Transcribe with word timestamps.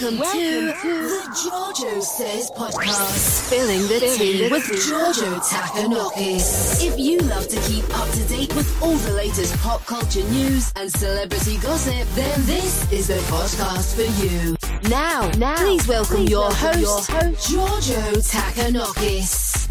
Welcome, 0.00 0.20
Welcome 0.20 0.40
to, 0.40 0.72
to, 0.80 1.08
the 1.08 1.50
Giorgio 1.50 2.00
Says 2.00 2.52
podcast. 2.52 3.18
Spilling 3.18 3.80
the 3.88 3.98
tea 4.16 4.48
with 4.48 4.64
Giorgio 4.86 5.40
Takanokis. 5.40 6.86
If 6.86 6.96
you 7.00 7.18
love 7.18 7.48
to 7.48 7.60
keep 7.62 7.82
up 7.98 8.08
to 8.10 8.24
date 8.28 8.54
with 8.54 8.80
all 8.80 8.94
the 8.94 9.12
latest 9.14 9.56
pop 9.58 9.84
culture 9.86 10.22
news 10.30 10.72
and 10.76 10.88
celebrity 10.92 11.56
gossip, 11.58 12.06
then 12.14 12.46
this 12.46 12.92
is 12.92 13.08
the 13.08 13.14
podcast 13.14 13.96
for 13.96 14.22
you. 14.22 14.56
Now, 14.88 15.32
now, 15.36 15.56
please 15.56 15.88
welcome, 15.88 16.16
please 16.18 16.30
your, 16.30 16.42
welcome 16.42 16.80
host, 16.80 17.10
your 17.10 17.20
host, 17.20 17.50
Giorgio 17.50 18.20
Takanokis. 18.20 19.68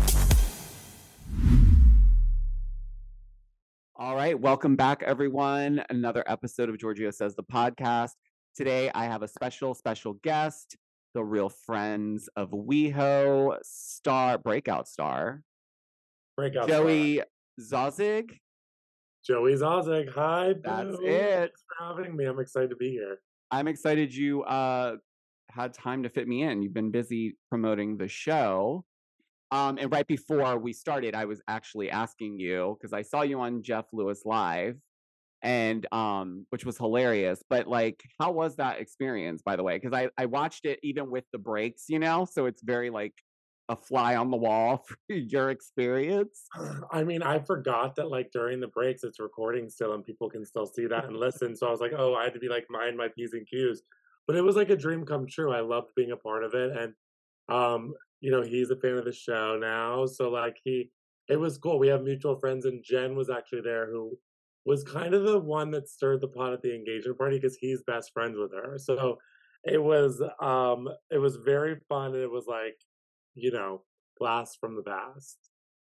All 3.96 4.16
right, 4.16 4.38
welcome 4.38 4.76
back, 4.76 5.04
everyone. 5.04 5.86
Another 5.90 6.26
episode 6.28 6.68
of 6.68 6.78
Giorgio 6.78 7.12
Says 7.12 7.34
the 7.36 7.44
podcast. 7.44 8.12
Today, 8.58 8.90
I 8.96 9.06
have 9.06 9.22
a 9.22 9.28
special, 9.28 9.76
special 9.76 10.14
guest, 10.24 10.78
the 11.14 11.24
real 11.24 11.48
friends 11.48 12.28
of 12.36 12.50
WeHo 12.50 13.56
star, 13.62 14.40
breakout 14.40 14.88
star, 14.88 15.44
breakout 16.36 16.68
Joey 16.68 17.22
star. 17.60 17.92
Zauzig. 17.92 18.32
Joey 19.24 19.54
Zauzig. 19.54 20.12
Hi, 20.16 20.56
That's 20.64 20.98
it. 21.04 21.40
Thanks 21.40 21.64
for 21.68 21.86
having 21.86 22.16
me. 22.16 22.26
I'm 22.26 22.40
excited 22.40 22.72
to 22.72 22.76
be 22.76 22.90
here. 22.90 23.20
I'm 23.52 23.68
excited 23.68 24.12
you 24.12 24.42
uh, 24.42 24.96
had 25.52 25.76
time 25.76 26.02
to 26.02 26.10
fit 26.10 26.28
me 26.28 26.42
in. 26.42 26.64
You've 26.64 26.74
been 26.74 26.90
busy 26.90 27.38
promoting 27.52 27.96
the 27.96 28.08
show. 28.08 28.84
Um, 29.52 29.78
and 29.78 29.92
right 29.92 30.08
before 30.08 30.58
we 30.58 30.74
started, 30.74 31.14
I 31.14 31.26
was 31.26 31.44
actually 31.48 31.92
asking 31.92 32.40
you 32.40 32.76
because 32.80 32.92
I 32.92 33.04
saw 33.04 33.22
you 33.22 33.40
on 33.40 33.62
Jeff 33.62 33.86
Lewis 33.94 34.24
Live 34.26 34.78
and 35.44 35.86
um 35.94 36.46
which 36.50 36.66
was 36.66 36.78
hilarious 36.78 37.44
but 37.48 37.68
like 37.68 38.02
how 38.20 38.32
was 38.32 38.56
that 38.56 38.80
experience 38.80 39.42
by 39.42 39.56
the 39.56 39.64
way? 39.64 39.78
Because 39.78 39.94
i 39.94 40.10
i 40.18 40.26
watched 40.26 40.66
it 40.66 40.80
even 40.84 41.12
with 41.12 41.26
the 41.32 41.38
breaks 41.38 41.86
you 41.90 42.00
know? 42.00 42.26
So 42.26 42.46
it's 42.46 42.62
very 42.62 42.90
like 42.90 43.14
a 43.70 43.76
fly 43.76 44.16
on 44.16 44.32
the 44.32 44.38
wall 44.38 44.78
for 44.88 45.14
your 45.14 45.50
experience. 45.50 46.46
I 46.92 47.04
mean 47.04 47.22
i 47.22 47.40
forgot 47.40 47.96
that 47.98 48.10
like 48.10 48.32
during 48.32 48.60
the 48.60 48.68
breaks 48.68 49.04
it's 49.04 49.20
recording 49.20 49.70
still 49.70 49.94
and 49.94 50.06
people 50.06 50.30
can 50.30 50.46
still 50.46 50.66
see 50.66 50.88
that 50.88 51.06
and 51.06 51.18
listen 51.18 51.56
so 51.56 51.68
i 51.68 51.72
was 51.72 51.82
like 51.82 51.94
oh 51.98 52.16
i 52.16 52.24
had 52.24 52.34
to 52.34 52.40
be 52.40 52.50
like 52.50 52.66
mind 52.70 52.98
my 52.98 53.10
p's 53.10 53.34
and 53.34 53.48
q's. 53.48 53.84
But 54.26 54.36
it 54.36 54.42
was 54.42 54.58
like 54.58 54.70
a 54.70 54.76
dream 54.76 55.06
come 55.06 55.28
true 55.28 55.54
i 55.54 55.62
loved 55.62 55.90
being 55.96 56.12
a 56.12 56.18
part 56.18 56.44
of 56.44 56.54
it 56.54 56.76
and 56.76 56.94
um 57.50 57.94
you 58.20 58.32
know 58.32 58.42
he's 58.42 58.72
a 58.72 58.76
fan 58.76 58.98
of 58.98 59.06
the 59.06 59.14
show 59.14 59.58
now 59.60 60.06
so 60.06 60.30
like 60.30 60.58
he 60.64 60.90
it 61.30 61.40
was 61.40 61.58
cool 61.58 61.80
we 61.80 61.88
have 61.88 62.04
mutual 62.04 62.36
friends 62.38 62.66
and 62.66 62.84
jen 62.84 63.16
was 63.16 63.30
actually 63.30 63.62
there 63.62 63.90
who 63.90 64.18
was 64.68 64.84
kind 64.84 65.14
of 65.14 65.24
the 65.24 65.40
one 65.40 65.72
that 65.72 65.88
stirred 65.88 66.20
the 66.20 66.28
pot 66.28 66.52
at 66.52 66.62
the 66.62 66.76
engagement 66.76 67.18
party 67.18 67.38
because 67.38 67.56
he's 67.56 67.82
best 67.84 68.12
friends 68.14 68.38
with 68.38 68.52
her. 68.54 68.78
So 68.78 69.18
it 69.64 69.82
was 69.82 70.22
um 70.42 70.90
it 71.10 71.18
was 71.18 71.38
very 71.38 71.78
fun 71.88 72.14
and 72.14 72.22
it 72.22 72.30
was 72.30 72.46
like, 72.48 72.76
you 73.34 73.52
know, 73.52 73.84
blast 74.20 74.58
from 74.60 74.76
the 74.76 74.84
past. 74.84 75.38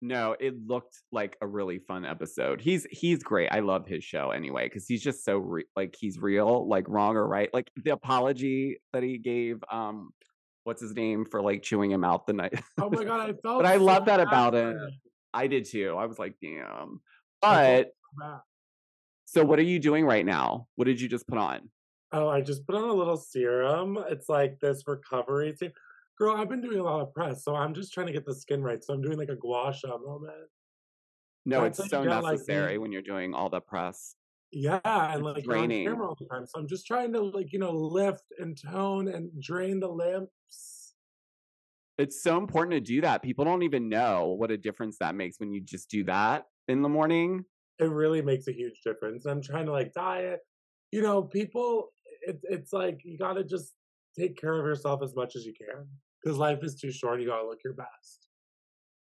No, 0.02 0.36
it 0.40 0.56
looked 0.66 1.02
like 1.12 1.38
a 1.42 1.48
really 1.48 1.80
fun 1.80 2.06
episode. 2.06 2.62
He's 2.62 2.88
he's 2.90 3.22
great. 3.22 3.50
I 3.52 3.60
love 3.60 3.86
his 3.88 4.06
show 4.06 4.32
anyway 4.32 4.68
because 4.68 4.88
he's 4.88 5.04
just 5.04 5.26
so 5.26 5.38
re- 5.38 5.66
like 5.76 5.96
he's 6.00 6.18
real, 6.18 6.68
like 6.68 6.86
wrong 6.88 7.18
or 7.18 7.28
right. 7.28 7.54
Like 7.54 7.70
the 7.76 7.92
apology 7.92 8.78
that 8.94 9.04
he 9.04 9.18
gave 9.18 9.62
um 9.70 10.12
what's 10.64 10.82
his 10.82 10.96
name 10.96 11.26
for 11.30 11.42
like 11.42 11.62
chewing 11.62 11.92
him 11.92 12.06
out 12.06 12.26
the 12.26 12.34
night. 12.34 12.54
Oh 12.80 12.90
my 12.90 13.04
god, 13.04 13.20
I 13.20 13.26
felt 13.44 13.62
But 13.62 13.66
I 13.66 13.78
so 13.78 13.84
love 13.84 14.06
that 14.06 14.22
about 14.22 14.56
it. 14.56 14.78
I 15.34 15.48
did 15.48 15.66
too. 15.66 15.96
I 15.98 16.06
was 16.06 16.18
like, 16.18 16.36
damn. 16.42 17.02
But 17.42 17.92
so 19.32 19.46
what 19.46 19.60
are 19.60 19.64
you 19.64 19.80
doing 19.80 20.04
right 20.04 20.26
now? 20.26 20.68
What 20.76 20.86
did 20.86 21.00
you 21.00 21.08
just 21.08 21.26
put 21.26 21.38
on? 21.38 21.70
Oh, 22.12 22.28
I 22.28 22.42
just 22.42 22.68
put 22.68 22.76
on 22.76 22.90
a 22.90 22.94
little 22.94 23.16
serum. 23.16 23.98
It's 24.10 24.28
like 24.28 24.60
this 24.60 24.84
recovery 24.86 25.56
serum. 25.58 25.74
Girl, 26.18 26.36
I've 26.36 26.50
been 26.50 26.60
doing 26.60 26.80
a 26.80 26.84
lot 26.84 27.00
of 27.00 27.14
press, 27.14 27.46
so 27.46 27.56
I'm 27.56 27.74
just 27.74 27.94
trying 27.94 28.08
to 28.08 28.14
get 28.14 28.26
the 28.26 28.36
skin 28.36 28.62
right. 28.62 28.84
So 28.84 28.94
I'm 28.94 29.02
doing 29.02 29.18
like 29.18 29.30
a 29.30 29.38
gua 29.38 29.74
sha 29.74 29.98
moment. 29.98 30.34
No, 31.46 31.62
That's 31.62 31.80
it's 31.80 31.90
so 31.90 32.04
get, 32.04 32.22
like, 32.22 32.34
necessary 32.34 32.78
when 32.78 32.92
you're 32.92 33.02
doing 33.02 33.34
all 33.34 33.50
the 33.50 33.62
press. 33.62 34.16
Yeah, 34.52 34.82
and 34.84 35.26
It's 35.26 35.38
like 35.38 35.46
you're 35.46 35.58
on 35.58 35.70
camera 35.70 36.10
all 36.10 36.18
the 36.20 36.26
time. 36.26 36.46
So 36.46 36.60
I'm 36.60 36.68
just 36.68 36.86
trying 36.86 37.14
to 37.14 37.22
like, 37.22 37.54
you 37.54 37.60
know, 37.60 37.72
lift 37.72 38.26
and 38.38 38.62
tone 38.62 39.08
and 39.08 39.32
drain 39.42 39.80
the 39.80 39.88
lips. 39.88 40.94
It's 41.98 42.22
so 42.22 42.38
important 42.38 42.74
to 42.74 42.82
do 42.82 43.00
that. 43.00 43.24
People 43.24 43.46
don't 43.46 43.64
even 43.64 43.88
know 43.88 44.36
what 44.38 44.52
a 44.52 44.58
difference 44.58 44.98
that 44.98 45.16
makes 45.16 45.40
when 45.40 45.54
you 45.54 45.62
just 45.62 45.90
do 45.90 46.04
that 46.04 46.48
in 46.68 46.82
the 46.82 46.90
morning. 46.90 47.46
It 47.82 47.86
really 47.86 48.22
makes 48.22 48.48
a 48.48 48.54
huge 48.54 48.82
difference. 48.84 49.26
I'm 49.26 49.42
trying 49.42 49.66
to 49.68 49.72
like 49.74 49.94
diet. 49.94 50.42
You 50.92 51.02
know, 51.02 51.24
people 51.24 51.94
it's 52.22 52.44
it's 52.50 52.74
like 52.74 53.02
you 53.04 53.18
gotta 53.18 53.44
just 53.44 53.76
take 54.18 54.38
care 54.38 54.60
of 54.60 54.66
yourself 54.66 55.02
as 55.04 55.16
much 55.16 55.36
as 55.36 55.46
you 55.46 55.54
can. 55.54 55.90
Because 56.24 56.38
life 56.38 56.64
is 56.64 56.76
too 56.76 56.92
short, 56.92 57.22
you 57.22 57.28
gotta 57.28 57.48
look 57.48 57.64
your 57.64 57.74
best. 57.74 58.30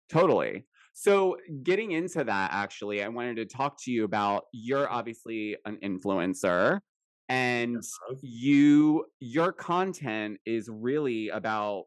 Totally. 0.08 0.66
So, 0.94 1.38
getting 1.62 1.92
into 1.92 2.22
that, 2.24 2.50
actually, 2.52 3.02
I 3.02 3.08
wanted 3.08 3.36
to 3.36 3.46
talk 3.46 3.80
to 3.84 3.90
you 3.90 4.04
about 4.04 4.44
you're 4.52 4.90
obviously 4.90 5.56
an 5.64 5.78
influencer 5.82 6.80
and 7.28 7.84
Yes. 8.08 8.20
you 8.20 9.06
your 9.20 9.52
content 9.52 10.38
is 10.44 10.68
really 10.68 11.28
about 11.30 11.84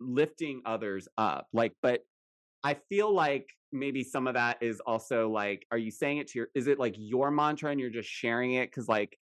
lifting 0.00 0.62
others 0.64 1.06
up 1.16 1.46
like 1.52 1.74
but 1.80 2.02
i 2.64 2.74
feel 2.88 3.12
like 3.12 3.48
maybe 3.72 4.04
some 4.04 4.26
of 4.26 4.34
that 4.34 4.58
is 4.60 4.80
also 4.80 5.28
like 5.30 5.66
are 5.70 5.78
you 5.78 5.90
saying 5.90 6.18
it 6.18 6.28
to 6.28 6.38
your 6.40 6.48
is 6.54 6.66
it 6.66 6.78
like 6.78 6.94
your 6.98 7.30
mantra 7.30 7.70
and 7.70 7.80
you're 7.80 7.90
just 7.90 8.08
sharing 8.08 8.52
it? 8.54 8.70
Because 8.70 8.88
like 8.88 9.18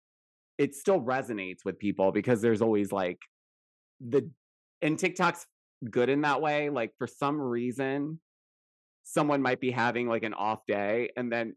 it 0.59 0.75
still 0.75 1.01
resonates 1.01 1.65
with 1.65 1.79
people 1.79 2.13
because 2.13 2.41
there's 2.41 2.63
always 2.63 2.93
like 2.93 3.19
the 4.07 4.29
and 4.83 4.99
tiktok's 4.99 5.47
good 5.91 6.09
in 6.09 6.21
that 6.21 6.41
way 6.41 6.71
like 6.71 6.93
for 6.99 7.07
some 7.07 7.41
reason 7.41 8.21
someone 9.03 9.43
might 9.43 9.61
be 9.61 9.71
having 9.71 10.09
like 10.09 10.23
an 10.23 10.35
off 10.35 10.61
day 10.67 11.11
and 11.17 11.33
then 11.33 11.55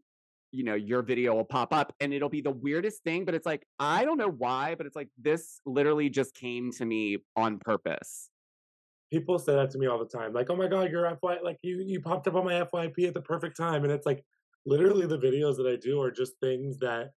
you 0.50 0.64
know 0.64 0.74
your 0.74 1.02
video 1.02 1.34
will 1.34 1.44
pop 1.44 1.72
up 1.72 1.94
and 2.00 2.12
it'll 2.12 2.28
be 2.28 2.40
the 2.40 2.50
weirdest 2.50 3.02
thing 3.04 3.24
but 3.24 3.34
it's 3.34 3.46
like 3.46 3.66
i 3.78 4.04
don't 4.04 4.18
know 4.18 4.30
why 4.30 4.74
but 4.74 4.86
it's 4.86 4.96
like 4.96 5.08
this 5.18 5.60
literally 5.64 6.08
just 6.08 6.34
came 6.34 6.72
to 6.72 6.84
me 6.84 7.18
on 7.36 7.58
purpose 7.58 8.30
People 9.10 9.38
say 9.38 9.54
that 9.54 9.70
to 9.70 9.78
me 9.78 9.86
all 9.86 9.98
the 9.98 10.18
time. 10.18 10.32
Like, 10.32 10.50
oh 10.50 10.56
my 10.56 10.68
god, 10.68 10.90
you're 10.90 11.08
FY 11.16 11.38
like 11.42 11.58
you 11.62 11.82
you 11.86 12.00
popped 12.00 12.28
up 12.28 12.34
on 12.34 12.44
my 12.44 12.54
FYP 12.54 13.08
at 13.08 13.14
the 13.14 13.22
perfect 13.22 13.56
time. 13.56 13.84
And 13.84 13.92
it's 13.92 14.06
like 14.06 14.22
literally 14.66 15.06
the 15.06 15.18
videos 15.18 15.56
that 15.56 15.66
I 15.66 15.76
do 15.76 16.00
are 16.02 16.10
just 16.10 16.34
things 16.40 16.78
that 16.78 17.10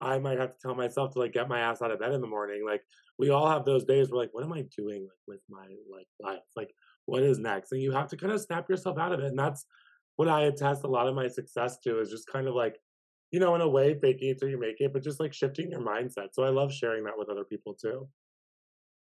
I 0.00 0.18
might 0.18 0.38
have 0.38 0.50
to 0.50 0.58
tell 0.60 0.74
myself 0.74 1.12
to 1.12 1.18
like 1.20 1.32
get 1.32 1.48
my 1.48 1.60
ass 1.60 1.80
out 1.80 1.90
of 1.90 2.00
bed 2.00 2.12
in 2.12 2.20
the 2.20 2.26
morning. 2.26 2.64
Like 2.66 2.82
we 3.18 3.30
all 3.30 3.48
have 3.48 3.64
those 3.64 3.84
days 3.84 4.10
where 4.10 4.20
like, 4.20 4.34
what 4.34 4.44
am 4.44 4.52
I 4.52 4.64
doing 4.76 5.02
like 5.02 5.26
with 5.26 5.40
my 5.48 5.66
like 5.90 6.08
life? 6.20 6.42
Like 6.56 6.70
what 7.06 7.22
is 7.22 7.38
next? 7.38 7.72
And 7.72 7.80
you 7.80 7.92
have 7.92 8.08
to 8.08 8.16
kind 8.16 8.32
of 8.32 8.40
snap 8.40 8.68
yourself 8.68 8.98
out 8.98 9.12
of 9.12 9.20
it. 9.20 9.26
And 9.26 9.38
that's 9.38 9.64
what 10.16 10.28
I 10.28 10.42
attest 10.42 10.84
a 10.84 10.88
lot 10.88 11.08
of 11.08 11.14
my 11.14 11.28
success 11.28 11.78
to 11.84 12.00
is 12.00 12.10
just 12.10 12.30
kind 12.30 12.48
of 12.48 12.54
like, 12.54 12.76
you 13.30 13.40
know, 13.40 13.54
in 13.54 13.60
a 13.60 13.68
way, 13.68 13.98
faking 13.98 14.30
it 14.30 14.38
till 14.38 14.48
you 14.48 14.58
make 14.58 14.80
it, 14.80 14.92
but 14.92 15.02
just 15.02 15.20
like 15.20 15.32
shifting 15.32 15.70
your 15.70 15.80
mindset. 15.80 16.28
So 16.32 16.42
I 16.42 16.48
love 16.48 16.72
sharing 16.72 17.04
that 17.04 17.16
with 17.16 17.28
other 17.28 17.44
people 17.44 17.74
too. 17.74 18.08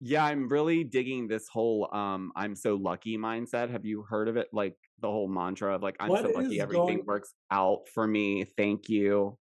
Yeah 0.01 0.25
i'm 0.25 0.49
really 0.49 0.83
digging 0.85 1.29
this 1.29 1.47
whole 1.49 1.89
um 1.95 2.33
i'm 2.37 2.55
so 2.57 2.75
lucky 2.77 3.19
mindset. 3.19 3.71
Have 3.71 3.85
you 3.85 4.03
heard 4.09 4.29
of 4.29 4.37
it? 4.37 4.49
Like 4.53 4.77
the 5.01 5.09
whole 5.09 5.29
mantra 5.29 5.75
of 5.75 5.83
like 5.83 5.97
i'm 6.01 6.09
What 6.09 6.23
so 6.25 6.31
lucky 6.31 6.61
everything 6.61 6.87
going- 6.87 7.05
works 7.07 7.35
out 7.51 7.89
for 7.95 8.07
me. 8.07 8.45
Thank 8.57 8.89
you. 8.89 9.37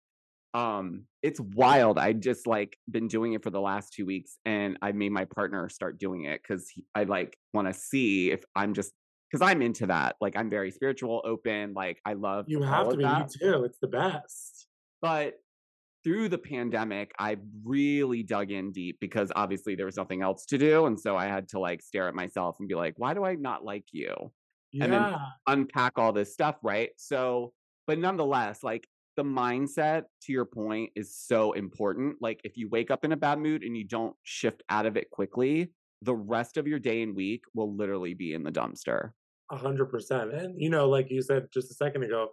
Um 0.53 1.05
it's 1.21 1.39
wild. 1.39 1.99
I 1.99 2.13
just 2.13 2.47
like 2.47 2.77
been 2.89 3.07
doing 3.07 3.33
it 3.33 3.43
for 3.43 3.49
the 3.51 3.59
last 3.61 3.93
two 3.93 4.05
weeks 4.05 4.37
and 4.45 4.77
i 4.81 4.91
made 4.91 5.11
my 5.11 5.25
partner 5.25 5.69
start 5.69 5.99
doing 5.99 6.23
it 6.25 6.41
because 6.41 6.69
i 6.95 7.03
like 7.03 7.37
want 7.53 7.67
to 7.67 7.73
see 7.73 8.31
if 8.31 8.43
i'm 8.55 8.73
just 8.73 8.91
because 9.31 9.45
i'm 9.47 9.61
into 9.61 9.85
that. 9.87 10.15
Like 10.19 10.35
i'm 10.37 10.49
very 10.49 10.71
spiritual 10.71 11.21
open 11.23 11.73
like 11.73 11.99
i 12.05 12.13
love 12.13 12.45
You 12.47 12.61
have 12.63 12.89
to 12.89 12.97
be, 12.97 13.03
me 13.03 13.09
that. 13.09 13.29
too. 13.31 13.63
It's 13.63 13.77
the 13.79 13.87
best. 13.87 14.67
but 15.01 15.35
through 16.03 16.29
the 16.29 16.37
pandemic 16.37 17.11
i 17.19 17.37
really 17.63 18.23
dug 18.23 18.51
in 18.51 18.71
deep 18.71 18.97
because 19.01 19.31
obviously 19.35 19.75
there 19.75 19.85
was 19.85 19.97
nothing 19.97 20.21
else 20.21 20.45
to 20.45 20.57
do 20.57 20.85
and 20.85 20.99
so 20.99 21.15
i 21.15 21.25
had 21.25 21.47
to 21.47 21.59
like 21.59 21.81
stare 21.81 22.07
at 22.07 22.15
myself 22.15 22.55
and 22.59 22.69
be 22.69 22.75
like 22.75 22.93
why 22.97 23.13
do 23.13 23.23
i 23.23 23.35
not 23.35 23.63
like 23.65 23.85
you? 23.91 24.13
And 24.79 24.93
then- 24.93 25.15
unpack 25.47 25.97
all 25.97 26.13
this 26.13 26.31
stuff 26.33 26.57
right? 26.63 26.91
So 26.97 27.53
but 27.87 27.97
nonetheless 27.97 28.63
like 28.63 28.87
the 29.17 29.23
mindset 29.23 30.03
to 30.21 30.31
your 30.31 30.45
point 30.45 30.91
is 30.95 31.13
so 31.13 31.51
important. 31.51 32.15
Like 32.21 32.39
if 32.43 32.55
you 32.55 32.69
wake 32.69 32.89
up 32.89 33.03
in 33.03 33.11
a 33.11 33.17
bad 33.17 33.39
mood 33.39 33.63
and 33.63 33.75
you 33.75 33.83
don't 33.83 34.15
shift 34.23 34.63
out 34.69 34.85
of 34.85 34.95
it 34.95 35.09
quickly 35.09 35.73
the 36.01 36.15
rest 36.15 36.57
of 36.57 36.67
your 36.67 36.79
day 36.79 37.01
and 37.01 37.15
week 37.15 37.43
will 37.53 37.75
literally 37.75 38.13
be 38.13 38.33
in 38.33 38.43
the 38.43 38.51
dumpster. 38.51 39.11
A 39.51 39.57
hundred 39.57 39.87
percent. 39.87 40.33
And 40.33 40.61
you 40.61 40.69
know, 40.69 40.87
like 40.87 41.09
you 41.09 41.21
said 41.21 41.47
just 41.53 41.71
a 41.71 41.73
second 41.73 42.03
ago, 42.03 42.29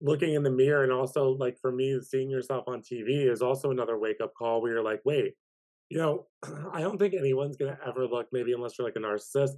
looking 0.00 0.34
in 0.34 0.42
the 0.42 0.50
mirror 0.50 0.84
and 0.84 0.92
also 0.92 1.30
like 1.30 1.58
for 1.60 1.72
me, 1.72 2.00
seeing 2.00 2.30
yourself 2.30 2.64
on 2.68 2.82
TV 2.82 3.30
is 3.30 3.42
also 3.42 3.70
another 3.70 3.98
wake 3.98 4.20
up 4.22 4.32
call 4.34 4.62
where 4.62 4.72
you're 4.72 4.82
like, 4.84 5.00
wait, 5.04 5.34
you 5.90 5.98
know, 5.98 6.26
I 6.72 6.80
don't 6.80 6.98
think 6.98 7.14
anyone's 7.14 7.56
gonna 7.56 7.78
ever 7.86 8.06
look, 8.06 8.28
maybe 8.32 8.52
unless 8.52 8.78
you're 8.78 8.86
like 8.86 8.96
a 8.96 9.00
narcissist, 9.00 9.52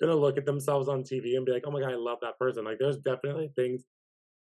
gonna 0.00 0.16
look 0.16 0.38
at 0.38 0.46
themselves 0.46 0.88
on 0.88 1.04
TV 1.04 1.36
and 1.36 1.46
be 1.46 1.52
like, 1.52 1.64
oh 1.66 1.70
my 1.70 1.80
god, 1.80 1.92
I 1.92 1.96
love 1.96 2.18
that 2.22 2.38
person. 2.38 2.64
Like 2.64 2.78
there's 2.78 2.98
definitely 2.98 3.50
things, 3.56 3.84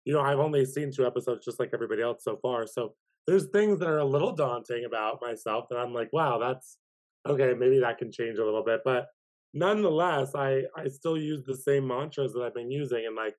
you 0.05 0.13
know, 0.13 0.21
I've 0.21 0.39
only 0.39 0.65
seen 0.65 0.93
two 0.93 1.07
episodes 1.07 1.45
just 1.45 1.61
like 1.61 1.71
everybody 1.75 2.03
else 2.03 2.25
so 2.25 2.39
far. 2.43 2.67
So 2.67 2.95
there's 3.27 3.49
things 3.51 3.79
that 3.81 3.89
are 3.89 3.99
a 3.99 4.05
little 4.05 4.33
daunting 4.33 4.85
about 4.85 5.21
myself 5.21 5.67
that 5.71 5.79
I'm 5.79 5.93
like, 5.95 6.13
wow, 6.13 6.39
that's 6.39 6.79
okay, 7.27 7.55
maybe 7.55 7.81
that 7.81 7.99
can 7.99 8.11
change 8.13 8.39
a 8.39 8.45
little 8.45 8.65
bit. 8.65 8.81
But 8.85 9.09
nonetheless, 9.55 10.35
I 10.35 10.65
I 10.77 10.89
still 10.89 11.19
use 11.19 11.43
the 11.45 11.57
same 11.57 11.87
mantras 11.87 12.33
that 12.33 12.43
I've 12.43 12.55
been 12.55 12.71
using, 12.71 13.07
and 13.07 13.17
like, 13.17 13.37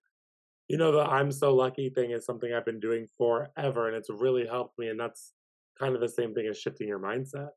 you 0.72 0.78
know, 0.78 0.92
the 0.92 1.02
"I'm 1.04 1.32
so 1.32 1.54
lucky" 1.56 1.90
thing 1.90 2.12
is 2.12 2.26
something 2.26 2.54
I've 2.54 2.66
been 2.66 2.80
doing 2.80 3.08
forever, 3.18 3.88
and 3.88 3.96
it's 3.96 4.10
really 4.10 4.46
helped 4.48 4.78
me. 4.80 4.90
And 4.90 5.00
that's 5.00 5.34
kind 5.80 5.96
of 5.96 6.02
the 6.02 6.10
same 6.10 6.34
thing 6.34 6.48
as 6.48 6.60
shifting 6.60 6.88
your 6.88 7.00
mindset. 7.00 7.50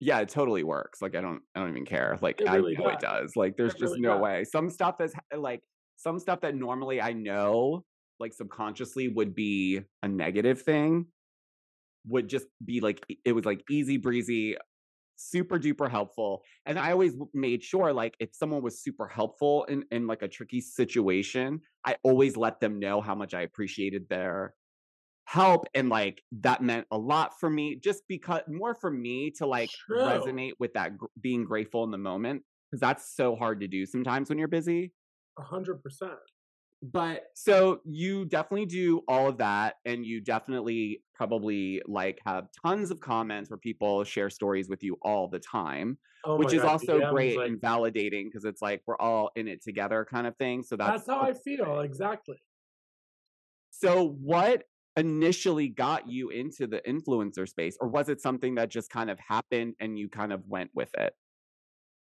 Yeah, 0.00 0.18
it 0.20 0.28
totally 0.28 0.64
works. 0.64 1.00
Like 1.00 1.14
I 1.14 1.20
don't 1.20 1.42
I 1.54 1.60
don't 1.60 1.70
even 1.70 1.84
care. 1.84 2.18
Like 2.20 2.40
It 2.40 2.46
I 2.46 2.56
really 2.56 2.76
know 2.76 2.88
it 2.88 2.98
does. 2.98 3.00
does. 3.00 3.36
Like 3.36 3.56
there's 3.56 3.74
It 3.74 3.78
just 3.78 3.96
really 3.96 4.00
no 4.00 4.16
does. 4.16 4.18
way. 4.18 4.44
Some 4.44 4.68
stuff 4.70 5.00
is 5.00 5.14
ha- 5.14 5.20
eh, 5.32 5.36
like 5.36 5.60
some 5.96 6.18
stuff 6.18 6.40
that 6.40 6.54
normally 6.56 7.00
I 7.00 7.12
know 7.12 7.84
like 8.18 8.32
subconsciously 8.32 9.08
would 9.08 9.34
be 9.34 9.80
a 10.02 10.08
negative 10.08 10.62
thing 10.62 11.06
would 12.06 12.28
just 12.28 12.46
be 12.64 12.80
like 12.80 13.04
it 13.24 13.32
was 13.32 13.44
like 13.44 13.62
easy 13.70 13.96
breezy 13.96 14.56
super 15.22 15.58
duper 15.58 15.90
helpful 15.90 16.42
and 16.66 16.78
i 16.78 16.92
always 16.92 17.16
made 17.32 17.62
sure 17.62 17.92
like 17.92 18.14
if 18.18 18.34
someone 18.34 18.62
was 18.62 18.80
super 18.80 19.06
helpful 19.06 19.64
in 19.64 19.84
in 19.90 20.06
like 20.06 20.22
a 20.22 20.28
tricky 20.28 20.60
situation 20.60 21.60
i 21.84 21.96
always 22.02 22.36
let 22.36 22.60
them 22.60 22.78
know 22.78 23.00
how 23.00 23.14
much 23.14 23.34
i 23.34 23.42
appreciated 23.42 24.08
their 24.08 24.54
help 25.24 25.66
and 25.74 25.88
like 25.88 26.22
that 26.32 26.62
meant 26.62 26.86
a 26.90 26.98
lot 26.98 27.38
for 27.38 27.48
me 27.48 27.76
just 27.76 28.02
because 28.08 28.42
more 28.48 28.74
for 28.74 28.90
me 28.90 29.30
to 29.30 29.46
like 29.46 29.70
True. 29.70 30.04
resonate 30.04 30.52
with 30.58 30.72
that 30.74 30.98
gr- 30.98 31.06
being 31.20 31.44
grateful 31.44 31.84
in 31.84 31.90
the 31.90 31.98
moment 31.98 32.42
because 32.70 32.80
that's 32.80 33.14
so 33.14 33.36
hard 33.36 33.60
to 33.60 33.68
do 33.68 33.86
sometimes 33.86 34.28
when 34.28 34.38
you're 34.38 34.48
busy 34.48 34.92
A 35.38 35.42
hundred 35.42 35.82
percent. 35.82 36.18
But 36.82 37.26
so 37.34 37.80
you 37.84 38.24
definitely 38.24 38.66
do 38.66 39.02
all 39.06 39.28
of 39.28 39.38
that 39.38 39.76
and 39.84 40.04
you 40.04 40.20
definitely 40.20 41.00
probably 41.14 41.80
like 41.86 42.20
have 42.26 42.48
tons 42.64 42.90
of 42.90 42.98
comments 42.98 43.50
where 43.50 43.56
people 43.58 44.02
share 44.02 44.28
stories 44.28 44.68
with 44.68 44.82
you 44.82 44.98
all 45.02 45.28
the 45.28 45.38
time 45.38 45.96
Oh 46.24 46.36
which 46.36 46.52
is 46.52 46.62
God, 46.62 46.70
also 46.70 47.10
great 47.10 47.36
like, 47.36 47.48
and 47.48 47.60
validating 47.60 48.24
because 48.24 48.44
it's 48.44 48.62
like 48.62 48.82
we're 48.86 48.96
all 48.98 49.30
in 49.36 49.48
it 49.48 49.62
together 49.62 50.06
kind 50.08 50.26
of 50.26 50.36
thing 50.36 50.62
so 50.62 50.76
that's 50.76 50.90
that's 50.90 51.06
how 51.06 51.20
I 51.20 51.34
feel 51.34 51.80
exactly. 51.80 52.36
so 53.70 54.16
what 54.20 54.64
initially 54.96 55.68
got 55.68 56.08
you 56.08 56.30
into 56.30 56.66
the 56.66 56.80
influencer 56.86 57.48
space 57.48 57.76
or 57.80 57.88
was 57.88 58.08
it 58.08 58.20
something 58.20 58.56
that 58.56 58.70
just 58.70 58.90
kind 58.90 59.10
of 59.10 59.18
happened 59.18 59.74
and 59.80 59.98
you 59.98 60.08
kind 60.08 60.32
of 60.32 60.46
went 60.46 60.70
with 60.74 60.90
it 60.98 61.14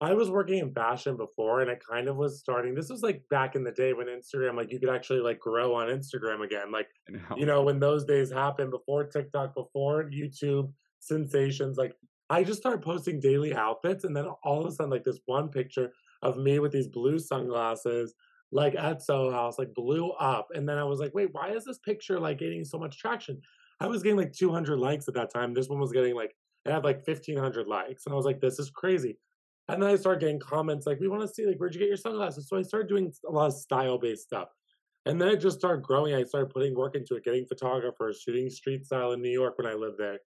I 0.01 0.13
was 0.13 0.29
working 0.29 0.59
in 0.59 0.73
fashion 0.73 1.17
before, 1.17 1.61
and 1.61 1.69
it 1.69 1.81
kind 1.87 2.07
of 2.07 2.15
was 2.15 2.39
starting. 2.39 2.73
This 2.73 2.89
was 2.89 3.01
like 3.01 3.21
back 3.29 3.55
in 3.55 3.63
the 3.63 3.71
day 3.71 3.91
when 3.91 4.07
Instagram, 4.07 4.55
like 4.55 4.71
you 4.71 4.79
could 4.79 4.89
actually 4.89 5.19
like 5.19 5.39
grow 5.39 5.75
on 5.75 5.87
Instagram 5.87 6.43
again. 6.43 6.71
Like 6.71 6.87
you 7.07 7.17
know? 7.17 7.35
you 7.37 7.45
know 7.45 7.63
when 7.63 7.79
those 7.79 8.05
days 8.05 8.31
happened 8.31 8.71
before 8.71 9.03
TikTok, 9.05 9.53
before 9.53 10.09
YouTube 10.09 10.71
sensations. 10.99 11.77
Like 11.77 11.93
I 12.29 12.43
just 12.43 12.59
started 12.59 12.81
posting 12.81 13.19
daily 13.19 13.53
outfits, 13.53 14.05
and 14.05 14.15
then 14.15 14.27
all 14.43 14.61
of 14.61 14.67
a 14.67 14.71
sudden, 14.71 14.91
like 14.91 15.03
this 15.03 15.19
one 15.25 15.49
picture 15.49 15.91
of 16.21 16.37
me 16.37 16.59
with 16.59 16.71
these 16.71 16.87
blue 16.87 17.19
sunglasses, 17.19 18.13
like 18.51 18.75
at 18.75 19.01
Soho 19.01 19.31
House, 19.31 19.59
like 19.59 19.73
blew 19.73 20.11
up. 20.11 20.47
And 20.53 20.67
then 20.67 20.77
I 20.77 20.83
was 20.83 20.99
like, 20.99 21.13
wait, 21.13 21.29
why 21.33 21.49
is 21.49 21.65
this 21.65 21.79
picture 21.79 22.19
like 22.19 22.39
getting 22.39 22.63
so 22.63 22.77
much 22.77 22.97
traction? 22.97 23.41
I 23.81 23.87
was 23.87 24.03
getting 24.03 24.17
like 24.17 24.33
200 24.33 24.77
likes 24.77 25.07
at 25.07 25.13
that 25.15 25.33
time. 25.33 25.53
This 25.53 25.69
one 25.69 25.79
was 25.79 25.91
getting 25.91 26.15
like 26.15 26.35
it 26.65 26.71
had 26.71 26.83
like 26.83 27.05
1500 27.05 27.67
likes, 27.67 28.05
and 28.05 28.13
I 28.13 28.15
was 28.15 28.25
like, 28.25 28.39
this 28.39 28.59
is 28.59 28.69
crazy. 28.69 29.17
And 29.69 29.81
then 29.81 29.89
I 29.91 29.95
started 29.95 30.19
getting 30.19 30.39
comments 30.39 30.87
like, 30.87 30.99
we 30.99 31.07
want 31.07 31.21
to 31.21 31.27
see, 31.27 31.45
like, 31.45 31.57
where'd 31.57 31.75
you 31.75 31.79
get 31.79 31.87
your 31.87 31.97
sunglasses? 31.97 32.49
So 32.49 32.57
I 32.57 32.63
started 32.63 32.89
doing 32.89 33.13
a 33.27 33.31
lot 33.31 33.47
of 33.47 33.53
style 33.53 33.99
based 33.99 34.23
stuff. 34.23 34.49
And 35.05 35.21
then 35.21 35.29
it 35.29 35.37
just 35.37 35.59
started 35.59 35.83
growing. 35.83 36.15
I 36.15 36.23
started 36.23 36.49
putting 36.49 36.75
work 36.75 36.95
into 36.95 37.15
it, 37.15 37.23
getting 37.23 37.45
photographers, 37.45 38.21
shooting 38.21 38.49
street 38.49 38.85
style 38.85 39.11
in 39.11 39.21
New 39.21 39.29
York 39.29 39.57
when 39.57 39.67
I 39.67 39.75
lived 39.75 39.99
there. 39.99 40.19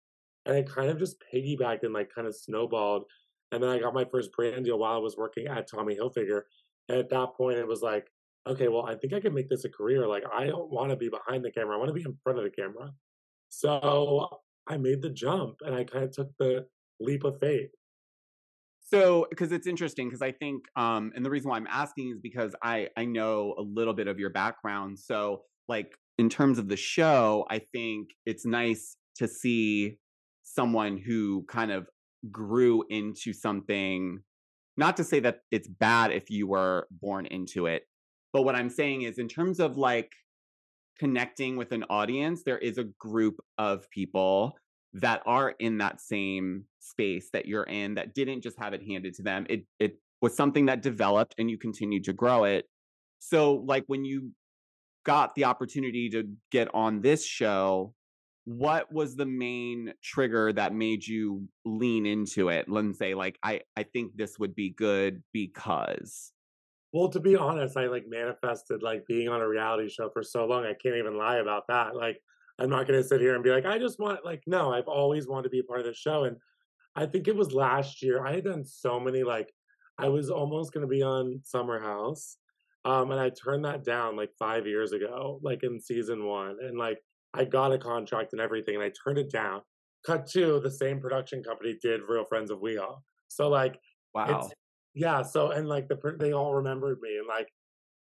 And 0.46 0.56
it 0.56 0.70
kind 0.70 0.90
of 0.90 0.98
just 0.98 1.22
piggybacked 1.32 1.82
and 1.82 1.92
like 1.92 2.10
kind 2.14 2.28
of 2.28 2.36
snowballed. 2.36 3.04
And 3.50 3.62
then 3.62 3.70
I 3.70 3.80
got 3.80 3.94
my 3.94 4.04
first 4.10 4.32
brand 4.32 4.64
deal 4.64 4.78
while 4.78 4.94
I 4.94 4.98
was 4.98 5.16
working 5.16 5.48
at 5.48 5.68
Tommy 5.68 5.96
Hilfiger. 5.96 6.42
And 6.88 6.98
at 6.98 7.10
that 7.10 7.34
point, 7.36 7.58
it 7.58 7.66
was 7.66 7.82
like, 7.82 8.06
okay, 8.46 8.68
well, 8.68 8.86
I 8.86 8.94
think 8.94 9.12
I 9.12 9.20
can 9.20 9.34
make 9.34 9.48
this 9.48 9.64
a 9.64 9.68
career. 9.68 10.06
Like, 10.06 10.24
I 10.32 10.46
don't 10.46 10.70
want 10.70 10.90
to 10.90 10.96
be 10.96 11.08
behind 11.08 11.44
the 11.44 11.50
camera, 11.50 11.74
I 11.74 11.78
want 11.78 11.88
to 11.88 11.94
be 11.94 12.02
in 12.02 12.16
front 12.22 12.38
of 12.38 12.44
the 12.44 12.50
camera. 12.50 12.92
So 13.50 14.40
I 14.68 14.76
made 14.76 15.02
the 15.02 15.10
jump 15.10 15.56
and 15.66 15.74
I 15.74 15.84
kind 15.84 16.04
of 16.04 16.12
took 16.12 16.30
the 16.38 16.66
leap 17.00 17.24
of 17.24 17.38
faith. 17.40 17.70
So, 18.92 19.26
because 19.30 19.52
it's 19.52 19.66
interesting, 19.66 20.08
because 20.08 20.20
I 20.20 20.32
think, 20.32 20.64
um, 20.76 21.12
and 21.16 21.24
the 21.24 21.30
reason 21.30 21.48
why 21.48 21.56
I'm 21.56 21.66
asking 21.66 22.10
is 22.10 22.18
because 22.22 22.54
I 22.62 22.88
I 22.94 23.06
know 23.06 23.54
a 23.56 23.62
little 23.62 23.94
bit 23.94 24.06
of 24.06 24.18
your 24.18 24.28
background. 24.28 24.98
So, 24.98 25.44
like 25.66 25.96
in 26.18 26.28
terms 26.28 26.58
of 26.58 26.68
the 26.68 26.76
show, 26.76 27.46
I 27.48 27.60
think 27.72 28.10
it's 28.26 28.44
nice 28.44 28.98
to 29.16 29.26
see 29.26 29.96
someone 30.42 30.98
who 30.98 31.46
kind 31.48 31.72
of 31.72 31.88
grew 32.30 32.84
into 32.90 33.32
something. 33.32 34.18
Not 34.76 34.98
to 34.98 35.04
say 35.04 35.20
that 35.20 35.38
it's 35.50 35.68
bad 35.68 36.12
if 36.12 36.28
you 36.28 36.46
were 36.46 36.86
born 36.90 37.24
into 37.24 37.66
it, 37.66 37.84
but 38.34 38.42
what 38.42 38.54
I'm 38.54 38.68
saying 38.68 39.02
is, 39.02 39.16
in 39.16 39.28
terms 39.28 39.58
of 39.58 39.78
like 39.78 40.12
connecting 40.98 41.56
with 41.56 41.72
an 41.72 41.84
audience, 41.88 42.42
there 42.44 42.58
is 42.58 42.76
a 42.76 42.84
group 42.84 43.36
of 43.56 43.88
people 43.88 44.54
that 44.94 45.22
are 45.26 45.50
in 45.58 45.78
that 45.78 46.00
same 46.00 46.64
space 46.80 47.30
that 47.32 47.46
you're 47.46 47.64
in 47.64 47.94
that 47.94 48.14
didn't 48.14 48.42
just 48.42 48.58
have 48.58 48.74
it 48.74 48.82
handed 48.82 49.14
to 49.14 49.22
them. 49.22 49.46
It 49.48 49.64
it 49.78 49.98
was 50.20 50.36
something 50.36 50.66
that 50.66 50.82
developed 50.82 51.34
and 51.38 51.50
you 51.50 51.58
continued 51.58 52.04
to 52.04 52.12
grow 52.12 52.44
it. 52.44 52.66
So 53.20 53.54
like 53.66 53.84
when 53.86 54.04
you 54.04 54.32
got 55.04 55.34
the 55.34 55.44
opportunity 55.44 56.10
to 56.10 56.24
get 56.50 56.68
on 56.74 57.00
this 57.00 57.24
show, 57.24 57.94
what 58.44 58.92
was 58.92 59.16
the 59.16 59.26
main 59.26 59.94
trigger 60.02 60.52
that 60.52 60.74
made 60.74 61.06
you 61.06 61.48
lean 61.64 62.06
into 62.06 62.48
it? 62.48 62.68
Let's 62.68 62.98
say 62.98 63.14
like 63.14 63.38
I 63.42 63.62
I 63.76 63.84
think 63.84 64.16
this 64.16 64.38
would 64.38 64.54
be 64.54 64.70
good 64.70 65.22
because 65.32 66.32
Well, 66.92 67.08
to 67.10 67.20
be 67.20 67.36
honest, 67.36 67.76
I 67.76 67.86
like 67.86 68.04
manifested 68.08 68.82
like 68.82 69.06
being 69.06 69.28
on 69.28 69.40
a 69.40 69.48
reality 69.48 69.88
show 69.88 70.10
for 70.10 70.22
so 70.22 70.44
long. 70.46 70.64
I 70.64 70.74
can't 70.74 70.96
even 70.96 71.16
lie 71.16 71.36
about 71.38 71.64
that. 71.68 71.96
Like, 71.96 72.20
I'm 72.62 72.70
not 72.70 72.86
going 72.86 73.02
to 73.02 73.06
sit 73.06 73.20
here 73.20 73.34
and 73.34 73.42
be 73.42 73.50
like, 73.50 73.66
I 73.66 73.78
just 73.78 73.98
want, 73.98 74.24
like, 74.24 74.42
no, 74.46 74.72
I've 74.72 74.86
always 74.86 75.26
wanted 75.26 75.44
to 75.44 75.50
be 75.50 75.58
a 75.58 75.64
part 75.64 75.80
of 75.80 75.86
the 75.86 75.94
show. 75.94 76.24
And 76.24 76.36
I 76.94 77.06
think 77.06 77.26
it 77.26 77.34
was 77.34 77.52
last 77.52 78.02
year. 78.02 78.24
I 78.24 78.34
had 78.34 78.44
done 78.44 78.64
so 78.64 79.00
many, 79.00 79.24
like, 79.24 79.52
I 79.98 80.08
was 80.08 80.30
almost 80.30 80.72
going 80.72 80.82
to 80.82 80.88
be 80.88 81.02
on 81.02 81.40
Summer 81.42 81.80
House. 81.80 82.36
Um, 82.84 83.10
and 83.10 83.20
I 83.20 83.30
turned 83.30 83.64
that 83.64 83.84
down 83.84 84.16
like 84.16 84.30
five 84.38 84.66
years 84.66 84.92
ago, 84.92 85.40
like 85.42 85.62
in 85.62 85.80
season 85.80 86.24
one. 86.24 86.56
And 86.62 86.78
like, 86.78 86.98
I 87.34 87.44
got 87.44 87.72
a 87.72 87.78
contract 87.78 88.32
and 88.32 88.40
everything, 88.40 88.74
and 88.74 88.84
I 88.84 88.92
turned 89.04 89.18
it 89.18 89.30
down. 89.30 89.62
Cut 90.06 90.26
to 90.28 90.60
the 90.60 90.70
same 90.70 91.00
production 91.00 91.42
company 91.42 91.78
did 91.80 92.02
Real 92.08 92.24
Friends 92.24 92.50
of 92.50 92.58
WeHo. 92.58 92.98
So, 93.28 93.48
like, 93.48 93.78
wow. 94.14 94.50
yeah 94.94 95.22
so 95.22 95.50
and 95.50 95.68
like 95.68 95.88
the 95.88 95.98
they 96.18 96.32
all 96.32 96.54
remembered 96.54 96.98
me 97.00 97.16
and 97.16 97.26
like 97.26 97.48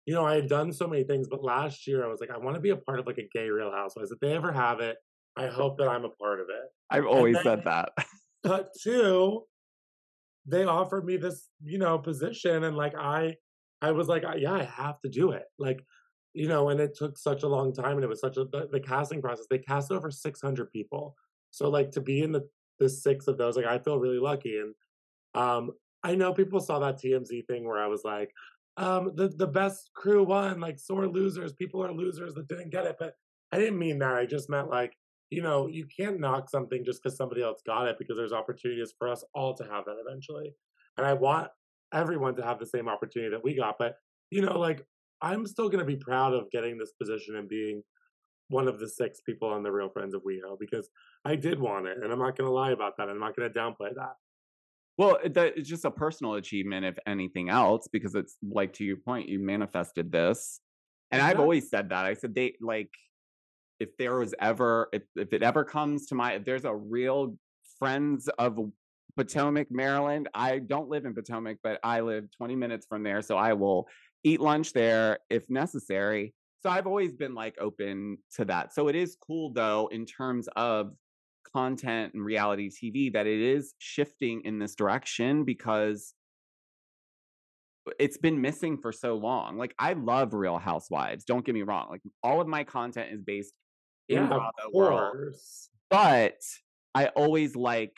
you 0.07 0.15
know 0.15 0.25
i 0.25 0.35
had 0.35 0.49
done 0.49 0.73
so 0.73 0.87
many 0.87 1.05
things 1.05 1.29
but 1.29 1.43
last 1.43 1.87
year 1.87 2.05
i 2.05 2.09
was 2.09 2.21
like 2.21 2.31
i 2.31 2.39
want 2.39 2.55
to 2.55 2.61
be 2.61 2.71
a 2.71 2.77
part 2.77 2.99
of 2.99 3.07
like 3.07 3.19
a 3.19 3.29
gay 3.33 3.49
real 3.49 3.71
housewives. 3.71 4.11
If 4.11 4.21
they 4.21 4.35
ever 4.35 4.53
have 4.53 4.81
it 4.81 4.97
i 5.37 5.47
hope 5.47 5.79
that 5.79 5.89
i'm 5.89 6.05
a 6.05 6.11
part 6.11 6.41
of 6.41 6.47
it. 6.49 6.71
I've 6.91 7.07
always 7.07 7.37
said 7.43 7.65
that. 7.65 7.91
cut 8.47 8.71
two 8.81 9.43
they 10.47 10.65
offered 10.65 11.05
me 11.05 11.17
this 11.17 11.49
you 11.65 11.79
know 11.79 11.99
position 11.99 12.65
and 12.65 12.77
like 12.77 12.95
i 12.97 13.35
i 13.83 13.91
was 13.91 14.09
like 14.09 14.25
yeah 14.39 14.55
i 14.55 14.65
have 14.65 15.01
to 15.01 15.11
do 15.11 15.33
it. 15.33 15.45
Like 15.59 15.85
you 16.33 16.49
know 16.49 16.69
and 16.69 16.81
it 16.81 16.97
took 16.97 17.19
such 17.19 17.43
a 17.43 17.49
long 17.49 17.75
time 17.75 17.97
and 17.97 18.05
it 18.05 18.09
was 18.09 18.21
such 18.21 18.37
a 18.37 18.45
the, 18.45 18.69
the 18.71 18.81
casting 18.81 19.21
process 19.21 19.47
they 19.51 19.59
cast 19.59 19.91
over 19.91 20.11
600 20.11 20.71
people. 20.71 21.15
So 21.51 21.69
like 21.69 21.91
to 21.93 22.01
be 22.01 22.23
in 22.23 22.33
the 22.33 22.49
the 22.79 22.89
six 22.89 23.27
of 23.27 23.39
those 23.39 23.57
like 23.57 23.67
i 23.67 23.79
feel 23.79 23.99
really 23.99 24.19
lucky 24.19 24.59
and 24.59 24.75
um 25.35 25.71
i 26.03 26.15
know 26.15 26.33
people 26.33 26.61
saw 26.61 26.79
that 26.79 27.01
tmz 27.03 27.47
thing 27.47 27.67
where 27.67 27.83
i 27.83 27.87
was 27.87 28.03
like 28.05 28.31
um 28.77 29.13
the 29.15 29.29
the 29.29 29.47
best 29.47 29.91
crew 29.95 30.25
won 30.25 30.61
like 30.61 30.79
sore 30.79 31.07
losers 31.07 31.53
people 31.53 31.85
are 31.85 31.93
losers 31.93 32.35
that 32.35 32.49
didn't 32.49 32.71
get 32.71 32.87
it 32.87 32.97
but 32.99 33.15
i 33.53 33.59
didn't 33.59 33.79
mean 33.79 33.99
that 33.99 34.15
i 34.15 34.27
just 34.27 34.51
meant 34.51 34.69
like 34.69 34.95
you 35.31 35.43
know 35.43 35.67
you 35.67 35.87
can't 35.97 36.21
knock 36.21 36.49
something 36.49 36.85
just 36.85 37.03
because 37.03 37.17
somebody 37.17 37.43
else 37.43 37.63
got 37.67 37.89
it 37.89 37.97
because 37.99 38.17
there's 38.17 38.33
opportunities 38.33 38.93
for 38.99 39.09
us 39.09 39.25
all 39.35 39.55
to 39.55 39.65
have 39.65 39.85
that 39.85 39.97
eventually 40.07 40.55
and 40.99 41.07
i 41.07 41.13
want 41.13 41.49
everyone 41.95 42.35
to 42.35 42.43
have 42.43 42.59
the 42.59 42.67
same 42.67 42.89
opportunity 42.89 43.31
that 43.31 43.43
we 43.43 43.55
got 43.55 43.77
but 43.79 43.97
you 44.31 44.43
know 44.43 44.59
like 44.59 44.85
i'm 45.23 45.47
still 45.47 45.71
to 45.71 45.85
be 45.85 45.97
proud 45.97 46.35
of 46.35 46.51
getting 46.51 46.77
this 46.77 46.93
position 46.93 47.37
and 47.37 47.49
being 47.49 47.83
one 48.49 48.69
of 48.69 48.79
the 48.79 48.89
six 48.89 49.21
people 49.21 49.49
on 49.49 49.63
the 49.63 49.73
real 49.73 49.89
friends 49.89 50.15
of 50.15 50.23
WeHo 50.23 50.59
because 50.59 50.89
I 51.25 51.37
did 51.37 51.59
want 51.59 51.87
it, 51.87 51.99
and 52.03 52.13
I'm 52.13 52.19
not 52.19 52.37
to 52.49 52.55
lie 52.55 52.71
about 52.71 52.97
that. 52.97 53.09
I'm 53.09 53.19
not 53.19 53.35
to 53.51 53.59
downplay 53.59 53.95
that. 53.95 54.15
Well, 54.99 55.19
that 55.25 55.59
it's 55.59 55.69
just 55.69 55.85
a 55.85 55.91
personal 55.91 56.35
achievement, 56.35 56.87
if 56.87 56.99
anything 57.07 57.51
else, 57.51 57.89
because 57.93 58.15
it's 58.15 58.37
like 58.43 58.73
to 58.75 58.85
your 58.85 58.97
point, 58.97 59.29
you 59.29 59.39
manifested 59.39 60.11
this, 60.11 60.61
and 61.11 61.21
I've 61.21 61.35
uh-huh. 61.35 61.43
always 61.43 61.69
said 61.69 61.91
that. 61.91 62.07
I 62.07 62.15
said 62.15 62.35
they 62.35 62.55
like 62.61 62.91
if 63.79 63.97
there 63.99 64.19
was 64.19 64.35
ever 64.41 64.89
if 64.93 65.03
if 65.15 65.33
it 65.33 65.43
ever 65.43 65.65
comes 65.65 66.07
to 66.07 66.15
my 66.15 66.33
if 66.33 66.45
there's 66.45 66.65
a 66.65 66.75
real 66.75 67.37
friends 67.79 68.29
of 68.39 68.59
Potomac, 69.17 69.71
Maryland. 69.71 70.29
I 70.35 70.59
don't 70.59 70.89
live 70.89 71.07
in 71.07 71.15
Potomac, 71.15 71.59
but 71.63 71.81
I 71.83 72.01
live 72.01 72.29
20 72.37 72.55
minutes 72.55 72.87
from 72.87 73.03
there, 73.03 73.23
so 73.23 73.37
I 73.37 73.55
will 73.55 73.89
eat 74.25 74.41
lunch 74.41 74.73
there 74.73 75.19
if 75.31 75.49
necessary. 75.49 76.35
So 76.63 76.71
I've 76.71 76.87
always 76.87 77.13
been 77.13 77.35
like 77.35 77.57
open 77.61 78.19
to 78.35 78.45
that. 78.47 78.75
So 78.75 78.89
it 78.89 78.97
is 78.97 79.17
cool 79.21 79.53
though 79.53 79.89
in 79.93 80.05
terms 80.05 80.49
of 80.57 80.93
content 81.57 82.13
and 82.13 82.23
reality 82.23 82.69
TV 82.69 83.11
that 83.15 83.27
it 83.27 83.41
is 83.41 83.73
shifting 83.79 84.43
in 84.45 84.59
this 84.59 84.75
direction 84.75 85.43
because 85.43 86.13
it's 87.99 88.19
been 88.19 88.43
missing 88.43 88.77
for 88.77 88.93
so 88.93 89.15
long. 89.15 89.57
Like 89.57 89.75
I 89.79 89.95
love 89.95 90.35
Real 90.35 90.59
Housewives. 90.59 91.25
Don't 91.25 91.47
get 91.47 91.55
me 91.55 91.63
wrong. 91.63 91.87
Like 91.89 92.03
all 92.23 92.43
of 92.43 92.47
my 92.47 92.63
content 92.63 93.09
is 93.11 93.23
based 93.23 93.57
in 94.11 94.19
Yeah, 94.19 94.27
Bravo 94.27 94.51
world, 94.75 95.17
but 95.89 96.41
I 96.95 97.07
always 97.17 97.57
like 97.57 97.97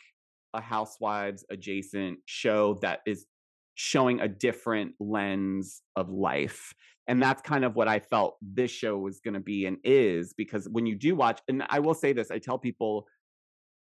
a 0.54 0.60
Housewives 0.60 1.44
adjacent 1.50 2.20
show 2.26 2.78
that 2.82 3.00
is 3.06 3.26
showing 3.74 4.20
a 4.20 4.28
different 4.28 4.92
lens 5.00 5.82
of 5.96 6.10
life. 6.10 6.74
And 7.08 7.20
that's 7.20 7.42
kind 7.42 7.64
of 7.64 7.74
what 7.74 7.88
I 7.88 7.98
felt 7.98 8.36
this 8.40 8.70
show 8.70 8.98
was 8.98 9.18
going 9.18 9.34
to 9.34 9.40
be 9.40 9.66
and 9.66 9.78
is 9.82 10.32
because 10.32 10.68
when 10.70 10.86
you 10.86 10.94
do 10.94 11.16
watch, 11.16 11.40
and 11.48 11.64
I 11.70 11.80
will 11.80 11.94
say 11.94 12.12
this, 12.12 12.30
I 12.30 12.38
tell 12.38 12.58
people 12.58 13.06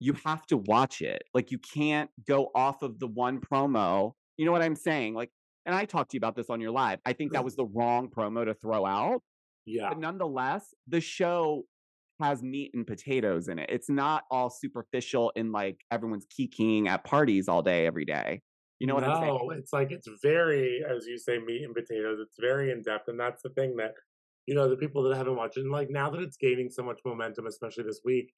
you 0.02 0.14
have 0.26 0.46
to 0.48 0.58
watch 0.58 1.02
it. 1.02 1.24
Like 1.34 1.52
you 1.52 1.60
can't 1.60 2.10
go 2.28 2.50
off 2.56 2.82
of 2.82 3.00
the 3.00 3.08
one 3.08 3.40
promo. 3.40 4.14
You 4.36 4.46
know 4.46 4.52
what 4.52 4.64
I'm 4.64 4.76
saying? 4.76 5.14
Like, 5.14 5.30
and 5.68 5.76
I 5.76 5.86
talked 5.86 6.12
to 6.12 6.16
you 6.16 6.20
about 6.20 6.36
this 6.36 6.50
on 6.50 6.60
your 6.60 6.72
live. 6.72 7.00
I 7.06 7.14
think 7.14 7.34
that 7.34 7.44
was 7.44 7.56
the 7.56 7.66
wrong 7.66 8.10
promo 8.10 8.44
to 8.44 8.56
throw 8.56 8.84
out. 8.84 9.22
Yeah. 9.68 9.90
But 9.90 10.00
nonetheless, 10.00 10.74
the 10.88 11.00
show 11.00 11.66
has 12.20 12.42
meat 12.42 12.72
and 12.74 12.86
potatoes 12.86 13.48
in 13.48 13.60
it. 13.60 13.70
It's 13.70 13.90
not 13.90 14.24
all 14.32 14.50
superficial 14.50 15.32
and 15.36 15.52
like 15.52 15.78
everyone's 15.92 16.26
kikiing 16.26 16.88
at 16.88 17.04
parties 17.04 17.48
all 17.48 17.62
day, 17.62 17.86
every 17.86 18.06
day. 18.06 18.42
You 18.80 18.88
know 18.88 18.96
what 18.96 19.04
I'm 19.04 19.22
saying? 19.22 19.28
No, 19.28 19.52
it's 19.52 19.72
like 19.72 19.92
it's 19.92 20.08
very, 20.24 20.84
as 20.90 21.06
you 21.06 21.20
say, 21.20 21.38
meat 21.38 21.64
and 21.64 21.76
potatoes. 21.76 22.18
It's 22.20 22.38
very 22.40 22.72
in 22.72 22.82
depth, 22.82 23.08
and 23.08 23.20
that's 23.20 23.44
the 23.44 23.50
thing 23.50 23.76
that 23.76 23.92
you 24.48 24.56
know 24.56 24.68
the 24.68 24.76
people 24.76 25.04
that 25.04 25.16
haven't 25.16 25.36
watched 25.36 25.58
it. 25.58 25.62
And 25.62 25.72
like 25.72 25.92
now 25.92 26.10
that 26.10 26.20
it's 26.20 26.38
gaining 26.38 26.72
so 26.72 26.82
much 26.82 27.00
momentum, 27.06 27.46
especially 27.46 27.84
this 27.84 28.02
week, 28.04 28.34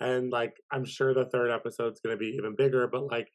and 0.00 0.30
like 0.30 0.54
I'm 0.70 0.84
sure 0.84 1.14
the 1.14 1.24
third 1.26 1.50
episode's 1.50 2.00
going 2.00 2.14
to 2.14 2.18
be 2.18 2.36
even 2.36 2.54
bigger. 2.56 2.86
But 2.86 3.06
like, 3.06 3.28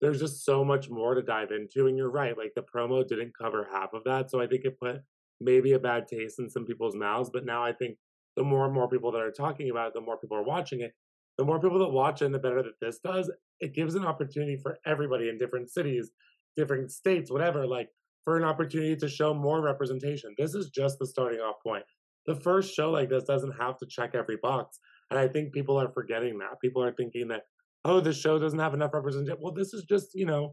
there's 0.00 0.20
just 0.20 0.44
so 0.44 0.64
much 0.64 0.90
more 0.90 1.14
to 1.14 1.22
dive 1.22 1.50
into. 1.50 1.86
And 1.86 1.96
you're 1.96 2.10
right, 2.10 2.36
like 2.36 2.52
the 2.54 2.62
promo 2.62 3.06
didn't 3.06 3.36
cover 3.40 3.68
half 3.72 3.92
of 3.92 4.04
that, 4.04 4.30
so 4.30 4.40
I 4.40 4.46
think 4.46 4.64
it 4.64 4.78
put 4.80 5.00
maybe 5.40 5.72
a 5.72 5.78
bad 5.78 6.08
taste 6.08 6.38
in 6.38 6.48
some 6.48 6.64
people's 6.64 6.96
mouths. 6.96 7.30
But 7.32 7.44
now 7.44 7.62
I 7.62 7.72
think 7.72 7.98
the 8.36 8.44
more 8.44 8.64
and 8.64 8.74
more 8.74 8.88
people 8.88 9.12
that 9.12 9.22
are 9.22 9.32
talking 9.32 9.70
about 9.70 9.88
it, 9.88 9.94
the 9.94 10.00
more 10.00 10.18
people 10.18 10.36
are 10.36 10.44
watching 10.44 10.80
it. 10.80 10.92
The 11.38 11.44
more 11.44 11.60
people 11.60 11.78
that 11.80 11.90
watch 11.90 12.22
it, 12.22 12.26
and 12.26 12.34
the 12.34 12.38
better 12.38 12.62
that 12.62 12.80
this 12.80 12.98
does, 12.98 13.30
it 13.60 13.74
gives 13.74 13.94
an 13.94 14.06
opportunity 14.06 14.56
for 14.56 14.78
everybody 14.86 15.28
in 15.28 15.36
different 15.36 15.70
cities, 15.70 16.10
different 16.56 16.90
states, 16.90 17.30
whatever, 17.30 17.66
like 17.66 17.88
for 18.24 18.36
an 18.36 18.44
opportunity 18.44 18.96
to 18.96 19.08
show 19.08 19.34
more 19.34 19.60
representation. 19.60 20.34
This 20.38 20.54
is 20.54 20.70
just 20.70 20.98
the 20.98 21.06
starting 21.06 21.40
off 21.40 21.56
point. 21.62 21.84
The 22.26 22.34
first 22.34 22.74
show 22.74 22.90
like 22.90 23.08
this 23.08 23.24
doesn't 23.24 23.52
have 23.60 23.76
to 23.78 23.86
check 23.86 24.14
every 24.14 24.36
box. 24.42 24.78
And 25.10 25.18
I 25.18 25.28
think 25.28 25.52
people 25.52 25.78
are 25.80 25.90
forgetting 25.92 26.38
that. 26.38 26.60
People 26.60 26.82
are 26.82 26.92
thinking 26.92 27.28
that, 27.28 27.42
oh, 27.84 28.00
this 28.00 28.18
show 28.18 28.38
doesn't 28.38 28.58
have 28.58 28.74
enough 28.74 28.92
representation. 28.92 29.38
Well, 29.40 29.52
this 29.52 29.72
is 29.72 29.84
just, 29.84 30.08
you 30.14 30.26
know, 30.26 30.52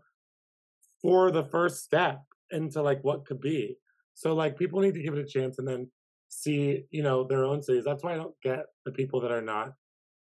for 1.01 1.31
the 1.31 1.43
first 1.43 1.83
step 1.83 2.21
into 2.51 2.81
like 2.81 3.03
what 3.03 3.25
could 3.25 3.41
be. 3.41 3.77
So 4.13 4.33
like 4.33 4.57
people 4.57 4.79
need 4.79 4.93
to 4.93 5.01
give 5.01 5.15
it 5.15 5.19
a 5.19 5.27
chance 5.27 5.57
and 5.57 5.67
then 5.67 5.89
see, 6.29 6.85
you 6.91 7.03
know, 7.03 7.23
their 7.23 7.45
own 7.45 7.61
cities. 7.61 7.83
That's 7.83 8.03
why 8.03 8.13
I 8.13 8.17
don't 8.17 8.35
get 8.43 8.65
the 8.85 8.91
people 8.91 9.19
that 9.21 9.31
are 9.31 9.41
not 9.41 9.73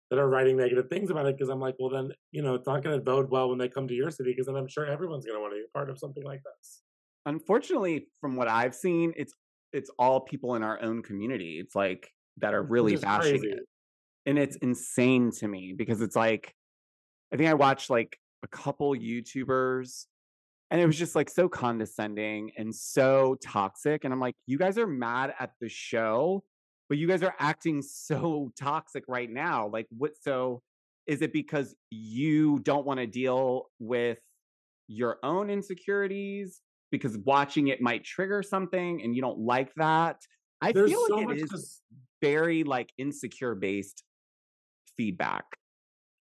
that 0.09 0.19
are 0.19 0.27
writing 0.27 0.57
negative 0.57 0.89
things 0.89 1.09
about 1.09 1.25
it 1.25 1.37
because 1.37 1.49
I'm 1.49 1.59
like, 1.59 1.75
well, 1.79 1.89
then 1.89 2.11
you 2.31 2.41
know, 2.41 2.53
it's 2.53 2.67
not 2.67 2.83
going 2.83 2.97
to 2.97 3.03
bode 3.03 3.29
well 3.31 3.49
when 3.49 3.57
they 3.57 3.69
come 3.69 3.87
to 3.87 3.93
your 3.93 4.11
city 4.11 4.31
because 4.31 4.45
then 4.45 4.55
I'm 4.55 4.67
sure 4.67 4.85
everyone's 4.85 5.25
going 5.25 5.37
to 5.37 5.41
want 5.41 5.53
to 5.53 5.57
be 5.57 5.65
a 5.67 5.77
part 5.77 5.89
of 5.89 5.97
something 5.97 6.23
like 6.23 6.41
this. 6.43 6.81
Unfortunately, 7.25 8.07
from 8.19 8.35
what 8.35 8.47
I've 8.47 8.75
seen, 8.75 9.13
it's 9.15 9.33
it's 9.73 9.89
all 9.97 10.19
people 10.19 10.55
in 10.55 10.63
our 10.63 10.81
own 10.81 11.01
community. 11.01 11.59
It's 11.59 11.75
like 11.75 12.11
that 12.37 12.53
are 12.53 12.63
really 12.63 12.97
bashing 12.97 13.39
crazy. 13.39 13.55
it. 13.55 13.59
And 14.25 14.37
it's 14.37 14.55
insane 14.57 15.31
to 15.39 15.47
me 15.47 15.73
because 15.75 16.01
it's 16.01 16.15
like 16.15 16.53
I 17.33 17.37
think 17.37 17.49
I 17.49 17.53
watched 17.53 17.89
like 17.89 18.17
a 18.43 18.47
couple 18.47 18.93
YouTubers 18.95 20.05
and 20.71 20.79
it 20.79 20.85
was 20.85 20.97
just 20.97 21.15
like 21.15 21.29
so 21.29 21.49
condescending 21.49 22.51
and 22.57 22.73
so 22.73 23.35
toxic. 23.43 24.05
And 24.05 24.13
I'm 24.13 24.21
like, 24.21 24.35
you 24.47 24.57
guys 24.57 24.77
are 24.77 24.87
mad 24.87 25.33
at 25.37 25.51
the 25.59 25.67
show, 25.67 26.43
but 26.87 26.97
you 26.97 27.07
guys 27.07 27.23
are 27.23 27.35
acting 27.39 27.81
so 27.81 28.51
toxic 28.59 29.03
right 29.07 29.29
now. 29.29 29.67
Like, 29.67 29.87
what? 29.95 30.11
So, 30.21 30.61
is 31.07 31.21
it 31.21 31.33
because 31.33 31.75
you 31.89 32.59
don't 32.59 32.85
want 32.85 32.99
to 32.99 33.07
deal 33.07 33.65
with 33.79 34.19
your 34.87 35.17
own 35.23 35.49
insecurities? 35.49 36.61
Because 36.89 37.17
watching 37.17 37.67
it 37.67 37.81
might 37.81 38.05
trigger 38.05 38.41
something 38.41 39.01
and 39.01 39.15
you 39.15 39.21
don't 39.21 39.39
like 39.39 39.73
that? 39.75 40.17
I 40.61 40.71
There's 40.71 40.91
feel 40.91 41.07
like 41.09 41.27
much 41.27 41.37
it 41.37 41.49
is 41.53 41.81
very 42.21 42.63
like 42.63 42.93
insecure 42.97 43.55
based 43.55 44.03
feedback. 45.01 45.45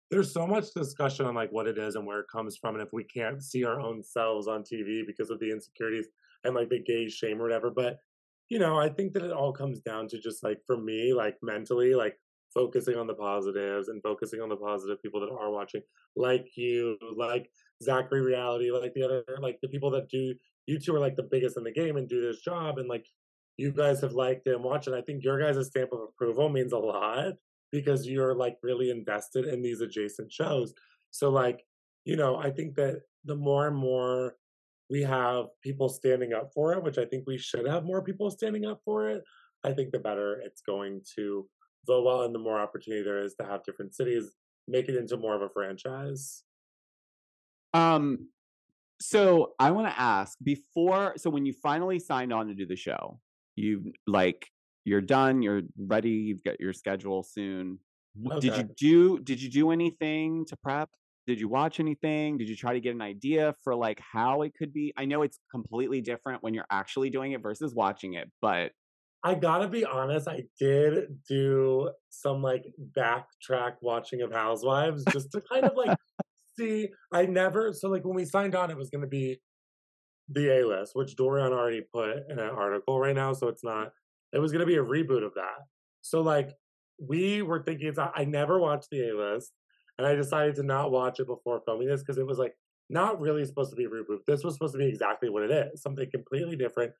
there's 0.09 0.31
so 0.31 0.47
much 0.47 0.73
discussion 0.73 1.25
on 1.25 1.35
like 1.35 1.51
what 1.51 1.67
it 1.67 1.77
is 1.77 1.95
and 1.95 2.05
where 2.07 2.21
it 2.21 2.31
comes 2.31 2.55
from 2.55 2.75
and 2.75 2.81
if 2.81 2.93
we 2.93 3.03
can't 3.03 3.43
see 3.43 3.65
our 3.65 3.79
own 3.81 4.01
selves 4.01 4.47
on 4.47 4.63
tv 4.63 5.05
because 5.05 5.29
of 5.29 5.39
the 5.39 5.51
insecurities 5.51 6.07
and 6.45 6.55
like 6.55 6.69
the 6.69 6.79
gay 6.91 7.09
shame 7.09 7.39
or 7.41 7.43
whatever 7.43 7.69
but 7.69 7.97
you 8.47 8.57
know 8.57 8.79
i 8.79 8.87
think 8.87 9.11
that 9.11 9.25
it 9.25 9.33
all 9.33 9.51
comes 9.51 9.79
down 9.81 10.07
to 10.07 10.17
just 10.17 10.41
like 10.47 10.59
for 10.65 10.77
me 10.77 11.13
like 11.13 11.37
mentally 11.41 11.93
like 11.93 12.15
focusing 12.53 12.95
on 12.95 13.05
the 13.05 13.13
positives 13.13 13.89
and 13.89 14.01
focusing 14.01 14.39
on 14.39 14.49
the 14.49 14.55
positive 14.55 15.01
people 15.03 15.19
that 15.19 15.29
are 15.29 15.51
watching 15.51 15.81
like 16.15 16.47
you 16.55 16.97
like 17.17 17.51
zachary 17.83 18.21
reality 18.21 18.71
like 18.71 18.93
the 18.93 19.03
other 19.03 19.23
like 19.41 19.59
the 19.61 19.67
people 19.67 19.91
that 19.91 20.09
do 20.09 20.33
YouTube 20.69 20.95
are 20.95 21.05
like 21.07 21.17
the 21.17 21.29
biggest 21.33 21.57
in 21.57 21.65
the 21.65 21.79
game 21.81 21.97
and 21.97 22.07
do 22.07 22.21
this 22.21 22.41
job 22.41 22.77
and 22.77 22.87
like 22.87 23.05
you 23.57 23.71
guys 23.71 23.99
have 23.99 24.13
liked 24.13 24.47
it 24.47 24.55
and 24.55 24.63
watched 24.63 24.87
it 24.87 24.93
i 24.93 25.01
think 25.01 25.23
your 25.23 25.37
guys' 25.37 25.67
stamp 25.67 25.91
of 25.91 25.99
approval 25.99 26.47
means 26.47 26.71
a 26.71 26.77
lot 26.77 27.33
because 27.71 28.07
you're 28.07 28.33
like 28.33 28.57
really 28.63 28.89
invested 28.89 29.45
in 29.45 29.61
these 29.61 29.81
adjacent 29.81 30.31
shows. 30.31 30.73
So 31.11 31.29
like, 31.29 31.63
you 32.05 32.15
know, 32.15 32.37
I 32.37 32.49
think 32.49 32.75
that 32.75 33.01
the 33.25 33.35
more 33.35 33.67
and 33.67 33.77
more 33.77 34.35
we 34.89 35.01
have 35.03 35.45
people 35.61 35.89
standing 35.89 36.33
up 36.33 36.51
for 36.53 36.73
it, 36.73 36.83
which 36.83 36.97
I 36.97 37.05
think 37.05 37.25
we 37.27 37.37
should 37.37 37.67
have 37.67 37.83
more 37.83 38.01
people 38.01 38.31
standing 38.31 38.65
up 38.65 38.81
for 38.83 39.09
it, 39.09 39.23
I 39.63 39.71
think 39.71 39.91
the 39.91 39.99
better 39.99 40.41
it's 40.43 40.61
going 40.61 41.01
to 41.15 41.47
go 41.87 42.01
well 42.03 42.23
and 42.23 42.33
the 42.33 42.39
more 42.39 42.59
opportunity 42.59 43.03
there 43.03 43.23
is 43.23 43.35
to 43.35 43.45
have 43.45 43.63
different 43.63 43.93
cities 43.93 44.31
make 44.67 44.87
it 44.87 44.95
into 44.95 45.17
more 45.17 45.35
of 45.35 45.41
a 45.41 45.49
franchise. 45.49 46.43
Um, 47.73 48.29
so 49.01 49.53
I 49.59 49.71
want 49.71 49.87
to 49.87 49.99
ask 49.99 50.37
before. 50.43 51.13
So 51.17 51.29
when 51.29 51.45
you 51.45 51.53
finally 51.53 51.99
signed 51.99 52.33
on 52.33 52.47
to 52.47 52.53
do 52.53 52.65
the 52.65 52.75
show, 52.75 53.19
you 53.55 53.93
like 54.07 54.47
you're 54.89 55.01
done. 55.01 55.41
You're 55.41 55.61
ready. 55.77 56.09
You've 56.09 56.43
got 56.43 56.59
your 56.59 56.73
schedule 56.73 57.21
soon. 57.21 57.79
W- 58.23 58.41
Did 58.41 58.57
you 58.57 58.63
do? 58.75 59.19
Did 59.19 59.41
you 59.41 59.49
do 59.49 59.69
anything 59.71 60.45
to 60.45 60.57
prep? 60.57 60.89
Did 61.27 61.39
you 61.39 61.47
watch 61.47 61.79
anything? 61.79 62.39
Did 62.39 62.49
you 62.49 62.55
try 62.55 62.73
to 62.73 62.79
get 62.79 62.95
an 62.95 63.01
idea 63.01 63.53
for 63.63 63.75
like 63.75 63.99
how 63.99 64.41
it 64.41 64.53
could 64.57 64.73
be? 64.73 64.91
I 64.97 65.05
know 65.05 65.21
it's 65.21 65.39
completely 65.51 66.01
different 66.01 66.41
when 66.41 66.55
you're 66.55 66.65
actually 66.71 67.11
doing 67.11 67.33
it 67.33 67.41
versus 67.43 67.75
watching 67.75 68.15
it, 68.15 68.31
but 68.41 68.71
I 69.23 69.35
gotta 69.35 69.67
be 69.67 69.85
honest, 69.85 70.27
I 70.27 70.45
did 70.57 71.23
do 71.27 71.91
some 72.09 72.41
like 72.41 72.65
backtrack 72.97 73.75
watching 73.81 74.21
of 74.21 74.31
Housewives 74.33 75.05
just 75.11 75.31
to 75.33 75.41
kind 75.41 75.65
of 75.65 75.75
like 75.75 75.95
see. 76.57 76.89
I 77.13 77.27
never 77.27 77.73
so 77.73 77.89
like 77.89 78.03
when 78.05 78.15
we 78.15 78.25
signed 78.25 78.55
on, 78.55 78.71
it 78.71 78.77
was 78.77 78.89
gonna 78.89 79.05
be 79.07 79.39
the 80.29 80.49
A 80.61 80.65
list, 80.67 80.95
which 80.95 81.15
Dorion 81.15 81.51
already 81.51 81.81
put 81.81 82.29
in 82.29 82.39
an 82.39 82.49
article 82.49 82.99
right 82.99 83.15
now, 83.15 83.33
so 83.33 83.49
it's 83.49 83.63
not. 83.63 83.91
It 84.33 84.39
was 84.39 84.51
gonna 84.51 84.65
be 84.65 84.77
a 84.77 84.83
reboot 84.83 85.25
of 85.25 85.33
that. 85.35 85.59
So 86.01 86.21
like 86.21 86.51
we 86.99 87.41
were 87.41 87.63
thinking, 87.63 87.93
I 87.97 88.25
never 88.25 88.59
watched 88.59 88.89
the 88.91 89.09
A 89.09 89.15
list, 89.15 89.51
and 89.97 90.05
I 90.05 90.15
decided 90.15 90.55
to 90.55 90.63
not 90.63 90.91
watch 90.91 91.19
it 91.19 91.27
before 91.27 91.61
filming 91.65 91.87
this 91.87 92.01
because 92.01 92.17
it 92.17 92.27
was 92.27 92.37
like 92.37 92.53
not 92.89 93.19
really 93.19 93.45
supposed 93.45 93.69
to 93.69 93.75
be 93.75 93.85
a 93.85 93.89
reboot. 93.89 94.19
This 94.27 94.43
was 94.43 94.55
supposed 94.55 94.73
to 94.73 94.79
be 94.79 94.87
exactly 94.87 95.29
what 95.29 95.43
it 95.43 95.51
is, 95.51 95.81
something 95.81 96.09
completely 96.11 96.55
different 96.55 96.91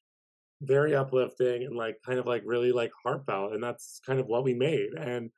very 0.62 0.96
uplifting 0.96 1.64
and 1.64 1.76
like 1.76 1.98
kind 2.06 2.20
of 2.20 2.26
like 2.26 2.44
really 2.46 2.72
like 2.72 2.92
heartfelt 3.04 3.54
and 3.54 3.64
that's 3.64 4.02
kind 4.06 4.20
of 4.20 4.28
what 4.28 4.44
we 4.44 4.54
made 4.54 4.90
and 5.00 5.30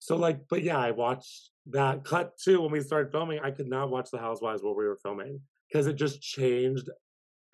so 0.00 0.16
like 0.16 0.40
but 0.48 0.62
yeah 0.62 0.78
i 0.78 0.90
watched 0.90 1.50
that 1.66 2.04
cut 2.04 2.32
too 2.36 2.60
when 2.60 2.72
we 2.72 2.80
started 2.80 3.12
filming 3.12 3.38
i 3.44 3.50
could 3.50 3.68
not 3.68 3.90
watch 3.90 4.10
the 4.10 4.18
housewives 4.18 4.62
while 4.62 4.74
we 4.74 4.84
were 4.84 4.98
filming 5.02 5.38
because 5.68 5.86
it 5.86 5.94
just 5.94 6.20
changed 6.20 6.88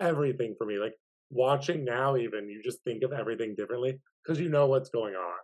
everything 0.00 0.54
for 0.56 0.66
me 0.66 0.78
like 0.78 0.94
watching 1.30 1.84
now 1.84 2.16
even 2.16 2.48
you 2.48 2.62
just 2.62 2.82
think 2.84 3.02
of 3.02 3.12
everything 3.12 3.54
differently 3.54 3.98
because 4.24 4.40
you 4.40 4.48
know 4.48 4.66
what's 4.66 4.88
going 4.88 5.14
on 5.14 5.38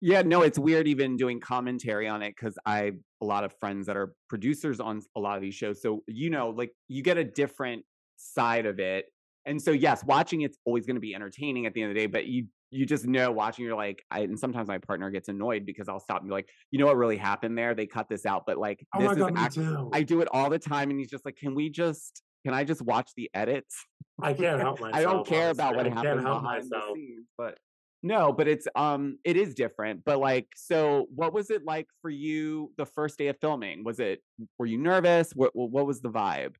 Yeah, 0.00 0.22
no, 0.22 0.42
it's 0.42 0.58
weird 0.58 0.86
even 0.86 1.16
doing 1.16 1.40
commentary 1.40 2.08
on 2.08 2.22
it 2.22 2.34
because 2.36 2.58
I 2.66 2.92
a 3.22 3.24
lot 3.24 3.44
of 3.44 3.54
friends 3.58 3.86
that 3.86 3.96
are 3.96 4.14
producers 4.28 4.80
on 4.80 5.00
a 5.16 5.20
lot 5.20 5.36
of 5.36 5.42
these 5.42 5.54
shows. 5.54 5.80
So 5.80 6.02
you 6.06 6.28
know, 6.30 6.50
like 6.50 6.72
you 6.88 7.02
get 7.02 7.16
a 7.16 7.24
different 7.24 7.84
side 8.16 8.66
of 8.66 8.78
it. 8.78 9.06
And 9.46 9.60
so 9.60 9.70
yes, 9.70 10.04
watching 10.04 10.42
it's 10.42 10.58
always 10.64 10.86
going 10.86 10.96
to 10.96 11.00
be 11.00 11.14
entertaining 11.14 11.66
at 11.66 11.74
the 11.74 11.82
end 11.82 11.90
of 11.90 11.94
the 11.94 12.00
day, 12.00 12.06
but 12.06 12.26
you 12.26 12.46
you 12.70 12.86
just 12.86 13.06
know 13.06 13.30
watching 13.30 13.64
you're 13.64 13.76
like 13.76 14.02
I 14.10 14.20
and 14.20 14.38
sometimes 14.38 14.68
my 14.68 14.78
partner 14.78 15.10
gets 15.10 15.28
annoyed 15.28 15.64
because 15.64 15.88
I'll 15.88 16.00
stop 16.00 16.20
and 16.20 16.28
be 16.28 16.34
like, 16.34 16.48
you 16.70 16.78
know 16.78 16.86
what 16.86 16.96
really 16.96 17.16
happened 17.16 17.56
there? 17.56 17.74
They 17.74 17.86
cut 17.86 18.08
this 18.08 18.26
out, 18.26 18.44
but 18.46 18.58
like 18.58 18.84
oh 18.94 19.00
this 19.00 19.12
is 19.12 19.18
god 19.18 19.32
act- 19.36 19.58
I 19.92 20.02
do 20.02 20.20
it 20.20 20.28
all 20.32 20.50
the 20.50 20.58
time 20.58 20.90
and 20.90 20.98
he's 20.98 21.10
just 21.10 21.24
like, 21.24 21.36
"Can 21.36 21.54
we 21.54 21.70
just 21.70 22.22
can 22.44 22.52
I 22.52 22.64
just 22.64 22.82
watch 22.82 23.10
the 23.16 23.30
edits?" 23.32 23.74
I 24.22 24.32
can't 24.34 24.60
help 24.60 24.80
myself 24.80 24.94
I 24.94 25.02
don't 25.02 25.26
care 25.26 25.50
about 25.50 25.74
what. 25.74 25.86
I 25.86 25.90
help 25.90 26.10
behind 26.10 26.70
the 26.72 26.80
myself 26.80 26.94
scenes, 26.94 27.26
but 27.36 27.58
No, 28.02 28.32
but 28.32 28.48
it's 28.48 28.66
um 28.76 29.18
it 29.24 29.36
is 29.36 29.54
different. 29.54 30.04
But 30.04 30.18
like 30.18 30.48
so 30.56 31.06
what 31.14 31.32
was 31.32 31.50
it 31.50 31.64
like 31.64 31.88
for 32.02 32.10
you 32.10 32.72
the 32.76 32.86
first 32.86 33.18
day 33.18 33.28
of 33.28 33.38
filming? 33.40 33.84
Was 33.84 33.98
it 34.00 34.22
were 34.58 34.66
you 34.66 34.78
nervous? 34.78 35.32
What 35.34 35.52
what 35.54 35.86
was 35.86 36.00
the 36.02 36.10
vibe? 36.10 36.56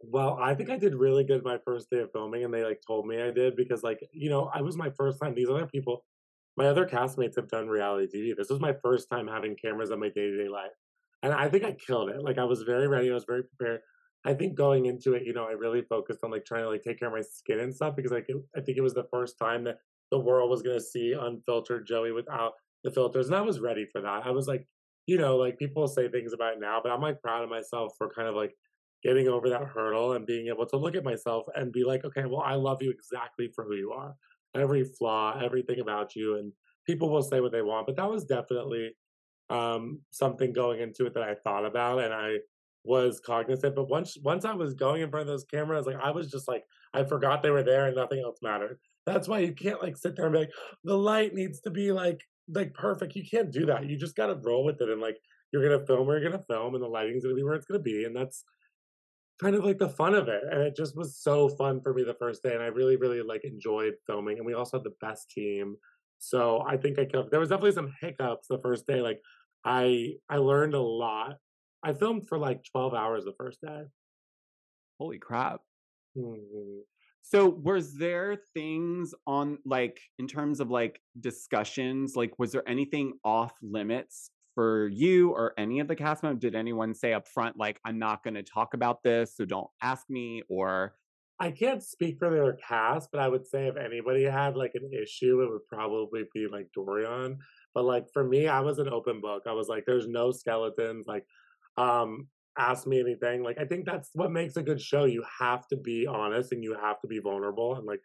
Well, 0.00 0.38
I 0.40 0.54
think 0.54 0.70
I 0.70 0.78
did 0.78 0.94
really 0.94 1.24
good 1.24 1.44
my 1.44 1.58
first 1.58 1.90
day 1.90 1.98
of 2.00 2.10
filming 2.12 2.44
and 2.44 2.52
they 2.54 2.64
like 2.64 2.80
told 2.86 3.06
me 3.06 3.20
I 3.20 3.30
did 3.30 3.54
because 3.56 3.82
like, 3.82 4.00
you 4.12 4.30
know, 4.30 4.50
I 4.54 4.62
was 4.62 4.76
my 4.76 4.90
first 4.90 5.18
time. 5.20 5.34
These 5.34 5.50
other 5.50 5.66
people, 5.66 6.06
my 6.56 6.66
other 6.66 6.86
castmates 6.86 7.36
have 7.36 7.48
done 7.48 7.68
reality 7.68 8.06
TV. 8.06 8.34
This 8.36 8.48
was 8.48 8.60
my 8.60 8.74
first 8.82 9.08
time 9.10 9.28
having 9.28 9.56
cameras 9.56 9.90
on 9.90 10.00
my 10.00 10.08
day-to-day 10.08 10.48
life. 10.48 10.72
And 11.22 11.34
I 11.34 11.48
think 11.48 11.64
I 11.64 11.72
killed 11.72 12.08
it. 12.10 12.22
Like 12.22 12.38
I 12.38 12.44
was 12.44 12.62
very 12.62 12.88
ready, 12.88 13.10
I 13.10 13.14
was 13.14 13.26
very 13.26 13.44
prepared. 13.44 13.82
I 14.24 14.34
think 14.34 14.54
going 14.54 14.86
into 14.86 15.14
it, 15.14 15.22
you 15.24 15.32
know, 15.32 15.44
I 15.44 15.52
really 15.52 15.82
focused 15.82 16.20
on 16.22 16.30
like 16.30 16.44
trying 16.44 16.64
to 16.64 16.68
like 16.68 16.82
take 16.82 16.98
care 16.98 17.08
of 17.08 17.14
my 17.14 17.22
skin 17.22 17.60
and 17.60 17.74
stuff 17.74 17.96
because 17.96 18.12
like 18.12 18.28
I 18.56 18.60
think 18.60 18.76
it 18.76 18.82
was 18.82 18.94
the 18.94 19.08
first 19.10 19.38
time 19.38 19.64
that 19.64 19.78
the 20.10 20.18
world 20.18 20.50
was 20.50 20.62
going 20.62 20.78
to 20.78 20.84
see 20.84 21.14
unfiltered 21.18 21.86
Joey 21.86 22.12
without 22.12 22.52
the 22.84 22.90
filters. 22.90 23.26
And 23.26 23.36
I 23.36 23.40
was 23.40 23.60
ready 23.60 23.86
for 23.90 24.00
that. 24.00 24.26
I 24.26 24.30
was 24.30 24.46
like, 24.46 24.66
you 25.06 25.16
know, 25.16 25.36
like 25.36 25.58
people 25.58 25.88
say 25.88 26.08
things 26.08 26.32
about 26.32 26.54
it 26.54 26.60
now, 26.60 26.80
but 26.82 26.92
I'm 26.92 27.00
like 27.00 27.22
proud 27.22 27.42
of 27.42 27.50
myself 27.50 27.92
for 27.96 28.10
kind 28.10 28.28
of 28.28 28.34
like 28.34 28.54
getting 29.02 29.28
over 29.28 29.48
that 29.48 29.64
hurdle 29.64 30.12
and 30.12 30.26
being 30.26 30.48
able 30.48 30.66
to 30.66 30.76
look 30.76 30.94
at 30.94 31.04
myself 31.04 31.46
and 31.54 31.72
be 31.72 31.84
like, 31.84 32.04
okay, 32.04 32.24
well, 32.26 32.42
I 32.42 32.54
love 32.54 32.82
you 32.82 32.90
exactly 32.90 33.50
for 33.54 33.64
who 33.64 33.74
you 33.74 33.92
are. 33.92 34.14
Every 34.54 34.84
flaw, 34.84 35.40
everything 35.42 35.80
about 35.80 36.14
you. 36.14 36.36
And 36.36 36.52
people 36.86 37.10
will 37.10 37.22
say 37.22 37.40
what 37.40 37.52
they 37.52 37.62
want, 37.62 37.86
but 37.86 37.96
that 37.96 38.10
was 38.10 38.24
definitely 38.24 38.90
um, 39.48 40.00
something 40.10 40.52
going 40.52 40.80
into 40.80 41.06
it 41.06 41.14
that 41.14 41.22
I 41.22 41.34
thought 41.34 41.64
about 41.64 42.00
and 42.00 42.12
I 42.12 42.36
was 42.84 43.20
cognizant. 43.20 43.74
But 43.74 43.88
once 43.88 44.16
once 44.22 44.44
I 44.44 44.54
was 44.54 44.74
going 44.74 45.02
in 45.02 45.10
front 45.10 45.22
of 45.22 45.32
those 45.32 45.44
cameras, 45.44 45.86
like 45.86 46.00
I 46.02 46.10
was 46.10 46.30
just 46.30 46.48
like 46.48 46.64
I 46.94 47.04
forgot 47.04 47.42
they 47.42 47.50
were 47.50 47.62
there 47.62 47.86
and 47.86 47.96
nothing 47.96 48.20
else 48.20 48.38
mattered. 48.42 48.78
That's 49.06 49.28
why 49.28 49.40
you 49.40 49.52
can't 49.52 49.82
like 49.82 49.96
sit 49.96 50.16
there 50.16 50.26
and 50.26 50.32
be 50.32 50.40
like, 50.40 50.52
the 50.84 50.96
light 50.96 51.34
needs 51.34 51.60
to 51.62 51.70
be 51.70 51.92
like 51.92 52.20
like 52.48 52.74
perfect. 52.74 53.14
You 53.16 53.24
can't 53.28 53.52
do 53.52 53.66
that. 53.66 53.86
You 53.88 53.96
just 53.96 54.16
gotta 54.16 54.34
roll 54.34 54.64
with 54.64 54.80
it 54.80 54.88
and 54.88 55.00
like 55.00 55.16
you're 55.52 55.62
gonna 55.62 55.84
film 55.86 56.06
where 56.06 56.18
you're 56.18 56.30
gonna 56.30 56.44
film 56.44 56.74
and 56.74 56.82
the 56.82 56.88
lighting's 56.88 57.24
gonna 57.24 57.34
be 57.34 57.42
where 57.42 57.54
it's 57.54 57.66
gonna 57.66 57.82
be. 57.82 58.04
And 58.04 58.16
that's 58.16 58.44
kind 59.40 59.54
of 59.54 59.64
like 59.64 59.78
the 59.78 59.88
fun 59.88 60.14
of 60.14 60.28
it. 60.28 60.42
And 60.50 60.60
it 60.62 60.76
just 60.76 60.96
was 60.96 61.16
so 61.16 61.48
fun 61.48 61.80
for 61.80 61.94
me 61.94 62.02
the 62.02 62.14
first 62.14 62.42
day. 62.42 62.54
And 62.54 62.62
I 62.62 62.66
really, 62.66 62.96
really 62.96 63.22
like 63.22 63.44
enjoyed 63.44 63.94
filming. 64.06 64.38
And 64.38 64.46
we 64.46 64.54
also 64.54 64.78
had 64.78 64.84
the 64.84 64.94
best 65.00 65.30
team. 65.30 65.76
So 66.18 66.62
I 66.66 66.76
think 66.76 66.98
I 66.98 67.06
killed 67.06 67.30
there 67.30 67.40
was 67.40 67.48
definitely 67.48 67.72
some 67.72 67.94
hiccups 68.00 68.48
the 68.48 68.58
first 68.58 68.86
day. 68.86 69.00
Like 69.00 69.20
I 69.64 70.14
I 70.28 70.36
learned 70.36 70.74
a 70.74 70.80
lot. 70.80 71.36
I 71.82 71.92
filmed 71.92 72.28
for 72.28 72.38
like 72.38 72.62
12 72.70 72.94
hours 72.94 73.24
the 73.24 73.32
first 73.32 73.60
day. 73.60 73.84
Holy 74.98 75.18
crap. 75.18 75.60
Mm-hmm. 76.16 76.80
So 77.22 77.48
was 77.48 77.96
there 77.96 78.36
things 78.54 79.14
on 79.26 79.58
like 79.64 80.00
in 80.18 80.26
terms 80.26 80.60
of 80.60 80.70
like 80.70 81.00
discussions, 81.20 82.16
like 82.16 82.38
was 82.38 82.52
there 82.52 82.68
anything 82.68 83.14
off 83.24 83.52
limits 83.62 84.30
for 84.54 84.88
you 84.88 85.30
or 85.30 85.54
any 85.58 85.80
of 85.80 85.88
the 85.88 85.96
cast 85.96 86.22
members? 86.22 86.40
Did 86.40 86.54
anyone 86.54 86.94
say 86.94 87.12
up 87.12 87.28
front, 87.28 87.56
like, 87.56 87.78
I'm 87.84 87.98
not 87.98 88.24
gonna 88.24 88.42
talk 88.42 88.74
about 88.74 89.02
this, 89.02 89.36
so 89.36 89.44
don't 89.44 89.68
ask 89.82 90.08
me 90.10 90.42
or 90.48 90.94
I 91.42 91.50
can't 91.50 91.82
speak 91.82 92.18
for 92.18 92.28
their 92.28 92.52
cast, 92.54 93.10
but 93.10 93.20
I 93.20 93.28
would 93.28 93.46
say 93.46 93.66
if 93.66 93.76
anybody 93.76 94.24
had 94.24 94.56
like 94.56 94.72
an 94.74 94.90
issue, 94.92 95.40
it 95.40 95.50
would 95.50 95.66
probably 95.66 96.24
be 96.34 96.46
like 96.46 96.68
Dorion. 96.76 97.38
But 97.74 97.86
like 97.86 98.10
for 98.12 98.22
me, 98.22 98.46
I 98.46 98.60
was 98.60 98.78
an 98.78 98.90
open 98.90 99.22
book. 99.22 99.44
I 99.46 99.52
was 99.52 99.66
like, 99.66 99.84
there's 99.86 100.06
no 100.06 100.32
skeletons. 100.32 101.06
Like, 101.06 101.24
um, 101.76 102.28
ask 102.58 102.86
me 102.86 103.00
anything. 103.00 103.42
Like, 103.42 103.58
I 103.58 103.64
think 103.64 103.86
that's 103.86 104.10
what 104.14 104.30
makes 104.30 104.56
a 104.56 104.62
good 104.62 104.80
show. 104.80 105.04
You 105.04 105.24
have 105.38 105.66
to 105.68 105.76
be 105.76 106.06
honest 106.06 106.52
and 106.52 106.62
you 106.62 106.76
have 106.80 107.00
to 107.00 107.08
be 107.08 107.18
vulnerable. 107.18 107.74
And 107.76 107.86
like, 107.86 108.00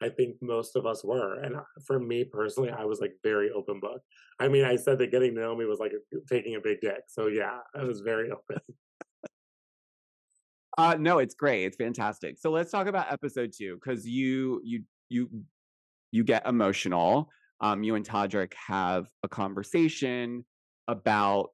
I 0.00 0.08
think 0.08 0.36
most 0.40 0.76
of 0.76 0.86
us 0.86 1.04
were. 1.04 1.40
And 1.42 1.56
uh, 1.56 1.62
for 1.86 1.98
me 1.98 2.24
personally, 2.24 2.70
I 2.70 2.84
was 2.84 3.00
like 3.00 3.12
very 3.22 3.50
open 3.50 3.80
book. 3.80 4.00
I 4.38 4.48
mean, 4.48 4.64
I 4.64 4.76
said 4.76 4.98
that 4.98 5.10
getting 5.10 5.34
to 5.34 5.40
know 5.40 5.56
me 5.56 5.64
was 5.64 5.80
like 5.80 5.92
taking 6.28 6.54
a 6.54 6.60
big 6.60 6.80
dick. 6.80 7.02
So 7.08 7.26
yeah, 7.26 7.58
I 7.74 7.82
was 7.82 8.00
very 8.00 8.30
open. 8.30 8.60
Uh, 10.76 10.96
no, 10.98 11.18
it's 11.18 11.34
great. 11.34 11.64
It's 11.64 11.76
fantastic. 11.76 12.38
So 12.38 12.50
let's 12.50 12.70
talk 12.70 12.86
about 12.86 13.12
episode 13.12 13.52
two 13.52 13.80
because 13.82 14.06
you 14.06 14.60
you 14.64 14.84
you 15.08 15.28
you 16.12 16.22
get 16.22 16.46
emotional. 16.46 17.28
Um, 17.60 17.82
you 17.82 17.96
and 17.96 18.06
Todrick 18.06 18.52
have 18.54 19.08
a 19.24 19.28
conversation 19.28 20.44
about 20.86 21.50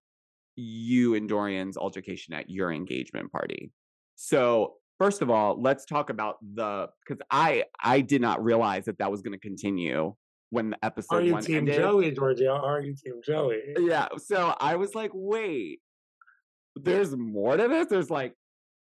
you 0.57 1.15
and 1.15 1.29
Dorion's 1.29 1.77
altercation 1.77 2.35
at 2.35 2.51
your 2.51 2.73
engagement 2.73 3.33
party. 3.33 3.73
So 4.17 4.75
first 4.99 5.23
of 5.23 5.31
all, 5.31 5.61
let's 5.61 5.85
talk 5.85 6.11
about 6.11 6.37
the 6.55 6.89
because 7.07 7.23
I 7.31 7.65
I 7.83 8.01
did 8.01 8.21
not 8.21 8.43
realize 8.43 8.85
that 8.87 8.99
that 8.99 9.11
was 9.11 9.23
going 9.23 9.33
to 9.33 9.39
continue 9.39 10.15
when 10.51 10.71
the 10.71 10.85
episode 10.85 11.17
Are 11.17 11.23
you 11.23 11.41
Team 11.41 11.57
ended. 11.59 11.77
Joey, 11.77 12.11
Georgia? 12.13 12.51
Are 12.53 12.81
you 12.81 12.95
Team 12.95 13.21
Joey? 13.25 13.61
Yeah, 13.79 14.09
so 14.19 14.55
I 14.61 14.77
was 14.77 14.95
like, 14.95 15.11
wait, 15.13 15.81
there's 16.77 17.17
more 17.17 17.57
to 17.57 17.69
this. 17.69 17.89
There's 17.89 18.11
like 18.11 18.35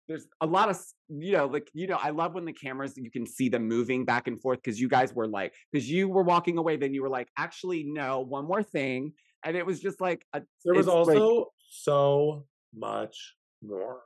there's 0.07 0.27
a 0.41 0.45
lot 0.45 0.69
of 0.69 0.79
you 1.07 1.33
know 1.33 1.45
like 1.45 1.69
you 1.73 1.85
know 1.85 1.99
i 2.01 2.09
love 2.09 2.33
when 2.33 2.43
the 2.43 2.51
cameras 2.51 2.93
you 2.97 3.11
can 3.11 3.27
see 3.27 3.47
them 3.47 3.67
moving 3.67 4.03
back 4.05 4.27
and 4.27 4.41
forth 4.41 4.57
because 4.57 4.81
you 4.81 4.89
guys 4.89 5.13
were 5.13 5.27
like 5.27 5.53
because 5.71 5.87
you 5.87 6.09
were 6.09 6.23
walking 6.23 6.57
away 6.57 6.75
then 6.75 6.95
you 6.95 7.03
were 7.03 7.09
like 7.09 7.27
actually 7.37 7.83
no 7.83 8.19
one 8.19 8.45
more 8.47 8.63
thing 8.63 9.13
and 9.45 9.55
it 9.55 9.63
was 9.63 9.79
just 9.79 10.01
like 10.01 10.25
a, 10.33 10.41
There 10.65 10.73
was 10.73 10.87
also 10.87 11.35
like- 11.35 11.47
so 11.69 12.45
much 12.75 13.35
more, 13.61 14.01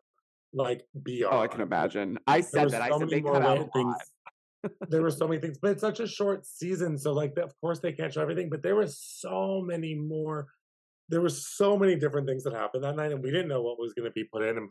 like 0.53 0.85
beyond. 1.01 1.35
oh 1.35 1.39
i 1.41 1.47
can 1.47 1.61
imagine 1.61 2.17
i 2.27 2.39
said 2.39 2.69
that 2.69 2.81
i 2.81 2.89
so 2.89 2.99
said 2.99 3.09
many 3.09 3.21
they 3.21 3.27
cut 3.27 3.41
out 3.41 3.69
lot 3.75 3.97
there 4.89 5.01
were 5.01 5.11
so 5.11 5.27
many 5.27 5.41
things, 5.41 5.57
but 5.57 5.71
it's 5.71 5.81
such 5.81 5.99
a 5.99 6.07
short 6.07 6.45
season, 6.45 6.97
so 6.97 7.11
like 7.11 7.37
of 7.37 7.53
course 7.59 7.79
they 7.79 7.91
can't 7.91 8.13
show 8.13 8.21
everything. 8.21 8.49
But 8.49 8.63
there 8.63 8.75
were 8.75 8.87
so 8.87 9.61
many 9.61 9.93
more. 9.95 10.47
There 11.09 11.21
were 11.21 11.29
so 11.29 11.77
many 11.77 11.95
different 11.95 12.27
things 12.27 12.43
that 12.43 12.53
happened 12.53 12.83
that 12.83 12.95
night, 12.95 13.11
and 13.11 13.21
we 13.21 13.31
didn't 13.31 13.49
know 13.49 13.61
what 13.61 13.79
was 13.79 13.93
going 13.93 14.05
to 14.05 14.13
be 14.13 14.23
put 14.23 14.43
in 14.43 14.57
and 14.57 14.69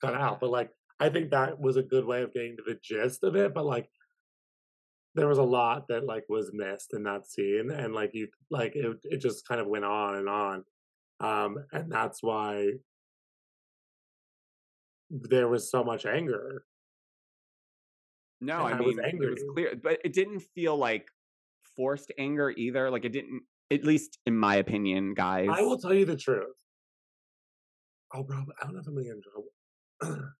cut 0.00 0.14
out. 0.14 0.40
But 0.40 0.50
like, 0.50 0.70
I 0.98 1.10
think 1.10 1.30
that 1.30 1.60
was 1.60 1.76
a 1.76 1.82
good 1.82 2.06
way 2.06 2.22
of 2.22 2.32
getting 2.32 2.56
to 2.56 2.62
the 2.66 2.78
gist 2.82 3.22
of 3.22 3.36
it. 3.36 3.52
But 3.52 3.66
like, 3.66 3.88
there 5.14 5.28
was 5.28 5.38
a 5.38 5.42
lot 5.42 5.88
that 5.88 6.06
like 6.06 6.24
was 6.28 6.50
missed 6.54 6.94
in 6.94 7.02
that 7.04 7.26
scene, 7.26 7.70
and 7.70 7.94
like 7.94 8.14
you, 8.14 8.28
like 8.50 8.76
it, 8.76 8.96
it 9.04 9.18
just 9.18 9.46
kind 9.46 9.60
of 9.60 9.66
went 9.66 9.84
on 9.84 10.16
and 10.16 10.28
on, 10.28 10.64
um, 11.24 11.56
and 11.72 11.90
that's 11.90 12.22
why 12.22 12.70
there 15.10 15.48
was 15.48 15.70
so 15.70 15.84
much 15.84 16.06
anger. 16.06 16.64
no 18.40 18.58
i 18.58 18.72
I 18.72 18.78
mean 18.78 18.88
was 18.88 18.98
it 18.98 19.30
was 19.30 19.44
clear 19.54 19.74
but 19.82 19.98
it 20.04 20.12
didn't 20.12 20.40
feel 20.54 20.76
like 20.76 21.06
forced 21.76 22.10
anger 22.18 22.50
either 22.50 22.90
like 22.90 23.04
it 23.04 23.12
didn't 23.12 23.42
at 23.72 23.84
least 23.84 24.18
in 24.26 24.36
my 24.36 24.56
opinion 24.56 25.14
guys 25.14 25.48
I 25.50 25.62
will 25.62 25.78
tell 25.78 25.94
you 25.94 26.04
the 26.04 26.16
truth. 26.16 26.54
Oh, 28.14 28.22
bro, 28.22 28.36
I 28.36 28.64
don't 28.64 28.74
know 28.74 28.80
if 28.80 28.86
I'm 28.86 28.94
gonna 28.94 29.06
get 29.06 29.16
in 29.16 29.22
trouble. 29.22 30.22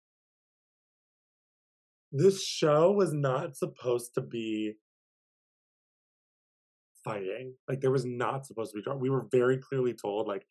this 2.13 2.45
show 2.45 2.93
was 2.93 3.13
not 3.13 3.57
supposed 3.57 4.15
to 4.15 4.21
be 4.21 4.75
fighting. 7.05 7.55
Like, 7.69 7.81
there 7.81 7.91
was 7.91 8.05
not 8.05 8.47
supposed 8.47 8.73
to 8.75 8.81
be. 8.81 8.91
We 8.97 9.11
were 9.11 9.27
very 9.33 9.59
clearly 9.59 9.93
told, 9.93 10.29
like, 10.29 10.47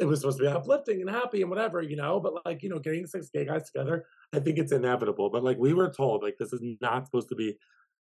it 0.00 0.06
was 0.06 0.20
supposed 0.20 0.38
to 0.38 0.44
be 0.44 0.48
uplifting 0.48 1.00
and 1.00 1.10
happy 1.10 1.40
and 1.40 1.50
whatever, 1.50 1.80
you 1.82 1.96
know. 1.96 2.20
But 2.20 2.44
like, 2.44 2.62
you 2.62 2.68
know, 2.68 2.78
getting 2.78 3.06
six 3.06 3.30
gay 3.30 3.44
guys 3.44 3.70
together, 3.70 4.06
I 4.32 4.40
think 4.40 4.58
it's 4.58 4.72
inevitable. 4.72 5.30
But 5.30 5.44
like, 5.44 5.58
we 5.58 5.72
were 5.72 5.90
told, 5.90 6.22
like, 6.22 6.36
this 6.38 6.52
is 6.52 6.60
not 6.80 7.06
supposed 7.06 7.28
to 7.28 7.36
be 7.36 7.58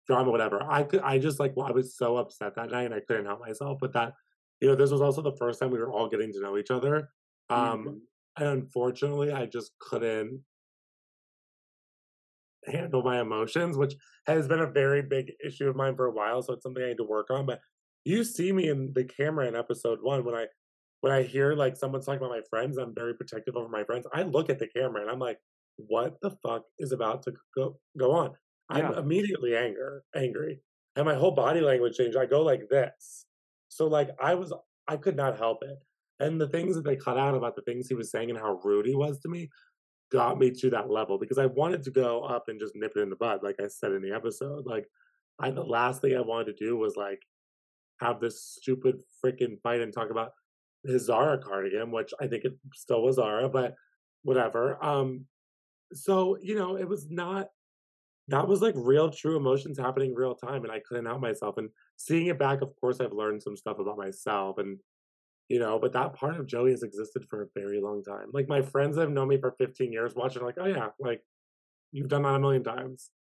drama, 0.08 0.32
whatever. 0.32 0.62
I 0.64 0.84
could, 0.84 1.02
I 1.02 1.20
just 1.20 1.40
like, 1.40 1.56
well, 1.56 1.68
I 1.68 1.72
was 1.72 1.96
so 1.96 2.18
upset 2.18 2.56
that 2.56 2.72
night, 2.72 2.86
and 2.86 2.94
I 2.94 3.00
couldn't 3.02 3.26
help 3.26 3.42
myself. 3.42 3.78
But 3.80 3.94
that, 3.94 4.14
you 4.62 4.68
know, 4.68 4.76
this 4.76 4.92
was 4.92 5.02
also 5.02 5.22
the 5.22 5.36
first 5.38 5.60
time 5.60 5.72
we 5.72 5.80
were 5.80 5.92
all 5.92 6.10
getting 6.10 6.32
to 6.34 6.42
know 6.42 6.58
each 6.58 6.72
other. 6.72 7.10
Um, 7.50 7.86
Mhm. 7.86 8.02
and 8.38 8.48
unfortunately, 8.48 9.32
I 9.32 9.46
just 9.46 9.78
couldn't 9.80 10.44
handle 12.66 13.04
my 13.04 13.20
emotions, 13.20 13.78
which 13.78 13.96
has 14.26 14.48
been 14.48 14.60
a 14.60 14.72
very 14.72 15.02
big 15.02 15.34
issue 15.46 15.68
of 15.68 15.76
mine 15.76 15.96
for 15.96 16.06
a 16.06 16.12
while. 16.12 16.42
So 16.42 16.54
it's 16.54 16.64
something 16.64 16.84
I 16.84 16.90
need 16.90 16.98
to 16.98 17.04
work 17.04 17.30
on. 17.30 17.46
But 17.46 17.62
you 18.06 18.24
see 18.24 18.52
me 18.52 18.70
in 18.70 18.94
the 18.94 19.04
camera 19.04 19.48
in 19.48 19.56
episode 19.56 20.02
one 20.02 20.24
when 20.24 20.36
I 20.36 20.48
when 21.04 21.12
I 21.12 21.22
hear 21.22 21.54
like 21.54 21.76
someone's 21.76 22.06
talking 22.06 22.20
about 22.20 22.30
my 22.30 22.44
friends, 22.50 22.78
I'm 22.78 22.96
very 22.96 23.14
protective 23.14 23.58
over 23.58 23.68
my 23.68 23.84
friends. 23.84 24.08
I 24.14 24.24
look 24.24 24.50
at 24.50 24.58
the 24.58 24.68
camera 24.68 25.02
and 25.02 25.12
I'm 25.12 25.20
like, 25.20 25.38
what 25.76 26.16
the 26.22 26.32
fuck 26.42 26.64
is 26.80 26.94
about 26.94 27.24
to 27.24 27.34
go 27.58 27.78
go 28.00 28.14
on? 28.14 28.32
I'm 28.70 28.94
immediately 28.94 29.54
anger 29.54 30.06
angry. 30.16 30.62
And 30.96 31.06
my 31.06 31.16
whole 31.16 31.32
body 31.32 31.60
language 31.60 31.98
changed. 31.98 32.16
I 32.16 32.26
go 32.26 32.42
like 32.42 32.70
this. 32.70 33.26
So 33.68 33.88
like 33.88 34.12
I 34.18 34.36
was 34.36 34.54
I 34.88 34.96
could 34.96 35.18
not 35.18 35.38
help 35.38 35.62
it. 35.64 35.78
And 36.22 36.40
the 36.40 36.48
things 36.48 36.74
that 36.78 36.86
they 36.86 36.96
cut 36.96 37.18
out 37.18 37.36
about 37.36 37.58
the 37.58 37.64
things 37.64 37.90
he 37.90 37.96
was 37.96 38.10
saying 38.10 38.30
and 38.30 38.40
how 38.40 38.62
rude 38.64 38.86
he 38.86 38.96
was 38.96 39.20
to 39.20 39.30
me 39.30 39.50
got 40.10 40.40
me 40.40 40.52
to 40.52 40.70
that 40.70 40.90
level 40.90 41.20
because 41.20 41.38
I 41.38 41.48
wanted 41.48 41.84
to 41.84 41.92
go 41.92 42.22
up 42.22 42.46
and 42.48 42.62
just 42.62 42.78
nip 42.78 42.94
it 42.96 43.02
in 43.02 43.10
the 43.10 43.18
bud, 43.18 43.42
like 43.44 43.58
I 43.62 43.68
said 43.68 43.92
in 43.92 44.02
the 44.02 44.16
episode. 44.16 44.66
Like 44.66 44.88
I 45.38 45.52
the 45.52 45.64
last 45.64 46.00
thing 46.00 46.16
I 46.16 46.22
wanted 46.22 46.56
to 46.58 46.66
do 46.66 46.78
was 46.78 46.96
like 46.96 47.20
have 48.00 48.22
this 48.22 48.42
stupid 48.42 49.02
freaking 49.22 49.60
fight 49.62 49.82
and 49.82 49.92
talk 49.92 50.10
about 50.10 50.32
his 50.86 51.06
Zara 51.06 51.38
cardigan, 51.38 51.92
which 51.92 52.14
I 52.20 52.28
think 52.28 52.46
it 52.46 52.54
still 52.74 53.04
was 53.04 53.16
Zara, 53.16 53.50
but 53.50 53.76
whatever. 54.24 54.84
Um 54.84 55.26
so, 55.94 56.38
you 56.42 56.56
know, 56.56 56.78
it 56.78 56.88
was 56.88 57.08
not 57.10 57.50
that 58.30 58.48
was 58.48 58.62
like 58.62 58.74
real, 58.78 59.10
true 59.10 59.36
emotions 59.36 59.78
happening 59.78 60.16
real 60.16 60.36
time, 60.36 60.64
and 60.64 60.72
I 60.72 60.80
couldn't 60.80 61.06
help 61.06 61.22
myself. 61.22 61.58
And 61.58 61.70
seeing 61.98 62.28
it 62.28 62.40
back, 62.40 62.62
of 62.62 62.74
course, 62.80 63.02
I've 63.02 63.12
learned 63.12 63.44
some 63.44 63.58
stuff 63.58 63.80
about 63.80 63.98
myself, 63.98 64.58
and 64.60 64.80
you 65.50 65.60
know, 65.60 65.78
but 65.78 65.92
that 65.94 66.14
part 66.14 66.40
of 66.40 66.48
Joey 66.48 66.72
has 66.72 66.84
existed 66.84 67.26
for 67.30 67.44
a 67.44 67.48
very 67.54 67.82
long 67.82 68.02
time. 68.04 68.28
Like 68.32 68.48
my 68.48 68.62
friends 68.62 68.96
that 68.96 69.02
have 69.02 69.12
known 69.12 69.28
me 69.28 69.38
for 69.38 69.52
15 69.58 69.92
years, 69.92 70.16
watching, 70.16 70.42
like, 70.42 70.56
oh 70.58 70.66
yeah, 70.66 70.90
like 71.00 71.22
you've 71.92 72.08
done 72.08 72.24
that 72.24 72.36
a 72.36 72.40
million 72.40 72.64
times. 72.64 73.12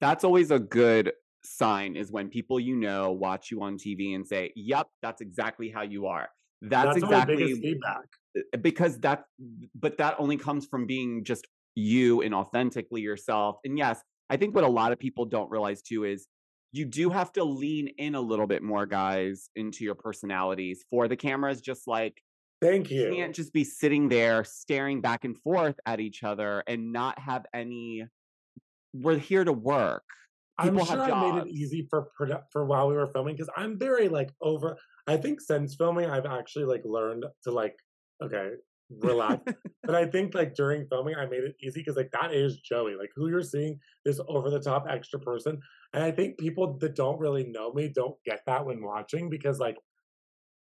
That's 0.00 0.24
always 0.24 0.50
a 0.50 0.58
good 0.58 1.12
sign 1.44 1.96
is 1.96 2.10
when 2.10 2.28
people 2.28 2.60
you 2.60 2.76
know 2.76 3.12
watch 3.12 3.50
you 3.50 3.62
on 3.62 3.78
TV 3.78 4.14
and 4.14 4.26
say, 4.26 4.52
"Yep, 4.56 4.88
that's 5.00 5.20
exactly 5.20 5.70
how 5.70 5.82
you 5.82 6.06
are." 6.06 6.28
That's, 6.62 6.94
That's 6.94 7.04
exactly 7.04 7.54
feedback. 7.54 8.06
Eh, 8.36 8.40
eh, 8.52 8.56
because 8.58 8.98
that 9.00 9.24
but 9.74 9.98
that 9.98 10.16
only 10.18 10.36
comes 10.36 10.66
from 10.66 10.86
being 10.86 11.24
just 11.24 11.46
you 11.74 12.22
and 12.22 12.34
authentically 12.34 13.00
yourself. 13.00 13.56
And 13.64 13.78
yes, 13.78 14.02
I 14.28 14.36
think 14.36 14.54
what 14.54 14.64
a 14.64 14.68
lot 14.68 14.92
of 14.92 14.98
people 14.98 15.24
don't 15.24 15.50
realize 15.50 15.82
too 15.82 16.04
is 16.04 16.26
you 16.72 16.84
do 16.84 17.10
have 17.10 17.32
to 17.32 17.44
lean 17.44 17.88
in 17.98 18.14
a 18.14 18.20
little 18.20 18.46
bit 18.46 18.62
more, 18.62 18.86
guys, 18.86 19.50
into 19.56 19.84
your 19.84 19.94
personalities 19.94 20.84
for 20.90 21.08
the 21.08 21.16
cameras. 21.16 21.60
Just 21.60 21.86
like 21.88 22.22
Thank 22.60 22.90
you 22.90 23.06
you. 23.06 23.14
can't 23.14 23.34
just 23.34 23.52
be 23.52 23.64
sitting 23.64 24.08
there 24.08 24.44
staring 24.44 25.00
back 25.00 25.24
and 25.24 25.36
forth 25.38 25.80
at 25.86 25.98
each 25.98 26.22
other 26.22 26.62
and 26.66 26.92
not 26.92 27.18
have 27.18 27.46
any. 27.54 28.06
We're 28.92 29.18
here 29.18 29.44
to 29.44 29.52
work. 29.52 30.04
I'm 30.60 30.74
People 30.74 30.84
sure 30.84 31.00
I 31.00 31.32
made 31.32 31.42
it 31.42 31.48
easy 31.48 31.86
for 31.88 32.08
for 32.52 32.64
while 32.66 32.88
we 32.88 32.94
were 32.94 33.06
filming 33.06 33.34
because 33.34 33.50
I'm 33.56 33.78
very 33.78 34.08
like 34.08 34.30
over. 34.42 34.76
I 35.06 35.16
think 35.16 35.40
since 35.40 35.74
filming, 35.74 36.10
I've 36.10 36.26
actually 36.26 36.66
like 36.66 36.82
learned 36.84 37.24
to 37.44 37.50
like 37.50 37.76
okay 38.22 38.50
relax. 38.90 39.42
but 39.82 39.94
I 39.94 40.04
think 40.04 40.34
like 40.34 40.54
during 40.54 40.86
filming, 40.86 41.14
I 41.14 41.24
made 41.26 41.44
it 41.44 41.56
easy 41.62 41.80
because 41.80 41.96
like 41.96 42.10
that 42.12 42.34
is 42.34 42.58
Joey. 42.58 42.94
Like 42.94 43.10
who 43.16 43.28
you're 43.28 43.42
seeing, 43.42 43.78
this 44.04 44.20
over 44.28 44.50
the 44.50 44.60
top 44.60 44.84
extra 44.88 45.18
person, 45.18 45.58
and 45.94 46.04
I 46.04 46.10
think 46.10 46.38
people 46.38 46.76
that 46.78 46.94
don't 46.94 47.18
really 47.18 47.44
know 47.44 47.72
me 47.72 47.88
don't 47.88 48.16
get 48.26 48.42
that 48.46 48.66
when 48.66 48.82
watching 48.82 49.30
because 49.30 49.58
like 49.58 49.78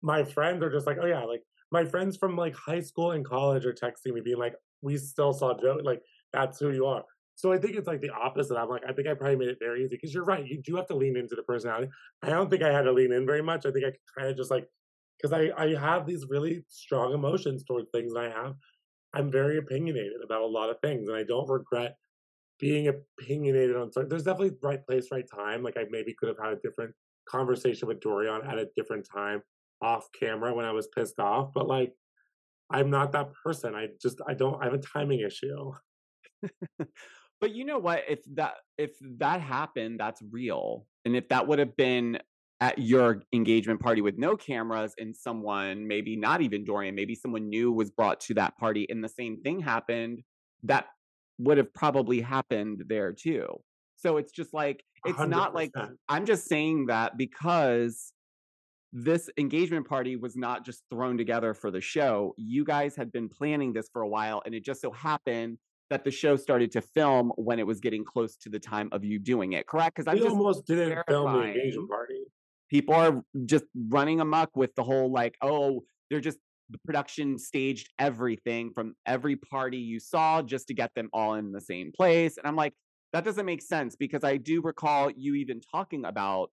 my 0.00 0.22
friends 0.22 0.62
are 0.62 0.70
just 0.70 0.86
like, 0.86 0.98
oh 1.00 1.06
yeah, 1.06 1.24
like 1.24 1.42
my 1.72 1.84
friends 1.84 2.16
from 2.16 2.36
like 2.36 2.54
high 2.54 2.80
school 2.80 3.12
and 3.12 3.24
college 3.24 3.66
are 3.66 3.74
texting 3.74 4.14
me 4.14 4.20
being 4.20 4.38
like, 4.38 4.54
we 4.80 4.96
still 4.96 5.32
saw 5.32 5.58
Joey. 5.60 5.82
Like 5.82 6.02
that's 6.32 6.60
who 6.60 6.70
you 6.70 6.86
are. 6.86 7.04
So 7.42 7.52
I 7.52 7.58
think 7.58 7.74
it's 7.74 7.88
like 7.88 8.00
the 8.00 8.10
opposite. 8.10 8.56
I'm 8.56 8.68
like, 8.68 8.84
I 8.88 8.92
think 8.92 9.08
I 9.08 9.14
probably 9.14 9.34
made 9.34 9.48
it 9.48 9.58
very 9.58 9.82
easy 9.82 9.96
because 9.96 10.14
you're 10.14 10.22
right. 10.24 10.46
You 10.46 10.62
do 10.62 10.76
have 10.76 10.86
to 10.86 10.94
lean 10.94 11.16
into 11.16 11.34
the 11.34 11.42
personality. 11.42 11.88
I 12.22 12.28
don't 12.28 12.48
think 12.48 12.62
I 12.62 12.72
had 12.72 12.82
to 12.82 12.92
lean 12.92 13.10
in 13.12 13.26
very 13.26 13.42
much. 13.42 13.66
I 13.66 13.72
think 13.72 13.84
I 13.84 13.90
kind 14.16 14.30
of 14.30 14.36
just 14.36 14.52
like, 14.52 14.68
because 15.20 15.32
I, 15.32 15.50
I 15.60 15.74
have 15.74 16.06
these 16.06 16.24
really 16.28 16.64
strong 16.68 17.12
emotions 17.12 17.64
towards 17.64 17.88
things 17.90 18.14
I 18.14 18.28
have, 18.28 18.54
I'm 19.12 19.28
very 19.28 19.58
opinionated 19.58 20.22
about 20.24 20.42
a 20.42 20.46
lot 20.46 20.70
of 20.70 20.76
things 20.82 21.08
and 21.08 21.16
I 21.16 21.24
don't 21.24 21.48
regret 21.48 21.96
being 22.60 22.86
opinionated 22.86 23.74
on 23.74 23.90
certain, 23.90 24.08
there's 24.08 24.22
definitely 24.22 24.56
right 24.62 24.86
place, 24.86 25.08
right 25.10 25.26
time. 25.34 25.64
Like 25.64 25.76
I 25.76 25.86
maybe 25.90 26.14
could 26.14 26.28
have 26.28 26.38
had 26.38 26.52
a 26.52 26.60
different 26.60 26.94
conversation 27.28 27.88
with 27.88 27.98
Dorion 27.98 28.46
at 28.46 28.56
a 28.56 28.68
different 28.76 29.04
time 29.12 29.42
off 29.80 30.06
camera 30.12 30.54
when 30.54 30.64
I 30.64 30.70
was 30.70 30.86
pissed 30.94 31.18
off, 31.18 31.50
but 31.52 31.66
like, 31.66 31.92
I'm 32.70 32.88
not 32.88 33.10
that 33.12 33.30
person. 33.44 33.74
I 33.74 33.88
just, 34.00 34.20
I 34.28 34.34
don't, 34.34 34.62
I 34.62 34.66
have 34.66 34.74
a 34.74 34.78
timing 34.78 35.20
issue. 35.20 35.72
But 37.42 37.56
you 37.56 37.64
know 37.64 37.78
what? 37.78 38.04
If 38.08 38.20
that 38.36 38.54
if 38.78 38.92
that 39.18 39.40
happened, 39.40 39.98
that's 39.98 40.22
real. 40.30 40.86
And 41.04 41.16
if 41.16 41.28
that 41.30 41.48
would 41.48 41.58
have 41.58 41.76
been 41.76 42.20
at 42.60 42.78
your 42.78 43.24
engagement 43.32 43.80
party 43.80 44.00
with 44.00 44.16
no 44.16 44.36
cameras 44.36 44.94
and 44.96 45.14
someone, 45.14 45.88
maybe 45.88 46.14
not 46.14 46.40
even 46.40 46.64
Dorion, 46.64 46.94
maybe 46.94 47.16
someone 47.16 47.48
new 47.48 47.72
was 47.72 47.90
brought 47.90 48.20
to 48.20 48.34
that 48.34 48.56
party 48.58 48.86
and 48.88 49.02
the 49.02 49.08
same 49.08 49.42
thing 49.42 49.58
happened, 49.58 50.22
that 50.62 50.86
would 51.38 51.58
have 51.58 51.74
probably 51.74 52.20
happened 52.20 52.84
there 52.86 53.12
too. 53.12 53.48
So 53.96 54.18
it's 54.18 54.30
just 54.30 54.54
like 54.54 54.84
it's 55.04 55.18
not 55.18 55.52
like 55.52 55.72
I'm 56.08 56.26
just 56.26 56.46
saying 56.46 56.86
that 56.86 57.18
because 57.18 58.12
this 58.92 59.28
engagement 59.36 59.88
party 59.88 60.14
was 60.14 60.36
not 60.36 60.64
just 60.64 60.84
thrown 60.92 61.18
together 61.18 61.54
for 61.54 61.72
the 61.72 61.80
show. 61.80 62.34
You 62.36 62.64
guys 62.64 62.94
had 62.94 63.10
been 63.10 63.28
planning 63.28 63.72
this 63.72 63.88
for 63.92 64.02
a 64.02 64.08
while, 64.08 64.42
and 64.46 64.54
it 64.54 64.64
just 64.64 64.80
so 64.80 64.92
happened 64.92 65.58
that 65.92 66.04
the 66.04 66.10
show 66.10 66.36
started 66.36 66.72
to 66.72 66.80
film 66.80 67.32
when 67.36 67.58
it 67.58 67.66
was 67.66 67.78
getting 67.78 68.04
close 68.04 68.36
to 68.36 68.48
the 68.48 68.58
time 68.58 68.88
of 68.92 69.04
you 69.04 69.18
doing 69.18 69.52
it. 69.52 69.66
Correct? 69.66 69.96
Because 69.96 70.18
just 70.18 70.28
almost 70.28 70.66
didn't 70.66 71.04
film 71.06 71.32
the 71.34 71.42
engagement 71.42 71.88
party. 71.88 72.22
people 72.72 72.94
are 72.94 73.22
just 73.44 73.64
running 73.88 74.20
amok 74.20 74.56
with 74.56 74.74
the 74.74 74.82
whole 74.82 75.12
like, 75.12 75.36
oh, 75.42 75.82
they're 76.08 76.20
just 76.20 76.38
the 76.70 76.78
production 76.86 77.38
staged 77.38 77.90
everything 77.98 78.72
from 78.74 78.94
every 79.04 79.36
party 79.36 79.76
you 79.76 80.00
saw 80.00 80.40
just 80.40 80.68
to 80.68 80.74
get 80.74 80.90
them 80.94 81.10
all 81.12 81.34
in 81.34 81.52
the 81.52 81.60
same 81.60 81.92
place. 81.92 82.38
And 82.38 82.46
I'm 82.46 82.56
like, 82.56 82.72
that 83.12 83.24
doesn't 83.24 83.44
make 83.44 83.60
sense 83.60 83.94
because 83.94 84.24
I 84.24 84.38
do 84.38 84.62
recall 84.62 85.10
you 85.14 85.34
even 85.34 85.60
talking 85.60 86.06
about 86.06 86.50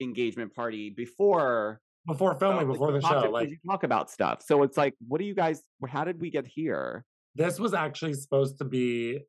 engagement 0.00 0.54
party 0.54 0.90
before 0.90 1.80
Before 2.06 2.36
filming, 2.36 2.58
like, 2.58 2.68
before 2.68 2.92
the 2.92 3.00
show. 3.00 3.28
Like 3.30 3.50
you 3.50 3.58
talk 3.68 3.82
about 3.82 4.10
stuff. 4.10 4.40
So 4.46 4.62
it's 4.62 4.76
like, 4.76 4.94
what 5.08 5.18
do 5.18 5.24
you 5.24 5.34
guys? 5.34 5.62
How 5.88 6.04
did 6.04 6.20
we 6.20 6.30
get 6.30 6.46
here? 6.46 7.04
This 7.34 7.58
was 7.58 7.74
actually 7.74 8.14
supposed 8.14 8.58
to 8.58 8.64
be 8.64 9.20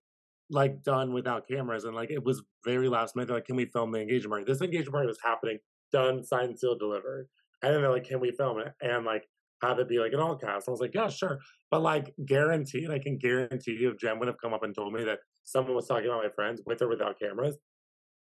like 0.50 0.84
done 0.84 1.13
without 1.13 1.48
cameras 1.48 1.86
and 1.86 1.96
like 1.96 2.12
it 2.12 2.24
was 2.24 2.44
very 2.63 2.88
last 2.88 3.15
minute. 3.15 3.28
They're 3.28 3.38
like, 3.38 3.46
can 3.46 3.56
we 3.56 3.65
film 3.65 3.91
the 3.91 4.00
engagement 4.00 4.32
party? 4.32 4.46
This 4.46 4.62
engagement 4.62 4.94
party 4.94 5.08
was 5.08 5.20
happening, 5.24 5.58
done, 5.91 6.24
signed, 6.24 6.60
sealed, 6.60 6.80
delivered. 6.80 7.28
And 7.63 7.74
then 7.74 7.82
they're 7.82 7.91
like, 7.91 8.08
can 8.08 8.20
we 8.20 8.32
film 8.32 8.60
it? 8.60 8.74
And 8.82 9.06
like 9.06 9.26
have 9.62 9.80
it 9.80 9.89
be 9.89 10.00
like 10.00 10.13
an 10.13 10.20
all 10.20 10.36
cast. 10.36 10.68
I 10.68 10.72
was 10.72 10.82
like, 10.82 10.94
yeah, 10.94 11.10
sure. 11.10 11.39
But 11.72 11.82
like 11.82 12.13
guaranteed, 12.26 12.91
I 12.91 13.00
can 13.00 13.18
guarantee 13.18 13.78
you 13.80 13.91
if 13.91 13.98
Jen 13.98 14.20
would 14.20 14.28
have 14.28 14.39
come 14.39 14.54
up 14.54 14.63
and 14.63 14.76
told 14.76 14.94
me 14.94 15.04
that 15.06 15.20
someone 15.44 15.76
was 15.76 15.88
talking 15.88 16.06
about 16.06 16.24
my 16.24 16.30
friends 16.30 16.62
with 16.65 16.82
or 16.82 16.89
without 16.89 17.20
cameras, 17.20 17.58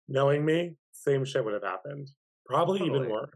knowing 0.07 0.45
me, 0.45 0.75
same 0.91 1.25
shit 1.25 1.43
would 1.43 1.53
have 1.53 1.63
happened. 1.63 2.09
Probably 2.45 2.85
even 2.85 3.09
worse. 3.09 3.29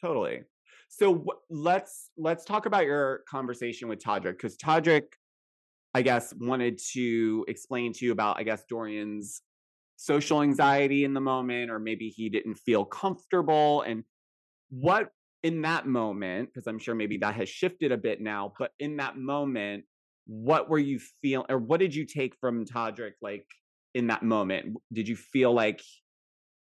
Totally. 0.00 0.42
So 0.88 1.24
wh- 1.26 1.52
let's 1.52 2.10
let's 2.16 2.44
talk 2.44 2.66
about 2.66 2.84
your 2.84 3.22
conversation 3.28 3.88
with 3.88 3.98
Todrick 3.98 4.32
because 4.32 4.56
Todrick, 4.56 5.04
I 5.96 6.02
guess, 6.02 6.34
wanted 6.38 6.78
to 6.92 7.46
explain 7.48 7.94
to 7.94 8.04
you 8.04 8.12
about 8.12 8.38
I 8.38 8.42
guess 8.42 8.64
Dorion's 8.70 9.40
social 9.96 10.42
anxiety 10.42 11.04
in 11.04 11.14
the 11.14 11.22
moment, 11.22 11.70
or 11.70 11.78
maybe 11.78 12.10
he 12.10 12.28
didn't 12.28 12.56
feel 12.56 12.84
comfortable, 12.84 13.80
and 13.80 14.04
what 14.68 15.08
in 15.42 15.62
that 15.62 15.86
moment 15.86 16.50
because 16.50 16.66
I'm 16.66 16.78
sure 16.78 16.94
maybe 16.94 17.16
that 17.18 17.34
has 17.36 17.48
shifted 17.48 17.92
a 17.92 17.96
bit 17.96 18.20
now, 18.20 18.52
but 18.58 18.72
in 18.78 18.98
that 18.98 19.16
moment, 19.16 19.84
what 20.26 20.68
were 20.68 20.78
you 20.78 21.00
feeling, 21.22 21.46
or 21.48 21.56
what 21.56 21.80
did 21.80 21.94
you 21.94 22.04
take 22.04 22.34
from 22.42 22.66
Todrick 22.66 23.14
like 23.22 23.46
in 23.94 24.08
that 24.08 24.22
moment? 24.22 24.76
Did 24.92 25.08
you 25.08 25.16
feel 25.16 25.54
like 25.54 25.80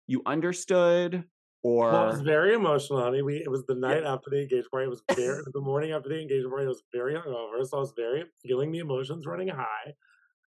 you 0.07 0.21
understood? 0.25 1.25
Or 1.63 1.89
Well, 1.89 2.03
it 2.05 2.07
was 2.07 2.21
very 2.21 2.53
emotional, 2.53 3.01
honey. 3.01 3.21
We 3.21 3.37
it 3.37 3.49
was 3.49 3.65
the 3.65 3.75
night 3.75 4.03
Yeah. 4.03 4.05
after 4.05 4.29
the 4.29 4.41
engagement 4.41 4.71
party. 4.71 4.85
It 4.85 4.89
was 4.89 5.03
very 5.15 5.41
the 5.53 5.61
morning 5.61 5.91
after 5.91 6.09
the 6.09 6.21
engagement 6.21 6.51
party. 6.51 6.65
I 6.65 6.69
was 6.69 6.83
very 6.93 7.15
hungover, 7.15 7.65
so 7.65 7.77
I 7.77 7.79
was 7.79 7.93
very 7.95 8.25
feeling 8.43 8.71
the 8.71 8.79
emotions 8.79 9.25
running 9.25 9.47
high, 9.49 9.95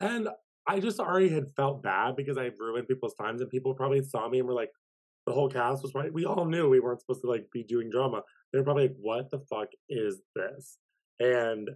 and 0.01 0.29
I 0.67 0.81
just 0.81 1.01
already 1.01 1.29
had 1.31 1.55
felt 1.57 1.83
bad 1.83 2.17
because 2.17 2.39
I 2.39 2.47
ruined 2.59 2.89
people's 2.89 3.15
times, 3.15 3.41
and 3.43 3.51
people 3.51 3.75
probably 3.75 4.03
saw 4.03 4.29
me 4.29 4.39
and 4.41 4.49
were 4.49 4.55
like, 4.55 4.73
the 5.27 5.33
whole 5.33 5.51
cast 5.51 5.83
was 5.83 5.95
right. 5.95 6.13
We 6.13 6.25
all 6.27 6.47
knew 6.47 6.69
we 6.71 6.81
weren't 6.81 7.01
supposed 7.01 7.23
to 7.23 7.31
like 7.31 7.51
be 7.53 7.65
doing 7.65 7.91
drama. 7.91 8.23
They 8.53 8.59
were 8.59 8.65
probably 8.65 8.89
like, 8.89 8.97
"What 8.99 9.31
the 9.31 9.41
fuck 9.41 9.71
is 9.89 10.23
this?" 10.37 10.79
And 11.21 11.71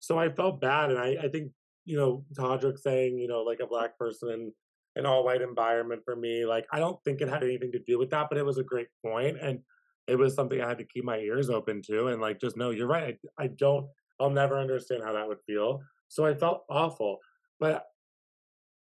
so 0.00 0.18
I 0.18 0.28
felt 0.30 0.60
bad, 0.60 0.90
and 0.90 0.98
I 0.98 1.16
I 1.24 1.28
think 1.28 1.52
you 1.84 1.96
know 1.96 2.24
Todrick 2.38 2.78
saying 2.78 3.18
you 3.18 3.28
know 3.28 3.42
like 3.42 3.60
a 3.60 3.66
black 3.66 3.98
person 3.98 4.30
in 4.30 4.54
an 4.96 5.06
all 5.06 5.24
white 5.24 5.42
environment 5.42 6.02
for 6.04 6.16
me. 6.16 6.44
Like, 6.44 6.66
I 6.72 6.78
don't 6.78 7.02
think 7.04 7.20
it 7.20 7.28
had 7.28 7.42
anything 7.42 7.72
to 7.72 7.78
do 7.80 7.98
with 7.98 8.10
that, 8.10 8.28
but 8.28 8.38
it 8.38 8.44
was 8.44 8.58
a 8.58 8.64
great 8.64 8.88
point, 9.04 9.38
and 9.40 9.60
it 10.06 10.16
was 10.16 10.34
something 10.34 10.60
I 10.60 10.68
had 10.68 10.78
to 10.78 10.84
keep 10.84 11.04
my 11.04 11.18
ears 11.18 11.50
open 11.50 11.82
to, 11.86 12.08
and 12.08 12.20
like, 12.20 12.40
just 12.40 12.56
know 12.56 12.70
you're 12.70 12.86
right. 12.86 13.16
I, 13.38 13.44
I 13.44 13.46
don't. 13.48 13.86
I'll 14.20 14.30
never 14.30 14.58
understand 14.58 15.02
how 15.04 15.12
that 15.12 15.26
would 15.26 15.40
feel. 15.46 15.80
So 16.08 16.24
I 16.24 16.34
felt 16.34 16.64
awful, 16.70 17.18
but 17.58 17.86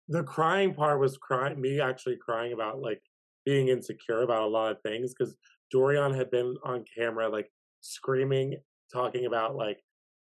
the 0.08 0.22
crying 0.22 0.74
part 0.74 0.98
was 0.98 1.18
crying. 1.18 1.60
Me 1.60 1.80
actually 1.80 2.16
crying 2.16 2.52
about 2.52 2.80
like 2.80 3.02
being 3.44 3.68
insecure 3.68 4.22
about 4.22 4.42
a 4.42 4.46
lot 4.46 4.72
of 4.72 4.80
things 4.82 5.14
because 5.14 5.36
Dorion 5.70 6.14
had 6.14 6.30
been 6.30 6.56
on 6.64 6.84
camera 6.96 7.28
like 7.28 7.50
screaming, 7.80 8.56
talking 8.92 9.26
about 9.26 9.56
like 9.56 9.80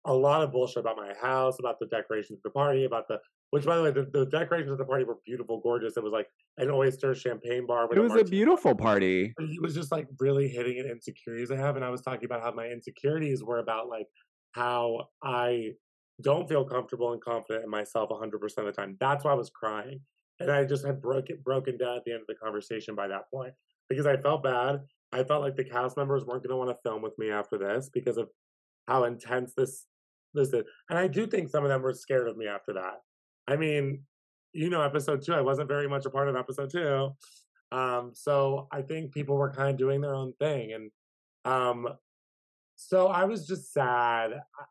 a 0.05 0.13
lot 0.13 0.43
of 0.43 0.53
bullshit 0.53 0.79
about 0.79 0.97
my 0.97 1.13
house, 1.21 1.59
about 1.59 1.79
the 1.79 1.87
decorations 1.87 2.39
of 2.39 2.43
the 2.45 2.51
party, 2.51 2.85
about 2.85 3.09
the 3.09 3.19
which 3.51 3.65
by 3.65 3.77
the 3.77 3.83
way, 3.83 3.91
the, 3.91 4.09
the 4.13 4.27
decorations 4.27 4.73
of 4.73 4.79
the 4.79 4.85
party 4.85 5.05
were 5.05 5.19
beautiful, 5.25 5.61
gorgeous. 5.61 5.97
It 5.97 6.03
was 6.03 6.13
like 6.13 6.29
an 6.59 6.71
oyster 6.71 7.15
champagne 7.15 7.67
bar 7.67 7.85
it 7.85 7.99
was 7.99 8.13
a 8.13 8.17
martini. 8.17 8.31
beautiful 8.31 8.75
party. 8.75 9.33
But 9.37 9.47
he 9.49 9.61
was 9.61 9.75
just 9.75 9.93
like 9.93 10.09
really 10.19 10.49
hitting 10.49 10.79
at 10.79 10.87
insecurities 10.87 11.51
I 11.51 11.57
have, 11.57 11.77
and 11.77 11.85
I 11.85 11.91
was 11.91 12.03
talking 12.03 12.25
about 12.25 12.43
how 12.43 12.53
my 12.53 12.67
insecurities 12.67 13.45
were 13.45 13.59
about 13.59 13.89
like 13.89 14.07
how 14.53 15.09
I 15.23 15.73
don't 16.23 16.49
feel 16.49 16.65
comfortable 16.65 17.13
and 17.13 17.21
confident 17.21 17.65
in 17.65 17.71
myself 17.71 18.11
100% 18.11 18.33
of 18.59 18.65
the 18.65 18.73
time. 18.73 18.97
That's 19.01 19.25
why 19.25 19.33
I 19.33 19.35
was 19.35 19.51
crying, 19.51 20.01
and 20.41 20.51
I 20.51 20.65
just 20.65 20.87
had 20.87 21.01
broken 21.01 21.39
broken 21.45 21.77
down 21.77 21.97
at 21.97 22.05
the 22.05 22.13
end 22.13 22.21
of 22.23 22.27
the 22.27 22.35
conversation 22.35 22.95
by 22.95 23.09
that 23.09 23.31
point 23.33 23.53
because 23.89 24.07
I 24.07 24.17
felt 24.17 24.43
bad. 24.43 24.81
I 25.13 25.23
felt 25.23 25.43
like 25.43 25.57
the 25.57 25.65
cast 25.65 25.97
members 25.97 26.25
weren't 26.25 26.43
going 26.43 26.51
to 26.51 26.57
want 26.57 26.71
to 26.71 26.89
film 26.89 27.03
with 27.03 27.17
me 27.19 27.31
after 27.31 27.57
this 27.57 27.89
because 27.93 28.17
of 28.17 28.29
how 28.89 29.05
intense 29.05 29.53
this 29.57 29.87
this 30.35 30.49
is, 30.49 30.65
and 30.91 30.99
I 30.99 31.07
do 31.07 31.27
think 31.27 31.51
some 31.51 31.63
of 31.63 31.71
them 31.71 31.83
were 31.83 31.95
scared 31.95 32.29
of 32.29 32.37
me 32.37 32.47
after 32.47 32.73
that. 32.73 32.95
I 33.47 33.57
mean, 33.57 34.05
you 34.53 34.71
know, 34.71 34.83
episode 34.83 35.23
two, 35.23 35.35
I 35.35 35.41
wasn't 35.41 35.69
very 35.69 35.89
much 35.89 36.07
a 36.07 36.11
part 36.11 36.29
of 36.29 36.37
episode 36.37 36.71
two. 36.71 37.11
Um, 37.73 38.13
so 38.15 38.69
I 38.71 38.83
think 38.83 39.13
people 39.13 39.37
were 39.37 39.51
kind 39.51 39.71
of 39.71 39.77
doing 39.77 40.01
their 40.01 40.15
own 40.15 40.33
thing. 40.39 40.73
And 40.73 40.91
um, 41.45 41.89
so 42.77 43.09
I 43.09 43.25
was 43.25 43.47
just 43.47 43.73
sad. 43.73 44.31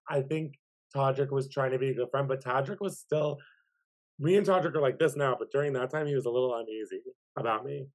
I 0.09 0.21
think 0.21 0.53
Todrick 0.95 1.31
was 1.31 1.49
trying 1.49 1.71
to 1.71 1.79
be 1.79 1.89
a 1.89 1.93
good 1.93 2.09
friend, 2.11 2.27
but 2.27 2.43
Todrick 2.43 2.79
was 2.79 2.99
still, 2.99 3.39
me 4.19 4.37
and 4.37 4.47
Todrick 4.47 4.75
are 4.75 4.81
like 4.81 4.99
this 4.99 5.15
now, 5.15 5.35
but 5.37 5.51
during 5.51 5.73
that 5.73 5.89
time, 5.89 6.07
he 6.07 6.15
was 6.15 6.25
a 6.25 6.29
little 6.29 6.55
uneasy 6.55 7.01
about 7.37 7.65
me. 7.65 7.87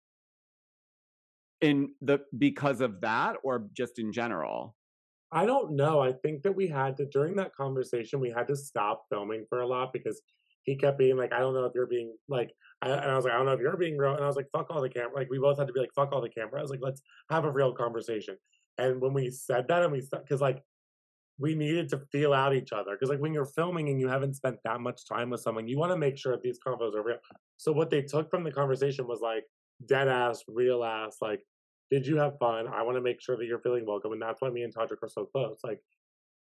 In 1.60 1.94
the, 2.02 2.20
because 2.36 2.80
of 2.80 3.00
that 3.00 3.36
or 3.42 3.66
just 3.72 3.98
in 3.98 4.12
general? 4.12 4.76
I 5.32 5.44
don't 5.46 5.72
know. 5.72 6.00
I 6.00 6.12
think 6.12 6.42
that 6.42 6.54
we 6.54 6.68
had 6.68 6.96
to, 6.98 7.06
during 7.06 7.36
that 7.36 7.54
conversation, 7.54 8.20
we 8.20 8.30
had 8.30 8.48
to 8.48 8.56
stop 8.56 9.06
filming 9.10 9.44
for 9.48 9.60
a 9.60 9.66
lot 9.66 9.92
because 9.92 10.20
he 10.68 10.76
kept 10.76 10.98
being 10.98 11.16
like, 11.16 11.32
I 11.32 11.38
don't 11.38 11.54
know 11.54 11.64
if 11.64 11.72
you're 11.74 11.86
being 11.86 12.14
like, 12.28 12.50
I, 12.82 12.90
and 12.90 13.10
I 13.10 13.16
was 13.16 13.24
like, 13.24 13.32
I 13.32 13.38
don't 13.38 13.46
know 13.46 13.52
if 13.52 13.60
you're 13.60 13.76
being 13.78 13.96
real. 13.96 14.14
And 14.14 14.22
I 14.22 14.26
was 14.26 14.36
like, 14.36 14.50
fuck 14.52 14.66
all 14.68 14.82
the 14.82 14.88
camera. 14.90 15.14
Like, 15.16 15.30
we 15.30 15.38
both 15.38 15.58
had 15.58 15.66
to 15.66 15.72
be 15.72 15.80
like, 15.80 15.94
fuck 15.94 16.12
all 16.12 16.20
the 16.20 16.28
camera. 16.28 16.58
I 16.58 16.62
was 16.62 16.70
like, 16.70 16.80
let's 16.82 17.00
have 17.30 17.46
a 17.46 17.50
real 17.50 17.72
conversation. 17.72 18.36
And 18.76 19.00
when 19.00 19.14
we 19.14 19.30
said 19.30 19.66
that, 19.68 19.82
and 19.82 19.92
we, 19.92 20.06
because 20.12 20.42
like, 20.42 20.62
we 21.38 21.54
needed 21.54 21.88
to 21.88 22.02
feel 22.12 22.34
out 22.34 22.54
each 22.54 22.72
other. 22.72 22.90
Because 22.92 23.08
like 23.08 23.20
when 23.20 23.32
you're 23.32 23.46
filming 23.46 23.88
and 23.88 23.98
you 23.98 24.08
haven't 24.08 24.34
spent 24.34 24.56
that 24.64 24.80
much 24.80 25.08
time 25.08 25.30
with 25.30 25.40
someone, 25.40 25.68
you 25.68 25.78
want 25.78 25.90
to 25.90 25.96
make 25.96 26.18
sure 26.18 26.32
that 26.32 26.42
these 26.42 26.58
convos 26.64 26.94
are 26.94 27.02
real. 27.02 27.18
So 27.56 27.72
what 27.72 27.88
they 27.88 28.02
took 28.02 28.30
from 28.30 28.44
the 28.44 28.52
conversation 28.52 29.06
was 29.06 29.20
like 29.20 29.44
dead 29.86 30.08
ass, 30.08 30.42
real 30.48 30.84
ass, 30.84 31.16
like, 31.22 31.40
did 31.90 32.06
you 32.06 32.16
have 32.18 32.38
fun? 32.38 32.68
I 32.68 32.82
want 32.82 32.98
to 32.98 33.00
make 33.00 33.22
sure 33.22 33.38
that 33.38 33.46
you're 33.46 33.60
feeling 33.60 33.86
welcome. 33.86 34.12
And 34.12 34.20
that's 34.20 34.42
why 34.42 34.50
me 34.50 34.62
and 34.62 34.74
Todrick 34.74 35.02
are 35.02 35.08
so 35.08 35.24
close. 35.24 35.60
Like, 35.64 35.80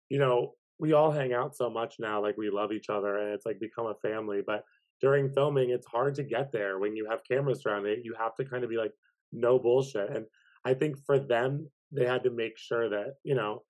you 0.09 0.19
know, 0.19 0.53
we 0.81 0.93
all 0.93 1.11
hang 1.11 1.31
out 1.31 1.55
so 1.55 1.69
much 1.69 1.97
now, 1.99 2.19
like 2.19 2.37
we 2.37 2.49
love 2.49 2.71
each 2.71 2.89
other 2.89 3.17
and 3.19 3.33
it's 3.33 3.45
like 3.45 3.59
become 3.59 3.85
a 3.85 4.07
family. 4.07 4.41
But 4.45 4.65
during 4.99 5.29
filming, 5.29 5.69
it's 5.69 5.85
hard 5.85 6.15
to 6.15 6.23
get 6.23 6.51
there 6.51 6.79
when 6.79 6.95
you 6.95 7.07
have 7.07 7.19
cameras 7.23 7.61
around 7.65 7.85
it. 7.85 7.99
You 8.03 8.15
have 8.19 8.35
to 8.35 8.45
kind 8.45 8.63
of 8.63 8.69
be 8.69 8.77
like, 8.77 8.91
no 9.31 9.59
bullshit. 9.59 10.09
And 10.09 10.25
I 10.65 10.73
think 10.73 10.97
for 11.05 11.19
them, 11.19 11.69
they 11.91 12.05
had 12.05 12.23
to 12.23 12.31
make 12.31 12.57
sure 12.57 12.89
that, 12.89 13.17
you 13.23 13.35
know, 13.35 13.61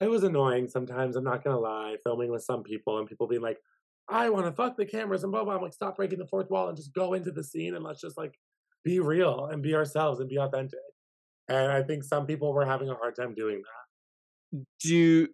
it 0.00 0.08
was 0.08 0.22
annoying 0.22 0.68
sometimes. 0.68 1.16
I'm 1.16 1.24
not 1.24 1.42
going 1.42 1.56
to 1.56 1.60
lie, 1.60 1.96
filming 2.04 2.30
with 2.30 2.44
some 2.44 2.62
people 2.62 2.98
and 2.98 3.08
people 3.08 3.26
being 3.26 3.42
like, 3.42 3.58
I 4.08 4.30
want 4.30 4.46
to 4.46 4.52
fuck 4.52 4.76
the 4.76 4.86
cameras 4.86 5.24
and 5.24 5.32
blah, 5.32 5.42
blah. 5.42 5.56
I'm 5.56 5.62
like, 5.62 5.72
stop 5.72 5.96
breaking 5.96 6.20
the 6.20 6.26
fourth 6.26 6.48
wall 6.48 6.68
and 6.68 6.76
just 6.76 6.94
go 6.94 7.14
into 7.14 7.32
the 7.32 7.44
scene 7.44 7.74
and 7.74 7.84
let's 7.84 8.00
just 8.00 8.16
like 8.16 8.38
be 8.84 9.00
real 9.00 9.46
and 9.46 9.62
be 9.62 9.74
ourselves 9.74 10.20
and 10.20 10.28
be 10.28 10.38
authentic. 10.38 10.78
And 11.48 11.72
I 11.72 11.82
think 11.82 12.04
some 12.04 12.26
people 12.26 12.52
were 12.52 12.64
having 12.64 12.88
a 12.88 12.94
hard 12.94 13.16
time 13.16 13.34
doing 13.34 13.62
that. 13.62 14.64
Do 14.80 15.28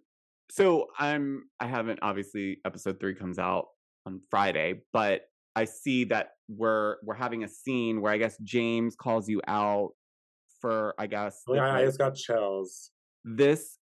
so 0.50 0.88
I'm 0.98 1.44
I 1.60 1.66
haven't 1.66 2.00
obviously 2.02 2.58
episode 2.64 3.00
3 3.00 3.14
comes 3.14 3.38
out 3.38 3.66
on 4.06 4.20
Friday, 4.30 4.82
but 4.92 5.22
I 5.54 5.64
see 5.64 6.04
that 6.04 6.30
we're 6.48 6.96
we're 7.02 7.14
having 7.14 7.44
a 7.44 7.48
scene 7.48 8.00
where 8.00 8.12
I 8.12 8.18
guess 8.18 8.36
Jaymes 8.44 8.96
calls 8.96 9.28
you 9.28 9.40
out 9.46 9.90
for 10.60 10.94
I 10.98 11.06
guess 11.06 11.42
oh, 11.48 11.54
yeah, 11.54 11.74
I 11.74 11.84
just 11.84 11.98
got 11.98 12.14
chills. 12.14 12.90
This 13.24 13.78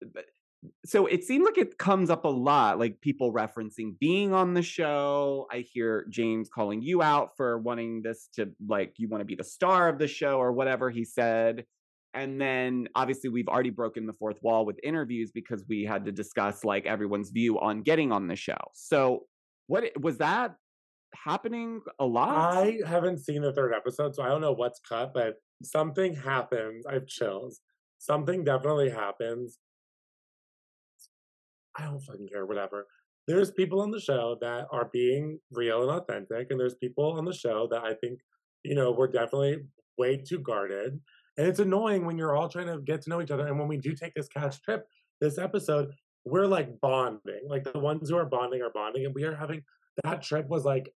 so 0.85 1.05
it 1.07 1.23
seemed 1.23 1.45
like 1.45 1.57
it 1.57 1.77
comes 1.77 2.09
up 2.09 2.25
a 2.25 2.29
lot 2.29 2.79
like 2.79 3.01
people 3.01 3.33
referencing 3.33 3.97
being 3.99 4.33
on 4.33 4.53
the 4.53 4.61
show 4.61 5.45
i 5.51 5.59
hear 5.59 6.05
Jaymes 6.09 6.47
calling 6.49 6.81
you 6.81 7.01
out 7.01 7.35
for 7.35 7.57
wanting 7.57 8.01
this 8.01 8.29
to 8.35 8.49
like 8.65 8.93
you 8.97 9.09
want 9.09 9.19
to 9.21 9.25
be 9.25 9.35
the 9.35 9.43
star 9.43 9.89
of 9.89 9.99
the 9.99 10.07
show 10.07 10.37
or 10.37 10.53
whatever 10.53 10.89
he 10.89 11.03
said 11.03 11.65
and 12.13 12.39
then 12.39 12.87
obviously 12.95 13.29
we've 13.29 13.47
already 13.47 13.69
broken 13.69 14.05
the 14.05 14.13
fourth 14.13 14.37
wall 14.41 14.65
with 14.65 14.77
interviews 14.83 15.31
because 15.33 15.63
we 15.67 15.83
had 15.83 16.05
to 16.05 16.11
discuss 16.11 16.63
like 16.63 16.85
everyone's 16.85 17.31
view 17.31 17.59
on 17.59 17.81
getting 17.81 18.11
on 18.11 18.27
the 18.27 18.35
show. 18.35 18.57
So 18.73 19.25
what 19.67 19.85
was 19.99 20.17
that 20.19 20.55
happening 21.15 21.81
a 21.99 22.05
lot? 22.05 22.55
I 22.55 22.79
haven't 22.85 23.19
seen 23.19 23.41
the 23.41 23.53
third 23.53 23.73
episode 23.73 24.15
so 24.15 24.23
i 24.23 24.27
don't 24.27 24.41
know 24.41 24.51
what's 24.51 24.79
cut 24.79 25.13
but 25.13 25.35
something 25.63 26.15
happens. 26.15 26.85
I 26.85 26.93
have 26.93 27.07
chills. 27.07 27.61
Something 27.99 28.43
definitely 28.43 28.89
happens. 28.89 29.59
I 31.77 31.85
don't 31.85 32.01
fucking 32.01 32.27
care 32.27 32.45
whatever. 32.45 32.87
There's 33.27 33.51
people 33.51 33.81
on 33.81 33.91
the 33.91 34.01
show 34.01 34.37
that 34.41 34.67
are 34.71 34.89
being 34.91 35.39
real 35.51 35.81
and 35.89 35.91
authentic 35.91 36.47
and 36.49 36.59
there's 36.59 36.75
people 36.75 37.13
on 37.13 37.25
the 37.25 37.33
show 37.33 37.67
that 37.71 37.83
i 37.83 37.93
think 37.93 38.19
you 38.63 38.75
know 38.75 38.91
we're 38.91 39.07
definitely 39.07 39.59
way 39.97 40.17
too 40.17 40.39
guarded 40.39 40.99
and 41.37 41.47
it's 41.47 41.59
annoying 41.59 42.05
when 42.05 42.17
you're 42.17 42.35
all 42.35 42.49
trying 42.49 42.67
to 42.67 42.79
get 42.79 43.01
to 43.03 43.09
know 43.09 43.21
each 43.21 43.31
other. 43.31 43.47
And 43.47 43.57
when 43.57 43.67
we 43.67 43.77
do 43.77 43.95
take 43.95 44.13
this 44.13 44.27
cast 44.27 44.63
trip, 44.63 44.87
this 45.19 45.37
episode, 45.37 45.93
we're 46.25 46.45
like 46.45 46.79
bonding. 46.79 47.41
Like 47.47 47.63
the 47.63 47.79
ones 47.79 48.09
who 48.09 48.17
are 48.17 48.25
bonding 48.25 48.61
are 48.61 48.69
bonding. 48.69 49.05
And 49.05 49.15
we 49.15 49.23
are 49.23 49.35
having 49.35 49.63
that 50.03 50.21
trip 50.21 50.47
was 50.47 50.65
like 50.65 50.93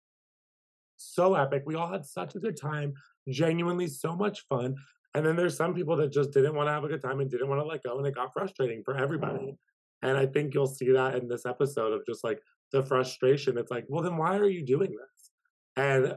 so 0.98 1.36
epic. 1.36 1.64
We 1.66 1.76
all 1.76 1.92
had 1.92 2.06
such 2.06 2.36
a 2.36 2.40
good 2.40 2.60
time, 2.60 2.94
genuinely 3.30 3.88
so 3.88 4.16
much 4.16 4.46
fun. 4.48 4.76
And 5.14 5.26
then 5.26 5.38
there's 5.38 5.56
some 5.56 5.74
people 5.74 5.96
that 5.98 6.12
just 6.12 6.32
didn't 6.32 6.56
want 6.56 6.68
to 6.68 6.74
have 6.74 6.84
a 6.84 6.90
good 6.90 7.02
time 7.02 7.22
and 7.22 7.32
didn't 7.32 7.48
want 7.48 7.62
to 7.62 7.66
let 7.66 7.84
go. 7.84 7.98
And 7.98 8.06
it 8.06 8.16
got 8.16 8.34
frustrating 8.34 8.84
for 8.84 8.98
everybody. 8.98 9.56
And 10.02 10.18
I 10.18 10.26
think 10.26 10.54
you'll 10.54 10.68
see 10.68 10.92
that 10.92 11.16
in 11.16 11.30
this 11.30 11.46
episode 11.46 11.94
of 11.94 12.06
just 12.06 12.24
like 12.24 12.42
the 12.74 12.84
frustration. 12.84 13.58
It's 13.58 13.72
like, 13.72 13.86
well, 13.88 14.04
then 14.04 14.18
why 14.18 14.38
are 14.38 14.50
you 14.50 14.66
doing 14.66 14.92
this? 14.92 15.32
And 15.78 16.16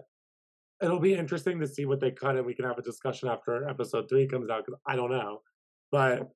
it'll 0.82 1.00
be 1.00 1.14
interesting 1.14 1.58
to 1.60 1.66
see 1.66 1.84
what 1.84 2.00
they 2.00 2.10
cut 2.10 2.36
and 2.36 2.46
we 2.46 2.54
can 2.54 2.64
have 2.64 2.78
a 2.78 2.82
discussion 2.82 3.28
after 3.28 3.68
episode 3.68 4.08
three 4.08 4.28
comes 4.28 4.50
out 4.50 4.64
because 4.64 4.80
I 4.86 4.96
don't 4.96 5.10
know. 5.10 5.40
But 5.90 6.28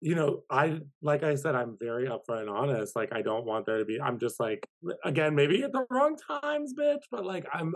you 0.00 0.16
know, 0.16 0.42
I 0.50 0.80
like 1.00 1.22
I 1.22 1.36
said, 1.36 1.54
I'm 1.54 1.76
very 1.80 2.08
upfront 2.08 2.40
and 2.40 2.50
honest. 2.50 2.96
Like 2.96 3.12
I 3.12 3.22
don't 3.22 3.44
want 3.44 3.66
there 3.66 3.78
to 3.78 3.84
be 3.84 4.00
I'm 4.00 4.18
just 4.18 4.40
like 4.40 4.66
again, 5.04 5.34
maybe 5.34 5.62
at 5.62 5.72
the 5.72 5.86
wrong 5.90 6.16
times, 6.16 6.74
bitch, 6.78 7.02
but 7.10 7.24
like 7.24 7.46
I'm 7.52 7.74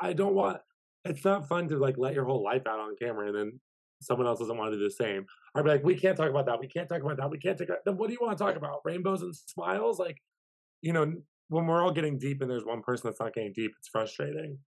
I 0.00 0.12
don't 0.12 0.34
want 0.34 0.58
it's 1.04 1.24
not 1.24 1.48
fun 1.48 1.68
to 1.68 1.78
like 1.78 1.96
let 1.98 2.14
your 2.14 2.24
whole 2.24 2.44
life 2.44 2.66
out 2.66 2.78
on 2.78 2.94
camera 3.00 3.28
and 3.28 3.36
then 3.36 3.60
someone 4.00 4.26
else 4.26 4.40
doesn't 4.40 4.56
want 4.56 4.72
to 4.72 4.78
do 4.78 4.84
the 4.84 4.90
same. 4.90 5.24
I'd 5.54 5.64
be 5.64 5.70
like, 5.70 5.84
we 5.84 5.94
can't 5.94 6.16
talk 6.16 6.30
about 6.30 6.46
that. 6.46 6.60
We 6.60 6.68
can't 6.68 6.88
talk 6.88 7.02
about 7.02 7.16
that. 7.16 7.30
We 7.30 7.38
can't 7.38 7.56
take 7.56 7.68
then 7.84 7.96
what 7.96 8.08
do 8.08 8.12
you 8.12 8.18
want 8.20 8.36
to 8.36 8.44
talk 8.44 8.56
about? 8.56 8.80
Rainbows 8.84 9.22
and 9.22 9.34
smiles? 9.34 9.98
Like, 9.98 10.18
you 10.80 10.92
know, 10.92 11.12
when 11.48 11.66
we're 11.66 11.82
all 11.82 11.92
getting 11.92 12.18
deep 12.18 12.42
and 12.42 12.50
there's 12.50 12.64
one 12.64 12.82
person 12.82 13.08
that's 13.08 13.20
not 13.20 13.34
getting 13.34 13.52
deep, 13.52 13.72
it's 13.78 13.88
frustrating. 13.88 14.58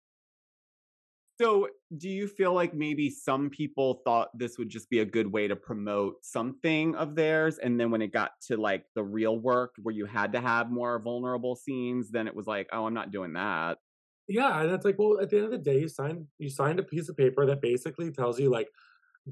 So, 1.41 1.67
do 1.97 2.09
you 2.09 2.27
feel 2.29 2.53
like 2.53 2.73
maybe 2.73 3.09
some 3.09 3.49
people 3.49 4.01
thought 4.05 4.29
this 4.37 4.57
would 4.57 4.69
just 4.69 4.89
be 4.89 4.99
a 4.99 5.05
good 5.05 5.31
way 5.31 5.49
to 5.49 5.55
promote 5.55 6.23
something 6.23 6.95
of 6.95 7.15
theirs? 7.15 7.57
And 7.57 7.77
then 7.77 7.91
when 7.91 8.01
it 8.01 8.13
got 8.13 8.31
to 8.47 8.55
like 8.55 8.85
the 8.95 9.03
real 9.03 9.37
work 9.37 9.75
where 9.83 9.93
you 9.93 10.05
had 10.05 10.31
to 10.33 10.41
have 10.41 10.71
more 10.71 10.97
vulnerable 10.99 11.55
scenes, 11.57 12.09
then 12.09 12.27
it 12.27 12.35
was 12.35 12.47
like, 12.47 12.69
oh, 12.71 12.85
I'm 12.85 12.93
not 12.93 13.11
doing 13.11 13.33
that. 13.33 13.79
Yeah. 14.27 14.61
And 14.61 14.71
it's 14.71 14.85
like, 14.85 14.97
well, 14.97 15.19
at 15.19 15.29
the 15.29 15.37
end 15.37 15.45
of 15.45 15.51
the 15.51 15.57
day, 15.57 15.79
you 15.81 15.87
signed 15.89 16.27
you 16.39 16.49
signed 16.49 16.79
a 16.79 16.83
piece 16.83 17.09
of 17.09 17.17
paper 17.17 17.45
that 17.45 17.61
basically 17.61 18.11
tells 18.11 18.39
you 18.39 18.49
like 18.49 18.69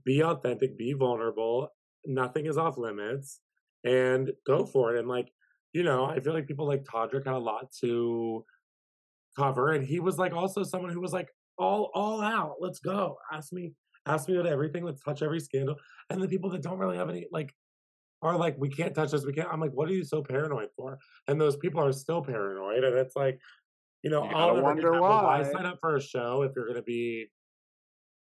be 0.06 0.24
authentic, 0.24 0.78
be 0.78 0.94
vulnerable, 0.94 1.70
nothing 2.06 2.46
is 2.48 2.58
off 2.58 2.78
limits, 2.78 3.42
and 3.84 4.32
go 4.46 4.66
for 4.66 4.96
it. 4.96 5.00
And 5.00 5.08
like, 5.08 5.32
you 5.74 5.84
know, 5.84 6.06
I 6.06 6.20
feel 6.20 6.34
like 6.34 6.48
people 6.48 6.68
like 6.68 6.84
Todrick 6.84 7.26
had 7.26 7.36
a 7.36 7.40
lot 7.40 7.72
to 7.82 8.46
cover. 9.38 9.72
And 9.72 9.86
he 9.86 10.00
was 10.00 10.18
like 10.18 10.34
also 10.34 10.64
someone 10.64 10.92
who 10.92 11.02
was 11.02 11.14
like, 11.14 11.30
all 11.58 11.92
all 11.94 12.22
out. 12.22 12.56
Let's 12.60 12.80
go. 12.80 13.18
Ask 13.32 13.54
me, 13.54 13.74
ask 14.06 14.28
me 14.28 14.36
about 14.38 14.52
everything. 14.52 14.84
Let's 14.84 15.04
touch 15.04 15.22
every 15.22 15.40
scandal. 15.40 15.76
And 16.10 16.22
the 16.22 16.28
people 16.28 16.50
that 16.52 16.62
don't 16.62 16.80
really 16.80 16.98
have 16.98 17.10
any 17.10 17.28
like 17.32 17.54
are 18.22 18.38
like, 18.38 18.56
we 18.58 18.70
can't 18.70 18.96
touch 18.96 19.12
this. 19.12 19.26
We 19.26 19.34
can't. 19.34 19.50
I'm 19.52 19.60
like, 19.60 19.74
what 19.74 19.90
are 19.90 19.94
you 19.94 20.04
so 20.06 20.24
paranoid 20.24 20.70
for? 20.76 20.98
And 21.28 21.40
those 21.40 21.58
people 21.58 21.84
are 21.84 21.92
still 21.92 22.22
paranoid. 22.22 22.84
And 22.84 22.96
it's 22.96 23.16
like, 23.16 23.40
you 24.02 24.10
know, 24.10 24.24
you 24.24 24.36
I'll 24.36 24.62
wonder 24.62 25.00
why. 25.02 25.40
why 25.40 25.52
sign 25.52 25.66
up 25.66 25.80
for 25.80 25.96
a 25.96 26.02
show 26.02 26.44
if 26.44 26.52
you're 26.56 26.66
going 26.66 26.78
to 26.78 26.84
be 26.84 27.28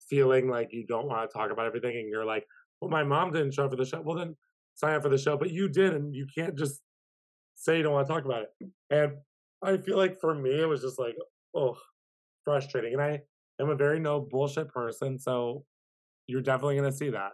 feeling 0.09 0.49
like 0.49 0.69
you 0.71 0.85
don't 0.85 1.07
want 1.07 1.29
to 1.29 1.37
talk 1.37 1.51
about 1.51 1.65
everything, 1.65 1.97
and 1.97 2.09
you're 2.09 2.25
like, 2.25 2.45
well, 2.79 2.89
my 2.89 3.03
mom 3.03 3.31
didn't 3.31 3.53
show 3.53 3.65
up 3.65 3.71
for 3.71 3.75
the 3.75 3.85
show. 3.85 4.01
Well, 4.01 4.17
then 4.17 4.35
sign 4.75 4.93
up 4.93 5.03
for 5.03 5.09
the 5.09 5.17
show, 5.17 5.37
but 5.37 5.51
you 5.51 5.67
did, 5.67 5.93
and 5.93 6.15
you 6.15 6.25
can't 6.33 6.57
just 6.57 6.81
say 7.55 7.77
you 7.77 7.83
don't 7.83 7.93
want 7.93 8.07
to 8.07 8.13
talk 8.13 8.25
about 8.25 8.43
it. 8.43 8.69
And 8.89 9.13
I 9.61 9.77
feel 9.77 9.97
like 9.97 10.19
for 10.19 10.35
me, 10.35 10.61
it 10.61 10.67
was 10.67 10.81
just 10.81 10.99
like, 10.99 11.15
oh, 11.55 11.77
frustrating. 12.47 12.93
And 12.93 13.01
I 13.01 13.19
am 13.59 13.69
a 13.69 13.75
very 13.75 13.99
no 13.99 14.21
bullshit 14.21 14.69
person, 14.69 15.19
so 15.19 15.65
you're 16.27 16.41
definitely 16.41 16.77
going 16.77 16.89
to 16.89 16.95
see 16.95 17.09
that. 17.09 17.31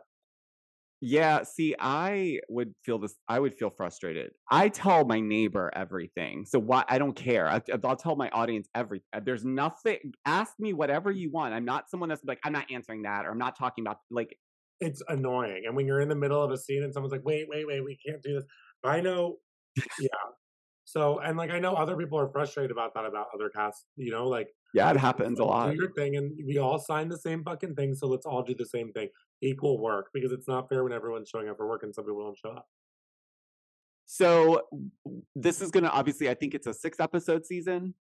Yeah, 1.05 1.43
see, 1.43 1.75
I 1.77 2.39
would 2.49 2.73
feel 2.85 2.97
this. 2.97 3.15
I 3.27 3.37
would 3.37 3.53
feel 3.53 3.69
frustrated. 3.69 4.31
I 4.49 4.69
tell 4.69 5.05
my 5.05 5.19
neighbor 5.19 5.69
everything, 5.75 6.45
so 6.45 6.59
why 6.59 6.85
I 6.87 6.97
don't 6.97 7.13
care. 7.13 7.47
I, 7.47 7.61
will 7.83 7.95
tell 7.97 8.15
my 8.15 8.29
audience 8.29 8.69
everything. 8.73 9.05
Uh, 9.13 9.19
there's 9.23 9.43
nothing. 9.43 9.97
Ask 10.25 10.53
me 10.59 10.71
whatever 10.71 11.11
you 11.11 11.29
want. 11.29 11.53
I'm 11.53 11.65
not 11.65 11.89
someone 11.89 12.07
that's 12.07 12.23
like 12.25 12.39
I'm 12.45 12.53
not 12.53 12.71
answering 12.71 13.03
that, 13.03 13.25
or 13.25 13.31
I'm 13.31 13.37
not 13.37 13.57
talking 13.57 13.83
about 13.83 13.97
like. 14.09 14.37
It's 14.79 15.03
annoying, 15.09 15.63
and 15.65 15.75
when 15.75 15.85
you're 15.85 15.99
in 15.99 16.09
the 16.09 16.15
middle 16.15 16.41
of 16.41 16.51
a 16.51 16.57
scene 16.57 16.83
and 16.83 16.93
someone's 16.93 17.11
like, 17.11 17.25
"Wait, 17.25 17.47
wait, 17.49 17.67
wait, 17.67 17.83
we 17.83 17.97
can't 18.07 18.23
do 18.23 18.35
this," 18.35 18.45
I 18.85 19.01
know. 19.01 19.39
yeah. 19.99 20.07
So, 20.93 21.17
and 21.21 21.35
like 21.35 21.49
I 21.49 21.57
know 21.57 21.73
other 21.73 21.97
people 21.97 22.19
are 22.19 22.27
frustrated 22.27 22.69
about 22.69 22.93
that 22.93 23.03
about 23.03 23.25
other 23.33 23.49
casts. 23.49 23.87
You 23.97 24.11
know, 24.11 24.27
like 24.27 24.49
yeah, 24.75 24.91
it 24.91 24.97
happens 24.97 25.39
a 25.39 25.43
lot. 25.43 25.71
Do 25.71 25.75
your 25.75 25.91
thing, 25.93 26.17
and 26.17 26.37
we 26.45 26.59
all 26.59 26.77
sign 26.77 27.09
the 27.09 27.17
same 27.17 27.43
fucking 27.43 27.73
thing. 27.73 27.95
So 27.95 28.05
let's 28.05 28.27
all 28.27 28.43
do 28.43 28.53
the 28.53 28.67
same 28.67 28.91
thing, 28.91 29.09
equal 29.41 29.81
work, 29.81 30.11
because 30.13 30.31
it's 30.31 30.47
not 30.47 30.69
fair 30.69 30.83
when 30.83 30.93
everyone's 30.93 31.29
showing 31.29 31.49
up 31.49 31.57
for 31.57 31.67
work 31.67 31.81
and 31.81 31.95
some 31.95 32.05
people 32.05 32.23
don't 32.23 32.37
show 32.37 32.51
up. 32.51 32.67
So 34.05 34.61
this 35.35 35.61
is 35.61 35.71
gonna 35.71 35.87
obviously. 35.87 36.29
I 36.29 36.35
think 36.35 36.53
it's 36.53 36.67
a 36.67 36.73
six 36.75 36.99
episode 36.99 37.43
season. 37.43 37.95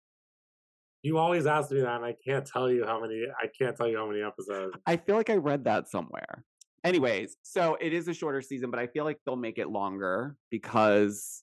You 1.02 1.18
always 1.18 1.46
ask 1.46 1.70
me 1.70 1.80
that, 1.80 1.96
and 1.96 2.06
I 2.06 2.14
can't 2.26 2.46
tell 2.46 2.70
you 2.70 2.86
how 2.86 3.02
many. 3.02 3.22
I 3.38 3.48
can't 3.48 3.76
tell 3.76 3.86
you 3.86 3.98
how 3.98 4.08
many 4.08 4.22
episodes. 4.22 4.74
I 4.86 4.96
feel 4.96 5.16
like 5.16 5.28
I 5.28 5.36
read 5.36 5.64
that 5.64 5.90
somewhere. 5.90 6.42
Anyways, 6.84 7.36
so 7.42 7.76
it 7.82 7.92
is 7.92 8.08
a 8.08 8.14
shorter 8.14 8.40
season, 8.40 8.70
but 8.70 8.80
I 8.80 8.86
feel 8.86 9.04
like 9.04 9.18
they'll 9.26 9.36
make 9.36 9.58
it 9.58 9.68
longer 9.68 10.36
because 10.50 11.42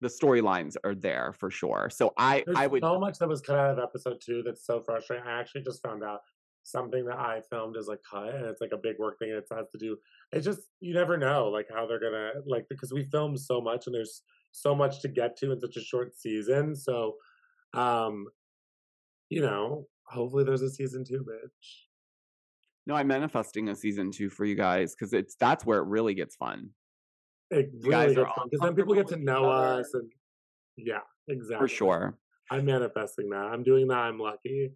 the 0.00 0.08
storylines 0.08 0.76
are 0.84 0.94
there 0.94 1.32
for 1.38 1.50
sure. 1.50 1.88
So 1.90 2.12
I 2.18 2.42
There's 2.46 2.58
I 2.58 2.66
would 2.66 2.82
so 2.82 2.98
much 2.98 3.18
that 3.18 3.28
was 3.28 3.40
cut 3.40 3.56
out 3.56 3.78
of 3.78 3.78
episode 3.78 4.20
two 4.24 4.42
that's 4.44 4.66
so 4.66 4.80
frustrating. 4.80 5.26
I 5.26 5.40
actually 5.40 5.62
just 5.62 5.82
found 5.82 6.04
out 6.04 6.20
something 6.62 7.04
that 7.06 7.16
I 7.18 7.40
filmed 7.48 7.76
is 7.76 7.86
like 7.86 8.00
cut, 8.08 8.34
and 8.34 8.44
it's 8.46 8.60
like 8.60 8.72
a 8.72 8.78
big 8.78 8.98
work 8.98 9.18
thing, 9.18 9.30
and 9.30 9.38
it 9.38 9.46
has 9.50 9.70
to 9.70 9.78
do. 9.78 9.96
It's 10.32 10.44
just 10.44 10.60
you 10.80 10.94
never 10.94 11.16
know 11.16 11.48
like 11.48 11.68
how 11.72 11.86
they're 11.86 12.00
gonna 12.00 12.30
like 12.46 12.66
because 12.68 12.92
we 12.92 13.04
filmed 13.04 13.40
so 13.40 13.60
much, 13.60 13.86
and 13.86 13.94
there's 13.94 14.22
so 14.52 14.74
much 14.74 15.00
to 15.02 15.08
get 15.08 15.36
to 15.38 15.52
in 15.52 15.60
such 15.60 15.76
a 15.76 15.82
short 15.82 16.18
season. 16.18 16.74
So, 16.74 17.14
um, 17.74 18.26
you 19.28 19.42
know, 19.42 19.86
hopefully 20.06 20.44
there's 20.44 20.62
a 20.62 20.70
season 20.70 21.04
two, 21.04 21.24
bitch. 21.28 21.68
no, 22.86 22.94
I'm 22.94 23.06
manifesting 23.06 23.68
a 23.68 23.74
season 23.74 24.10
two 24.10 24.28
for 24.28 24.44
you 24.44 24.54
guys 24.54 24.94
because 24.94 25.12
it's 25.12 25.36
that's 25.36 25.64
where 25.64 25.78
it 25.78 25.86
really 25.86 26.14
gets 26.14 26.36
fun 26.36 26.70
It 27.50 27.70
You 27.80 27.90
guys 27.90 28.16
are 28.16 28.32
because 28.44 28.60
then 28.60 28.74
people 28.74 28.94
get 28.94 29.06
to 29.08 29.16
know 29.16 29.48
us, 29.48 29.94
and 29.94 30.10
yeah, 30.76 31.00
exactly 31.28 31.68
for 31.68 31.68
sure. 31.68 32.18
I'm 32.50 32.64
manifesting 32.64 33.30
that. 33.30 33.36
I'm 33.36 33.62
doing 33.62 33.88
that. 33.88 33.98
I'm 33.98 34.18
lucky. 34.18 34.72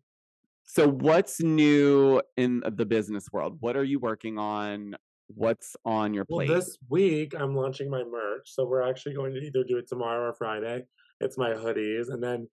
So 0.64 0.88
what's 0.88 1.40
new 1.40 2.22
in 2.36 2.62
the 2.64 2.86
business 2.86 3.26
world? 3.32 3.56
What 3.60 3.76
are 3.76 3.84
you 3.84 3.98
working 3.98 4.38
on? 4.38 4.96
What's 5.34 5.76
on 5.84 6.14
your 6.14 6.24
Well, 6.28 6.46
plate? 6.46 6.54
this 6.54 6.78
week 6.88 7.34
I'm 7.36 7.54
launching 7.54 7.90
my 7.90 8.04
merch, 8.04 8.52
so 8.52 8.64
we're 8.66 8.82
actually 8.82 9.14
going 9.14 9.34
to 9.34 9.40
either 9.40 9.64
do 9.64 9.78
it 9.78 9.88
tomorrow 9.88 10.28
or 10.28 10.34
Friday. 10.34 10.84
It's 11.20 11.38
my 11.38 11.50
hoodies, 11.50 12.08
and 12.10 12.22
then 12.22 12.48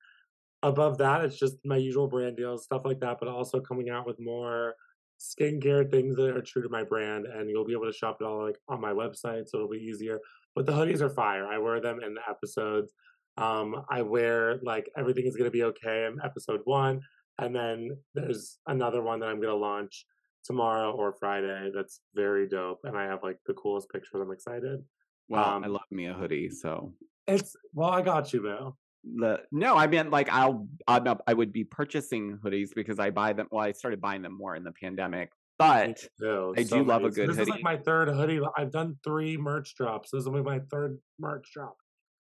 above 0.63 0.97
that, 0.97 1.25
it's 1.25 1.38
just 1.38 1.58
my 1.63 1.77
usual 1.77 2.08
brand 2.08 2.38
deals, 2.38 2.63
stuff 2.63 2.86
like 2.86 2.99
that. 3.01 3.17
But 3.19 3.30
also 3.30 3.60
coming 3.60 3.89
out 3.89 4.08
with 4.08 4.19
more 4.19 4.75
skincare 5.19 5.89
things 5.89 6.15
that 6.15 6.36
are 6.36 6.41
true 6.41 6.62
to 6.62 6.69
my 6.69 6.84
brand, 6.84 7.25
and 7.25 7.49
you'll 7.49 7.65
be 7.65 7.73
able 7.73 7.86
to 7.86 7.97
shop 7.97 8.17
it 8.21 8.25
all 8.25 8.45
like 8.45 8.58
on 8.67 8.82
my 8.82 8.91
website, 8.91 9.47
so 9.47 9.58
it'll 9.58 9.69
be 9.69 9.77
easier. 9.77 10.19
But 10.56 10.65
the 10.65 10.71
hoodies 10.71 11.01
are 11.01 11.10
fire. 11.10 11.47
I 11.47 11.58
wear 11.58 11.80
them 11.80 12.01
in 12.01 12.13
the 12.13 12.21
episodes. 12.30 12.93
Um, 13.38 13.84
I 13.89 14.01
wear 14.01 14.60
like 14.63 14.89
everything 14.97 15.25
is 15.25 15.36
gonna 15.36 15.51
be 15.51 15.63
okay 15.63 16.06
in 16.06 16.17
episode 16.23 16.62
one, 16.65 17.01
and 17.39 17.56
then 17.56 17.97
there's 18.15 18.60
another 18.67 19.01
one 19.01 19.19
that 19.19 19.30
I'm 19.30 19.41
gonna 19.41 19.56
launch 19.56 20.06
tomorrow 20.43 20.91
or 20.91 21.13
Friday. 21.13 21.71
That's 21.73 22.01
very 22.15 22.47
dope, 22.47 22.80
and 22.84 22.97
I 22.97 23.06
have 23.06 23.23
like 23.23 23.38
the 23.45 23.53
coolest 23.53 23.89
pictures. 23.89 24.21
I'm 24.21 24.32
excited. 24.32 24.84
well, 25.30 25.43
I 25.43 25.56
um, 25.56 25.63
love 25.63 25.82
me 25.91 26.08
a 26.08 26.13
hoodie, 26.13 26.49
so 26.49 26.93
It's 27.27 27.56
well, 27.73 27.89
I 27.89 28.01
got 28.01 28.34
you, 28.34 28.41
Bill. 28.41 28.77
The 29.15 29.39
no, 29.52 29.76
I 29.76 29.88
mean 29.88 30.10
like 30.10 30.30
I'll 30.32 30.67
I'm 30.88 31.04
not, 31.04 31.22
I 31.28 31.34
would 31.34 31.52
be 31.54 31.63
purchasing 31.63 32.38
hoodies 32.43 32.70
because 32.76 33.00
I 33.00 33.10
buy 33.10 33.34
them. 33.34 33.48
Well, 33.52 33.63
I 33.63 33.72
started 33.72 34.02
buying 34.02 34.22
them 34.22 34.38
more 34.38 34.56
in 34.56 34.63
the 34.63 34.72
pandemic, 34.72 35.32
but 35.58 36.04
No, 36.20 36.54
I 36.58 36.63
do 36.63 36.84
love 36.84 37.04
a 37.04 37.10
good 37.10 37.30
This 37.30 37.36
is 37.36 37.39
hoodie. 37.39 37.52
like 37.52 37.63
my 37.63 37.78
third 37.78 38.10
hoodie. 38.10 38.41
I've 38.58 38.72
done 38.72 38.98
three 39.04 39.38
merch 39.38 39.76
drops. 39.76 40.12
This 40.12 40.26
will 40.26 40.34
be 40.34 40.41
my 40.41 40.60
third 40.72 40.98
merch 41.20 41.50
drop, 41.54 41.78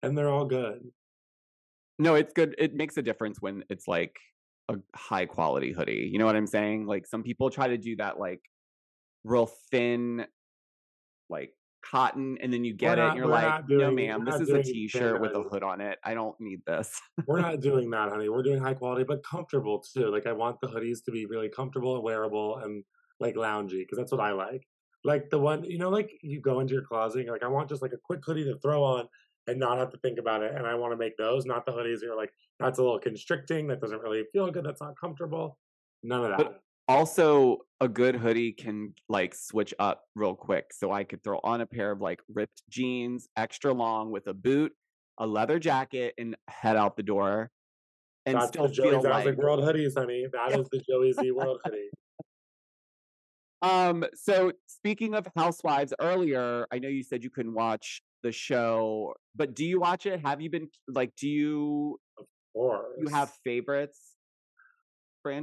and 0.04 0.18
they're 0.18 0.30
all 0.30 0.46
good. 0.46 0.82
no, 1.98 2.16
it's 2.16 2.34
good. 2.34 2.56
It 2.58 2.74
makes 2.74 2.98
a 2.98 3.02
difference 3.02 3.42
when 3.42 3.64
it's 3.70 3.88
like 3.88 4.16
a 4.70 4.76
high 4.96 5.26
quality 5.26 5.72
hoodie. 5.72 6.10
You 6.12 6.20
know 6.20 6.26
what 6.26 6.36
I'm 6.36 6.48
saying? 6.48 6.86
Like 6.86 7.08
some 7.08 7.24
people 7.24 7.50
try 7.50 7.68
to 7.70 7.78
do 7.78 7.96
that 7.98 8.20
like 8.20 8.42
real 9.24 9.48
thin, 9.72 10.26
like 11.30 11.54
cotton, 11.82 12.38
and 12.42 12.52
then 12.52 12.63
you 12.63 12.74
get 12.74 12.98
it 12.98 13.04
and 13.04 13.18
you're 13.18 13.28
like, 13.28 13.44
not 13.44 13.70
no, 13.70 13.80
doing- 13.80 13.96
ma'am, 13.96 14.26
this 14.26 14.36
is 14.36 14.50
a 14.50 14.54
doing 14.54 14.63
t-shirt 14.63 15.22
with 15.22 15.36
a 15.36 15.44
hood 15.44 15.63
on 15.63 15.82
it. 15.82 15.98
I 16.04 16.13
don't 16.13 16.39
need 16.39 16.60
this. 16.65 17.00
We're 17.28 17.42
not 17.42 17.62
doing 17.62 17.89
that, 17.92 18.10
honey. 18.10 18.30
We're 18.30 18.44
doing 18.44 18.62
high 18.62 18.74
quality, 18.74 19.04
but 19.04 19.24
comfortable 19.24 19.80
too. 19.80 20.12
Like 20.12 20.28
I 20.28 20.34
want 20.34 20.60
the 20.62 20.68
hoodies 20.68 21.04
to 21.06 21.12
be 21.12 21.26
really 21.26 21.50
comfortable 21.50 21.96
and 21.96 22.04
wearable 22.04 22.58
and 22.58 22.84
like 23.20 23.36
loungy 23.36 23.80
because 23.80 23.98
that's 23.98 24.12
what 24.12 24.22
I 24.22 24.32
like. 24.32 24.68
Like 25.04 25.30
the 25.30 25.39
one, 25.39 25.63
you 25.63 25.78
know, 25.78 25.89
like 25.89 26.12
you 26.22 26.42
go 26.42 26.60
into 26.60 26.74
your 26.74 26.84
closet, 26.84 27.20
and 27.20 27.26
you're 27.26 27.36
like, 27.36 27.44
I 27.44 27.48
want 27.48 27.70
just 27.70 27.82
like 27.82 27.94
a 27.94 27.98
quick 27.98 28.20
hoodie 28.26 28.44
to 28.46 28.58
throw 28.60 28.84
on 28.84 29.08
and 29.48 29.58
not 29.60 29.78
have 29.78 29.92
to 29.92 29.98
think 30.00 30.20
about 30.20 30.44
it. 30.44 30.54
And 30.54 30.68
I 30.68 30.76
want 30.76 30.92
to 30.92 30.98
make 30.98 31.18
those, 31.18 31.46
not 31.46 31.65
the 31.65 31.72
hoodies. 31.72 32.02
You're 32.02 32.18
like, 32.18 32.32
that's 32.60 32.80
a 32.80 32.84
little 32.84 33.00
constricting. 33.00 33.68
That 33.68 33.80
doesn't 33.80 34.02
really 34.02 34.24
feel 34.34 34.52
good. 34.52 34.65
That's 34.65 34.82
not 34.82 35.00
comfortable. 35.00 35.58
None 36.04 36.26
of 36.26 36.30
that. 36.32 36.38
But 36.38 36.62
also 36.89 37.60
a 37.80 37.88
good 37.88 38.15
hoodie 38.15 38.52
can 38.52 38.93
like 39.08 39.36
switch 39.36 39.73
up 39.80 40.04
real 40.15 40.36
quick 40.36 40.73
so 40.73 40.91
i 40.91 41.04
could 41.04 41.23
throw 41.23 41.39
on 41.43 41.62
a 41.62 41.65
pair 41.65 41.91
of 41.91 42.02
like 42.02 42.19
ripped 42.34 42.63
jeans 42.69 43.30
extra 43.38 43.71
long 43.71 44.10
with 44.12 44.25
a 44.28 44.34
boot 44.34 44.73
a 45.19 45.28
leather 45.28 45.60
jacket 45.60 46.13
and 46.17 46.36
head 46.47 46.75
out 46.75 46.97
the 46.97 47.04
door 47.04 47.52
and 48.25 48.36
That's 48.38 48.49
still 48.49 48.67
the 48.67 48.73
Joey 48.73 48.89
feel 48.89 49.04
like 49.04 49.38
World 49.38 49.62
hoodies, 49.62 49.97
honey. 49.97 50.25
That 50.34 50.60
is 50.60 50.67
the 50.69 50.80
Joey 50.88 51.13
Z 51.13 51.32
World 51.32 51.62
hoodie. 51.65 51.89
um 53.62 54.04
so 54.13 54.52
speaking 54.67 55.13
of 55.15 55.28
housewives 55.36 55.93
earlier 56.02 56.65
i 56.71 56.80
know 56.80 56.89
you 56.89 57.04
said 57.04 57.23
you 57.23 57.30
couldn't 57.30 57.54
watch 57.54 58.02
the 58.23 58.32
show 58.32 59.13
but 59.36 59.56
do 59.56 59.63
you 59.65 59.80
watch 59.80 60.06
it 60.06 60.19
have 60.25 60.41
you 60.41 60.49
been 60.49 60.67
like 60.88 61.12
do 61.15 61.30
you 61.30 61.99
Or 62.54 62.86
you 62.97 63.08
have 63.10 63.32
favorites 63.43 64.15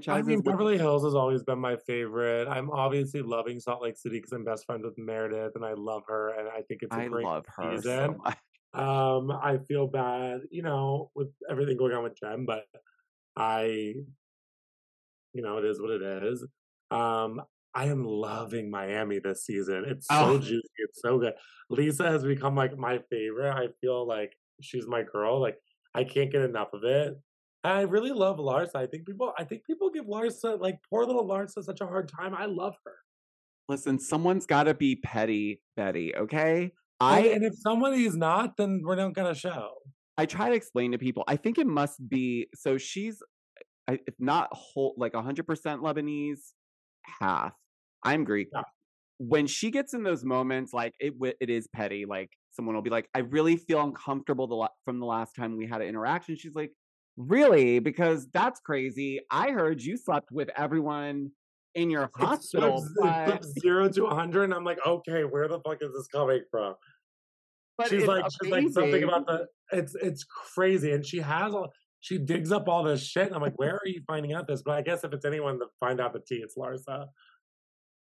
I 0.08 0.22
mean, 0.22 0.40
Beverly 0.40 0.78
Hills 0.78 1.04
has 1.04 1.14
always 1.14 1.42
been 1.42 1.58
my 1.58 1.76
favorite. 1.86 2.48
I'm 2.48 2.70
obviously 2.70 3.22
loving 3.22 3.60
Salt 3.60 3.82
Lake 3.82 3.96
City 3.96 4.18
because 4.18 4.32
I'm 4.32 4.44
best 4.44 4.66
friends 4.66 4.84
with 4.84 4.96
Meredith, 4.98 5.52
and 5.54 5.64
I 5.64 5.74
love 5.74 6.02
her, 6.08 6.30
and 6.38 6.48
I 6.48 6.62
think 6.62 6.82
it's 6.82 6.94
a 6.94 7.00
i 7.00 7.08
great 7.08 7.24
love 7.24 7.44
her 7.56 7.62
so 7.62 7.76
season. 7.82 8.18
much. 8.24 8.36
Um, 8.74 9.30
I 9.30 9.58
feel 9.68 9.86
bad, 9.86 10.40
you 10.50 10.62
know, 10.62 11.10
with 11.14 11.28
everything 11.50 11.76
going 11.78 11.92
on 11.94 12.02
with 12.02 12.18
Jen, 12.20 12.44
but 12.44 12.64
I, 13.34 13.64
you 15.32 15.42
know, 15.42 15.58
it 15.58 15.64
is 15.64 15.80
what 15.80 15.90
it 15.90 16.02
is. 16.02 16.44
Um, 16.90 17.40
I 17.74 17.86
am 17.86 18.04
loving 18.04 18.70
Miami 18.70 19.18
this 19.18 19.44
season. 19.44 19.84
It's 19.86 20.06
so 20.08 20.14
Oh. 20.34 20.38
juicy. 20.38 20.68
It's 20.78 21.00
so 21.00 21.18
good. 21.18 21.34
Lisa 21.70 22.04
has 22.04 22.24
become 22.24 22.54
like 22.54 22.76
my 22.76 22.98
favorite. 23.10 23.52
I 23.52 23.68
feel 23.80 24.06
like 24.06 24.34
she's 24.60 24.86
my 24.86 25.02
girl. 25.02 25.40
Like 25.40 25.58
I 25.94 26.04
can't 26.04 26.30
get 26.32 26.42
enough 26.42 26.72
of 26.72 26.84
it. 26.84 27.18
And 27.66 27.78
I 27.78 27.82
really 27.82 28.12
love 28.12 28.36
Larsa. 28.36 28.76
I 28.76 28.86
think 28.86 29.06
people, 29.06 29.32
I 29.36 29.42
think 29.42 29.66
people 29.66 29.90
give 29.90 30.04
Larsa, 30.04 30.60
like 30.60 30.78
poor 30.88 31.04
little 31.04 31.26
Larsa, 31.26 31.64
such 31.64 31.80
a 31.80 31.86
hard 31.86 32.08
time. 32.08 32.32
I 32.32 32.46
love 32.46 32.74
her. 32.84 32.92
listen 33.68 33.98
someone's 33.98 34.46
got 34.46 34.64
to 34.64 34.74
be 34.74 34.94
petty 34.94 35.60
betty 35.76 36.14
okay 36.14 36.70
I, 37.00 37.18
i 37.18 37.20
and 37.34 37.44
if 37.44 37.54
somebody's 37.58 38.16
not, 38.16 38.56
then 38.56 38.82
we're 38.84 38.94
not 38.94 39.12
gonna 39.14 39.34
show. 39.34 39.70
I 40.16 40.26
try 40.26 40.48
to 40.48 40.54
explain 40.54 40.92
to 40.92 40.98
people. 40.98 41.24
I 41.26 41.36
think 41.36 41.58
it 41.58 41.66
must 41.66 42.08
be 42.08 42.46
so 42.54 42.78
she's, 42.78 43.20
uh, 43.88 43.96
if 44.06 44.14
not 44.18 44.48
whole, 44.52 44.94
like 44.96 45.14
hundred 45.14 45.46
percent 45.46 45.82
Lebanese, 45.82 46.52
half. 47.20 47.52
I'm 48.02 48.24
Greek. 48.24 48.48
Yeah. 48.54 48.62
When 49.18 49.46
she 49.46 49.70
gets 49.70 49.92
in 49.92 50.04
those 50.04 50.24
moments, 50.24 50.72
like 50.72 50.94
it, 51.00 51.14
it 51.40 51.50
is 51.50 51.68
petty. 51.74 52.06
Like 52.06 52.30
someone 52.52 52.76
will 52.76 52.82
be 52.82 52.90
like, 52.90 53.08
"I 53.14 53.18
really 53.18 53.56
feel 53.56 53.82
uncomfortable 53.82 54.46
the 54.46 54.70
from 54.84 55.00
the 55.00 55.06
last 55.06 55.34
time 55.34 55.56
we 55.58 55.66
had 55.66 55.82
an 55.82 55.88
interaction." 55.88 56.36
She's 56.36 56.54
like, 56.54 56.72
"Really? 57.16 57.78
Because 57.78 58.26
that's 58.32 58.60
crazy. 58.60 59.20
I 59.30 59.50
heard 59.50 59.82
you 59.82 59.96
slept 59.96 60.30
with 60.32 60.50
everyone 60.56 61.30
in 61.74 61.90
your 61.90 62.04
It 62.04 62.10
hospital, 62.16 62.80
flips- 62.80 62.90
it 62.90 63.00
but, 63.00 63.26
flips 63.26 63.52
zero 63.60 63.88
to 63.88 64.06
hundred, 64.06 64.44
and 64.44 64.54
I'm 64.54 64.64
like, 64.64 64.78
okay, 64.86 65.24
where 65.24 65.48
the 65.48 65.60
fuck 65.60 65.78
is 65.82 65.92
this 65.92 66.06
coming 66.08 66.42
from? 66.50 66.74
but 67.78 67.88
she's 67.88 68.00
it's 68.00 68.08
like, 68.08 68.24
she's 68.42 68.50
like 68.50 68.68
something 68.70 69.02
about 69.02 69.26
the. 69.26 69.46
It's 69.72 69.94
it's 69.96 70.24
crazy, 70.24 70.92
and 70.92 71.04
she 71.04 71.18
has 71.18 71.54
all. 71.54 71.72
She 72.00 72.18
digs 72.18 72.52
up 72.52 72.68
all 72.68 72.84
this 72.84 73.02
shit, 73.04 73.26
and 73.26 73.34
I'm 73.34 73.42
like, 73.42 73.58
where 73.58 73.74
are 73.74 73.86
you 73.86 74.00
finding 74.06 74.32
out 74.32 74.46
this? 74.46 74.62
But 74.62 74.74
I 74.74 74.82
guess 74.82 75.02
if 75.02 75.12
it's 75.12 75.24
anyone 75.24 75.58
to 75.58 75.66
find 75.80 76.00
out 76.00 76.12
the 76.12 76.20
tea, 76.20 76.36
it's 76.36 76.56
Larsa. 76.56 77.06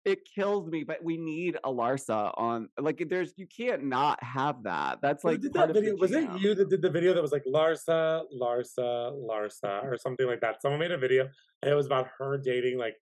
It 0.05 0.19
kills 0.23 0.67
me, 0.67 0.83
but 0.83 1.03
we 1.03 1.17
need 1.17 1.57
a 1.63 1.69
Larsa 1.69 2.31
on. 2.37 2.69
Like, 2.79 3.03
there's 3.09 3.33
you 3.35 3.47
can't 3.47 3.83
not 3.83 4.23
have 4.23 4.63
that. 4.63 4.99
That's 5.01 5.23
like 5.23 5.41
that 5.41 5.73
video? 5.73 5.95
Was 5.95 6.11
it 6.11 6.29
you 6.39 6.55
that 6.55 6.69
did 6.69 6.81
the 6.81 6.89
video 6.89 7.13
that 7.13 7.21
was 7.21 7.31
like 7.31 7.43
Larsa, 7.45 8.23
Larsa, 8.39 9.11
Larsa, 9.13 9.83
or 9.83 9.97
something 9.97 10.27
like 10.27 10.41
that? 10.41 10.61
Someone 10.61 10.79
made 10.79 10.91
a 10.91 10.97
video, 10.97 11.27
and 11.61 11.71
it 11.71 11.75
was 11.75 11.87
about 11.87 12.07
her 12.19 12.37
dating 12.37 12.77
like 12.77 12.95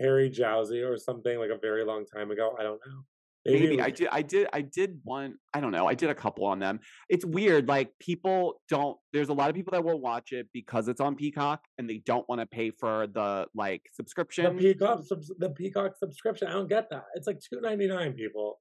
Harry 0.00 0.30
Jowsey 0.30 0.88
or 0.88 0.96
something 0.96 1.38
like 1.38 1.50
a 1.50 1.58
very 1.58 1.84
long 1.84 2.04
time 2.06 2.30
ago. 2.30 2.56
I 2.58 2.62
don't 2.62 2.80
know. 2.86 3.02
Maybe 3.46 3.80
I 3.80 3.90
did. 3.90 4.08
I 4.10 4.22
did. 4.22 4.46
I 4.52 4.60
did 4.62 5.00
one. 5.04 5.34
I 5.54 5.60
don't 5.60 5.72
know. 5.72 5.86
I 5.86 5.94
did 5.94 6.10
a 6.10 6.14
couple 6.14 6.44
on 6.44 6.58
them. 6.58 6.80
It's 7.08 7.24
weird. 7.24 7.68
Like 7.68 7.90
people 8.00 8.60
don't. 8.68 8.96
There's 9.12 9.28
a 9.28 9.32
lot 9.32 9.48
of 9.50 9.56
people 9.56 9.72
that 9.72 9.84
will 9.84 10.00
watch 10.00 10.32
it 10.32 10.48
because 10.52 10.88
it's 10.88 11.00
on 11.00 11.14
Peacock, 11.16 11.60
and 11.78 11.88
they 11.88 11.98
don't 12.04 12.28
want 12.28 12.40
to 12.40 12.46
pay 12.46 12.70
for 12.70 13.06
the 13.06 13.46
like 13.54 13.82
The 13.84 13.94
subscription. 13.94 14.58
Peacock, 14.58 15.02
the 15.38 15.50
Peacock 15.50 15.96
subscription. 15.98 16.48
I 16.48 16.52
don't 16.52 16.68
get 16.68 16.90
that. 16.90 17.04
It's 17.14 17.26
like 17.26 17.38
two 17.40 17.60
ninety 17.60 17.86
nine. 17.86 18.12
People. 18.14 18.58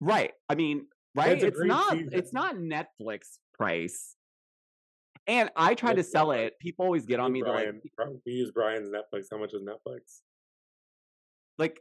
right. 0.00 0.32
I 0.48 0.54
mean, 0.54 0.86
right. 1.14 1.32
It's 1.32 1.44
a 1.44 1.46
It's 1.48 1.56
great 1.58 1.68
not. 1.68 1.92
season. 1.92 2.10
It's 2.12 2.32
not 2.32 2.56
Netflix 2.56 3.38
price. 3.54 4.14
And 5.26 5.50
I 5.56 5.74
try 5.74 5.92
to 5.92 6.02
sell 6.02 6.30
it. 6.30 6.54
People 6.58 6.86
always 6.86 7.04
get 7.04 7.20
on 7.20 7.32
me. 7.32 7.42
They're 7.42 7.52
like, 7.52 7.74
we 8.24 8.32
use 8.32 8.50
Brian's 8.50 8.88
Netflix. 8.88 9.26
How 9.30 9.38
much 9.38 9.52
is 9.52 9.62
Netflix? 9.62 10.20
like 11.58 11.80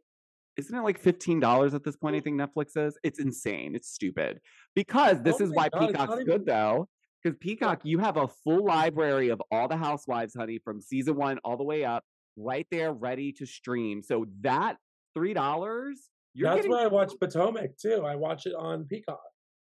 isn't 0.57 0.75
it 0.75 0.81
like 0.81 1.01
$15 1.01 1.73
at 1.73 1.83
this 1.83 1.95
point 1.95 2.15
i 2.15 2.19
think 2.19 2.39
netflix 2.39 2.75
is 2.77 2.97
it's 3.03 3.19
insane 3.19 3.75
it's 3.75 3.89
stupid 3.89 4.39
because 4.75 5.21
this 5.21 5.39
Oh 5.39 5.45
is 5.45 5.51
why 5.51 5.69
God, 5.69 5.87
peacock's 5.87 6.13
even- 6.13 6.25
good 6.25 6.45
though 6.45 6.87
Because 7.23 7.37
Peacock, 7.39 7.81
you 7.83 7.97
have 7.99 8.15
a 8.17 8.27
full 8.27 8.63
library 8.65 9.29
of 9.29 9.41
all 9.51 9.67
the 9.67 9.75
housewives, 9.75 10.33
honey, 10.35 10.59
from 10.63 10.79
season 10.81 11.15
one 11.15 11.39
all 11.43 11.57
the 11.57 11.63
way 11.63 11.83
up, 11.83 12.03
right 12.37 12.67
there, 12.71 12.93
ready 12.93 13.31
to 13.33 13.45
stream. 13.45 14.03
So 14.03 14.27
that 14.41 14.77
three 15.15 15.33
dollars, 15.33 16.09
That's 16.35 16.57
getting- 16.57 16.71
where 16.71 16.81
I 16.81 16.87
watch 16.87 17.13
Potomac 17.19 17.75
too. 17.77 18.03
I 18.05 18.15
watch 18.15 18.45
it 18.45 18.53
on 18.53 18.85
Peacock 18.85 19.19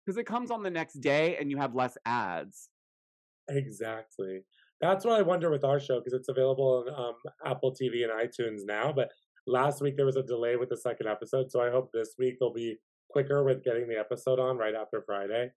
because 0.04 0.18
it 0.18 0.24
comes 0.26 0.50
on 0.50 0.62
the 0.62 0.70
next 0.70 1.00
day 1.00 1.36
and 1.38 1.50
you 1.50 1.56
have 1.56 1.74
less 1.74 1.96
ads. 2.04 2.68
Exactly. 3.48 4.44
That's 4.82 5.04
what 5.04 5.18
I 5.18 5.22
wonder 5.22 5.50
with 5.50 5.64
our 5.64 5.80
show 5.80 5.98
because 5.98 6.12
it's 6.12 6.28
available 6.28 6.84
on 6.86 6.94
um, 6.94 7.14
Apple 7.44 7.72
TV 7.74 8.04
and 8.04 8.12
iTunes 8.12 8.60
now. 8.66 8.92
But 8.92 9.08
last 9.48 9.80
week 9.80 9.96
there 9.96 10.06
was 10.06 10.16
a 10.16 10.22
delay 10.22 10.56
with 10.56 10.68
the 10.68 10.76
second 10.76 11.08
episode, 11.08 11.50
so 11.50 11.60
I 11.60 11.70
hope 11.70 11.90
this 11.92 12.14
week 12.18 12.36
they'll 12.38 12.52
be 12.52 12.76
quicker 13.10 13.42
with 13.42 13.64
getting 13.64 13.88
the 13.88 13.98
episode 13.98 14.38
on 14.38 14.58
right 14.58 14.74
after 14.74 15.02
Friday. 15.04 15.50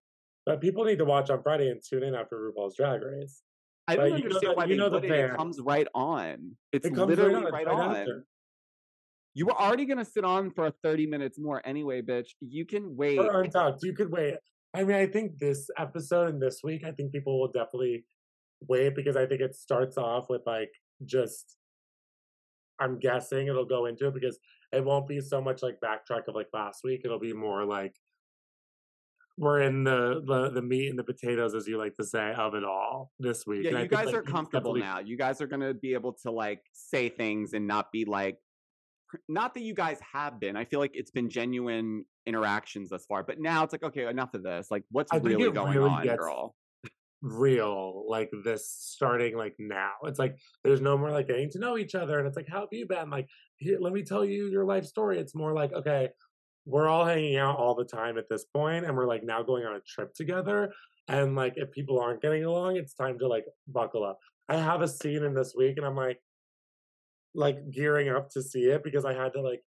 But 0.45 0.61
people 0.61 0.85
need 0.85 0.97
to 0.97 1.05
watch 1.05 1.29
on 1.29 1.43
Friday 1.43 1.69
and 1.69 1.81
tune 1.87 2.03
in 2.03 2.15
after 2.15 2.51
RuPaul's 2.51 2.75
Drag 2.75 3.01
Race. 3.03 3.43
I 3.87 3.95
don't 3.95 4.13
understand 4.13 4.55
why 4.55 4.65
you 4.65 4.77
know 4.77 4.89
the 4.89 5.03
it. 5.03 5.35
comes 5.35 5.59
right 5.59 5.87
on. 5.93 6.55
It's 6.71 6.85
it 6.85 6.93
literally 6.93 7.51
right 7.51 7.67
on. 7.67 7.89
Right 7.91 8.07
on. 8.07 8.23
You 9.33 9.45
were 9.45 9.59
already 9.59 9.85
gonna 9.85 10.05
sit 10.05 10.25
on 10.25 10.51
for 10.51 10.71
30 10.83 11.07
minutes 11.07 11.39
more 11.39 11.61
anyway, 11.65 12.01
bitch. 12.01 12.29
You 12.41 12.65
can 12.65 12.95
wait. 12.95 13.17
For 13.17 13.41
Untucked, 13.41 13.83
you 13.83 13.93
could 13.93 14.11
wait. 14.11 14.35
I 14.73 14.83
mean, 14.83 14.95
I 14.95 15.05
think 15.05 15.37
this 15.37 15.69
episode 15.77 16.29
and 16.29 16.41
this 16.41 16.61
week, 16.63 16.83
I 16.85 16.91
think 16.91 17.11
people 17.11 17.39
will 17.39 17.51
definitely 17.51 18.05
wait 18.67 18.95
because 18.95 19.15
I 19.15 19.25
think 19.25 19.41
it 19.41 19.55
starts 19.55 19.97
off 19.97 20.27
with 20.29 20.41
like 20.45 20.71
just 21.05 21.57
I'm 22.81 22.99
guessing 22.99 23.47
it'll 23.47 23.65
go 23.65 23.85
into 23.85 24.07
it 24.07 24.13
because 24.13 24.39
it 24.71 24.83
won't 24.83 25.07
be 25.07 25.21
so 25.21 25.41
much 25.41 25.61
like 25.61 25.77
backtrack 25.83 26.27
of 26.27 26.35
like 26.35 26.47
last 26.53 26.81
week. 26.83 27.01
It'll 27.05 27.19
be 27.19 27.33
more 27.33 27.63
like 27.63 27.93
we're 29.37 29.61
in 29.61 29.83
the, 29.83 30.21
the 30.25 30.51
the 30.51 30.61
meat 30.61 30.89
and 30.89 30.99
the 30.99 31.03
potatoes, 31.03 31.55
as 31.55 31.67
you 31.67 31.77
like 31.77 31.95
to 31.95 32.03
say, 32.03 32.33
of 32.37 32.55
it 32.55 32.63
all 32.63 33.11
this 33.19 33.45
week. 33.47 33.63
Yeah, 33.63 33.71
and 33.71 33.79
you 33.79 33.87
guys 33.87 34.05
think, 34.05 34.15
like, 34.15 34.15
are 34.15 34.31
comfortable 34.31 34.75
now. 34.75 34.99
You 34.99 35.17
guys 35.17 35.41
are 35.41 35.47
gonna 35.47 35.73
be 35.73 35.93
able 35.93 36.13
to 36.23 36.31
like 36.31 36.61
say 36.73 37.09
things 37.09 37.53
and 37.53 37.67
not 37.67 37.91
be 37.91 38.05
like 38.05 38.37
not 39.27 39.53
that 39.53 39.61
you 39.61 39.73
guys 39.73 39.99
have 40.13 40.39
been. 40.39 40.55
I 40.55 40.65
feel 40.65 40.79
like 40.79 40.91
it's 40.93 41.11
been 41.11 41.29
genuine 41.29 42.05
interactions 42.25 42.89
thus 42.89 43.05
far, 43.05 43.23
but 43.23 43.39
now 43.39 43.63
it's 43.63 43.73
like, 43.73 43.83
okay, 43.83 44.07
enough 44.07 44.33
of 44.33 44.43
this. 44.43 44.67
Like, 44.71 44.83
what's 44.91 45.11
really 45.13 45.51
going 45.51 45.77
really 45.77 45.89
on, 45.89 46.17
girl? 46.17 46.55
Real, 47.21 48.05
like 48.07 48.31
this 48.43 48.67
starting 48.67 49.37
like 49.37 49.55
now. 49.59 49.91
It's 50.03 50.17
like 50.17 50.37
there's 50.63 50.81
no 50.81 50.97
more 50.97 51.11
like 51.11 51.27
getting 51.27 51.49
to 51.51 51.59
know 51.59 51.77
each 51.77 51.93
other, 51.93 52.17
and 52.17 52.27
it's 52.27 52.35
like, 52.35 52.47
how 52.49 52.61
have 52.61 52.69
you 52.71 52.87
been? 52.87 53.09
Like, 53.09 53.27
here, 53.57 53.77
let 53.79 53.93
me 53.93 54.03
tell 54.03 54.25
you 54.25 54.47
your 54.47 54.65
life 54.65 54.85
story. 54.85 55.19
It's 55.19 55.35
more 55.35 55.53
like, 55.53 55.71
okay, 55.73 56.09
we're 56.65 56.87
all 56.87 57.05
hanging 57.05 57.37
out 57.37 57.57
all 57.57 57.75
the 57.75 57.85
time 57.85 58.17
at 58.17 58.29
this 58.29 58.45
point, 58.45 58.85
and 58.85 58.95
we're 58.97 59.07
like 59.07 59.23
now 59.23 59.43
going 59.43 59.65
on 59.65 59.75
a 59.75 59.81
trip 59.81 60.13
together. 60.15 60.73
And 61.07 61.35
like, 61.35 61.53
if 61.57 61.71
people 61.71 61.99
aren't 61.99 62.21
getting 62.21 62.43
along, 62.43 62.77
it's 62.77 62.93
time 62.93 63.19
to 63.19 63.27
like 63.27 63.45
buckle 63.67 64.03
up. 64.03 64.17
I 64.49 64.57
have 64.57 64.81
a 64.81 64.87
scene 64.87 65.23
in 65.23 65.33
this 65.33 65.53
week, 65.55 65.77
and 65.77 65.85
I'm 65.85 65.95
like, 65.95 66.19
like 67.33 67.69
gearing 67.71 68.09
up 68.09 68.29
to 68.31 68.41
see 68.41 68.63
it 68.63 68.83
because 68.83 69.05
I 69.05 69.13
had 69.13 69.33
to 69.33 69.41
like 69.41 69.61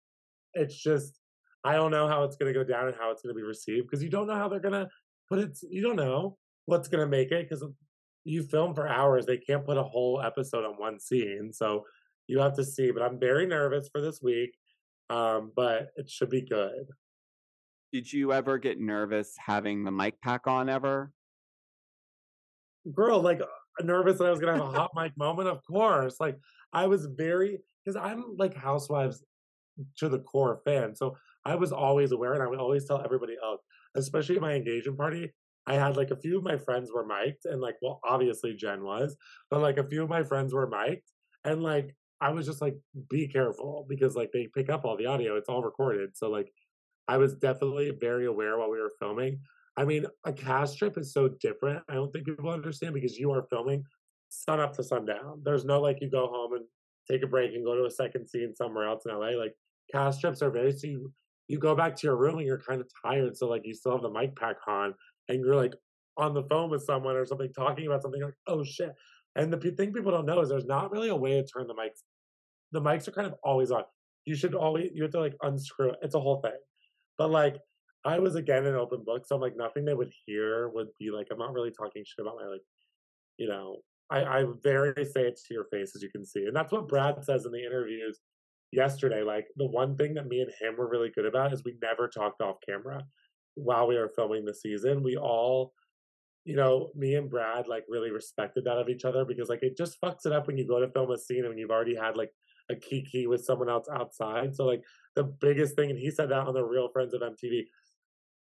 it's 0.54 0.74
just 0.74 1.18
I 1.64 1.74
don't 1.74 1.90
know 1.90 2.08
how 2.08 2.24
it's 2.24 2.36
gonna 2.36 2.52
go 2.52 2.64
down 2.64 2.88
and 2.88 2.96
how 2.96 3.10
it's 3.10 3.22
gonna 3.22 3.34
be 3.34 3.42
received 3.42 3.86
because 3.86 4.02
you 4.02 4.10
don't 4.10 4.26
know 4.26 4.34
how 4.34 4.48
they're 4.48 4.60
gonna 4.60 4.88
put 5.28 5.38
it 5.38 5.58
you 5.68 5.82
don't 5.82 5.96
know 5.96 6.36
what's 6.66 6.88
gonna 6.88 7.06
make 7.06 7.30
it 7.30 7.48
because 7.48 7.64
you 8.24 8.42
film 8.42 8.74
for 8.74 8.88
hours 8.88 9.26
they 9.26 9.36
can't 9.36 9.66
put 9.66 9.76
a 9.76 9.82
whole 9.82 10.20
episode 10.20 10.64
on 10.64 10.72
one 10.74 10.98
scene 10.98 11.50
so 11.52 11.84
you 12.26 12.38
have 12.38 12.54
to 12.54 12.64
see 12.64 12.90
but 12.90 13.02
I'm 13.02 13.18
very 13.20 13.46
nervous 13.46 13.88
for 13.92 14.00
this 14.00 14.20
week 14.22 14.50
um 15.10 15.52
but 15.54 15.88
it 15.96 16.08
should 16.08 16.30
be 16.30 16.42
good. 16.42 16.86
Did 17.94 18.12
you 18.12 18.32
ever 18.32 18.58
get 18.58 18.80
nervous 18.80 19.36
having 19.38 19.84
the 19.84 19.92
mic 19.92 20.20
pack 20.20 20.48
on 20.48 20.68
ever? 20.68 21.12
Girl, 22.92 23.20
like 23.20 23.40
nervous 23.82 24.18
that 24.18 24.26
I 24.26 24.30
was 24.30 24.40
gonna 24.40 24.56
have 24.56 24.74
a 24.74 24.76
hot 24.76 24.90
mic 24.96 25.16
moment. 25.16 25.48
Of 25.48 25.60
course, 25.64 26.16
like 26.18 26.36
I 26.72 26.88
was 26.88 27.06
very 27.06 27.60
because 27.84 27.94
I'm 27.94 28.34
like 28.36 28.56
Housewives 28.56 29.22
to 29.98 30.08
the 30.08 30.18
core 30.18 30.60
fan, 30.64 30.96
so 30.96 31.16
I 31.44 31.54
was 31.54 31.70
always 31.70 32.10
aware, 32.10 32.34
and 32.34 32.42
I 32.42 32.48
would 32.48 32.58
always 32.58 32.84
tell 32.84 33.00
everybody 33.00 33.36
else, 33.40 33.60
especially 33.94 34.34
at 34.34 34.42
my 34.42 34.54
engagement 34.54 34.98
party. 34.98 35.32
I 35.66 35.74
had 35.74 35.96
like 35.96 36.10
a 36.10 36.16
few 36.16 36.38
of 36.38 36.44
my 36.44 36.56
friends 36.56 36.90
were 36.92 37.06
mic'd, 37.06 37.46
and 37.46 37.60
like, 37.60 37.76
well, 37.80 38.00
obviously 38.04 38.54
Jen 38.54 38.84
was, 38.84 39.16
but 39.50 39.60
like 39.60 39.78
a 39.78 39.88
few 39.88 40.02
of 40.02 40.10
my 40.10 40.22
friends 40.22 40.52
were 40.52 40.68
mic'd, 40.68 41.10
and 41.44 41.62
like 41.62 41.94
I 42.20 42.30
was 42.30 42.46
just 42.46 42.62
like, 42.62 42.76
be 43.10 43.28
careful 43.28 43.86
because 43.88 44.14
like 44.14 44.30
they 44.32 44.48
pick 44.54 44.70
up 44.70 44.84
all 44.84 44.96
the 44.96 45.06
audio, 45.06 45.36
it's 45.36 45.48
all 45.48 45.62
recorded, 45.62 46.16
so 46.16 46.30
like 46.30 46.50
I 47.08 47.16
was 47.16 47.34
definitely 47.34 47.92
very 48.00 48.26
aware 48.26 48.58
while 48.58 48.70
we 48.70 48.80
were 48.80 48.92
filming. 48.98 49.40
I 49.76 49.84
mean, 49.84 50.06
a 50.24 50.32
cast 50.32 50.78
trip 50.78 50.96
is 50.96 51.12
so 51.12 51.28
different. 51.28 51.82
I 51.88 51.94
don't 51.94 52.12
think 52.12 52.26
people 52.26 52.50
understand 52.50 52.94
because 52.94 53.18
you 53.18 53.32
are 53.32 53.46
filming 53.50 53.84
sun 54.28 54.60
up 54.60 54.74
to 54.74 54.82
sundown. 54.82 55.42
There's 55.44 55.64
no 55.64 55.80
like 55.80 56.00
you 56.00 56.10
go 56.10 56.26
home 56.28 56.54
and 56.54 56.64
take 57.10 57.22
a 57.22 57.26
break 57.26 57.54
and 57.54 57.64
go 57.64 57.74
to 57.74 57.84
a 57.84 57.90
second 57.90 58.28
scene 58.28 58.54
somewhere 58.54 58.88
else 58.88 59.04
in 59.06 59.12
LA. 59.12 59.30
Like 59.30 59.54
cast 59.92 60.20
trips 60.20 60.42
are 60.42 60.50
very 60.50 60.72
so 60.72 60.86
you, 60.86 61.12
you 61.48 61.58
go 61.58 61.74
back 61.74 61.96
to 61.96 62.06
your 62.06 62.16
room 62.16 62.38
and 62.38 62.46
you're 62.46 62.58
kind 62.58 62.80
of 62.80 62.88
tired, 63.04 63.36
so 63.36 63.48
like 63.48 63.62
you 63.64 63.74
still 63.74 63.92
have 63.92 64.02
the 64.02 64.10
mic 64.10 64.36
pack 64.36 64.56
on 64.66 64.94
and 65.28 65.44
you're 65.44 65.56
like 65.56 65.74
on 66.16 66.34
the 66.34 66.44
phone 66.44 66.70
with 66.70 66.84
someone 66.84 67.16
or 67.16 67.24
something 67.24 67.52
talking 67.52 67.86
about 67.86 68.02
something 68.02 68.22
like 68.22 68.34
oh 68.46 68.64
shit. 68.64 68.92
And 69.36 69.52
the 69.52 69.58
thing 69.58 69.92
people 69.92 70.12
don't 70.12 70.26
know 70.26 70.40
is 70.40 70.48
there's 70.48 70.64
not 70.64 70.92
really 70.92 71.08
a 71.08 71.16
way 71.16 71.32
to 71.32 71.46
turn 71.46 71.66
the 71.66 71.74
mics. 71.74 72.02
The 72.72 72.80
mics 72.80 73.08
are 73.08 73.12
kind 73.12 73.26
of 73.26 73.34
always 73.42 73.70
on. 73.70 73.82
You 74.24 74.36
should 74.36 74.54
always 74.54 74.90
you 74.94 75.02
have 75.02 75.12
to 75.12 75.20
like 75.20 75.34
unscrew 75.42 75.90
it. 75.90 75.96
It's 76.02 76.14
a 76.14 76.20
whole 76.20 76.40
thing. 76.40 76.52
But 77.18 77.30
like 77.30 77.56
I 78.04 78.18
was 78.18 78.36
again 78.36 78.66
an 78.66 78.74
open 78.74 79.02
book, 79.04 79.26
so 79.26 79.34
I'm 79.34 79.40
like 79.40 79.56
nothing 79.56 79.84
they 79.84 79.94
would 79.94 80.12
hear 80.26 80.68
would 80.68 80.88
be 80.98 81.10
like 81.10 81.28
I'm 81.32 81.38
not 81.38 81.52
really 81.52 81.72
talking 81.72 82.04
shit 82.06 82.24
about 82.24 82.36
my 82.40 82.46
like, 82.46 82.62
you 83.38 83.48
know, 83.48 83.78
I, 84.10 84.24
I 84.24 84.44
very 84.62 85.04
say 85.04 85.22
it 85.22 85.40
to 85.48 85.54
your 85.54 85.64
face 85.72 85.92
as 85.96 86.02
you 86.02 86.10
can 86.10 86.24
see, 86.24 86.44
and 86.44 86.54
that's 86.54 86.72
what 86.72 86.88
Brad 86.88 87.24
says 87.24 87.46
in 87.46 87.52
the 87.52 87.64
interviews 87.64 88.20
yesterday. 88.72 89.22
Like 89.22 89.46
the 89.56 89.66
one 89.66 89.96
thing 89.96 90.14
that 90.14 90.26
me 90.26 90.40
and 90.40 90.52
him 90.60 90.76
were 90.76 90.88
really 90.88 91.10
good 91.14 91.26
about 91.26 91.52
is 91.52 91.64
we 91.64 91.76
never 91.82 92.08
talked 92.08 92.40
off 92.40 92.56
camera 92.68 93.02
while 93.54 93.86
we 93.86 93.96
were 93.96 94.12
filming 94.14 94.44
the 94.44 94.54
season. 94.54 95.02
We 95.02 95.16
all, 95.16 95.72
you 96.44 96.56
know, 96.56 96.90
me 96.94 97.14
and 97.14 97.30
Brad 97.30 97.68
like 97.68 97.84
really 97.88 98.10
respected 98.10 98.64
that 98.64 98.78
of 98.78 98.88
each 98.88 99.04
other 99.04 99.24
because 99.24 99.48
like 99.48 99.62
it 99.62 99.76
just 99.76 100.00
fucks 100.00 100.26
it 100.26 100.32
up 100.32 100.46
when 100.46 100.58
you 100.58 100.66
go 100.66 100.80
to 100.80 100.90
film 100.90 101.10
a 101.10 101.18
scene 101.18 101.44
and 101.44 101.58
you've 101.58 101.70
already 101.70 101.96
had 101.96 102.16
like 102.16 102.30
a 102.70 102.74
kiki 102.74 103.26
with 103.26 103.44
someone 103.44 103.68
else 103.68 103.86
outside. 103.92 104.54
So 104.54 104.64
like 104.64 104.82
the 105.14 105.24
biggest 105.24 105.76
thing, 105.76 105.90
and 105.90 105.98
he 105.98 106.10
said 106.10 106.30
that 106.30 106.46
on 106.46 106.54
the 106.54 106.64
Real 106.64 106.88
Friends 106.92 107.14
of 107.14 107.20
MTV 107.20 107.64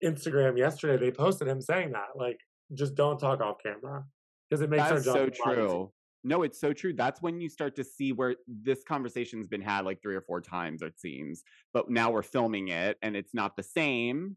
Instagram 0.04 0.58
yesterday, 0.58 0.98
they 0.98 1.12
posted 1.12 1.48
him 1.48 1.62
saying 1.62 1.92
that, 1.92 2.10
like, 2.16 2.40
just 2.74 2.96
don't 2.96 3.20
talk 3.20 3.42
off 3.42 3.58
camera 3.64 4.04
because 4.50 4.62
it 4.62 4.70
makes 4.70 4.84
That's 4.84 5.08
our 5.08 5.26
job 5.26 5.36
so 5.36 5.44
true. 5.54 5.92
No, 6.24 6.42
it's 6.42 6.60
so 6.60 6.74
true. 6.74 6.92
That's 6.92 7.22
when 7.22 7.40
you 7.40 7.50
start 7.50 7.76
to 7.76 7.84
see 7.84 8.12
where 8.12 8.36
this 8.48 8.84
conversation's 8.88 9.48
been 9.48 9.62
had 9.62 9.86
like 9.86 10.02
three 10.02 10.16
or 10.16 10.22
four 10.22 10.42
times, 10.42 10.82
it 10.82 11.00
seems. 11.00 11.44
But 11.72 11.92
now 11.92 12.10
we're 12.10 12.24
filming 12.24 12.70
it 12.70 12.98
and 13.04 13.16
it's 13.16 13.36
not 13.36 13.56
the 13.56 13.62
same. 13.62 14.36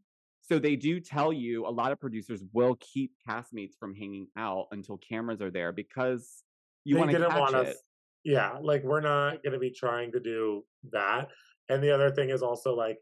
So 0.49 0.57
they 0.57 0.75
do 0.75 0.99
tell 0.99 1.31
you 1.31 1.67
a 1.67 1.69
lot 1.69 1.91
of 1.91 1.99
producers 1.99 2.43
will 2.53 2.75
keep 2.79 3.11
castmates 3.27 3.77
from 3.79 3.93
hanging 3.93 4.27
out 4.35 4.65
until 4.71 4.97
cameras 4.97 5.41
are 5.41 5.51
there 5.51 5.71
because 5.71 6.43
you 6.83 6.97
want 6.97 7.11
to 7.11 7.19
catch 7.19 7.49
it. 7.49 7.55
Us, 7.55 7.75
yeah, 8.23 8.57
like 8.59 8.83
we're 8.83 9.01
not 9.01 9.43
going 9.43 9.53
to 9.53 9.59
be 9.59 9.69
trying 9.69 10.11
to 10.13 10.19
do 10.19 10.65
that. 10.91 11.27
And 11.69 11.83
the 11.83 11.93
other 11.93 12.09
thing 12.09 12.31
is 12.31 12.41
also 12.41 12.75
like 12.75 12.97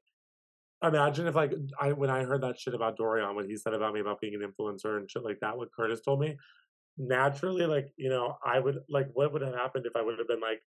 imagine 0.83 1.25
if 1.25 1.35
like 1.35 1.53
I 1.79 1.93
when 1.93 2.09
I 2.09 2.23
heard 2.23 2.41
that 2.41 2.59
shit 2.59 2.73
about 2.73 2.97
Dorion, 2.97 3.33
what 3.33 3.45
he 3.45 3.55
said 3.55 3.73
about 3.73 3.93
me 3.93 4.01
about 4.01 4.19
being 4.19 4.35
an 4.35 4.41
influencer 4.41 4.97
and 4.97 5.09
shit 5.09 5.23
like 5.23 5.39
that, 5.39 5.57
what 5.57 5.69
Curtis 5.73 6.01
told 6.01 6.19
me, 6.19 6.35
naturally, 6.97 7.65
like, 7.65 7.87
you 7.95 8.09
know, 8.09 8.35
I 8.45 8.59
would 8.59 8.79
like 8.89 9.07
what 9.13 9.31
would 9.31 9.41
have 9.41 9.55
happened 9.55 9.85
if 9.85 9.95
I 9.95 10.01
would 10.01 10.19
have 10.19 10.27
been 10.27 10.41
like 10.41 10.61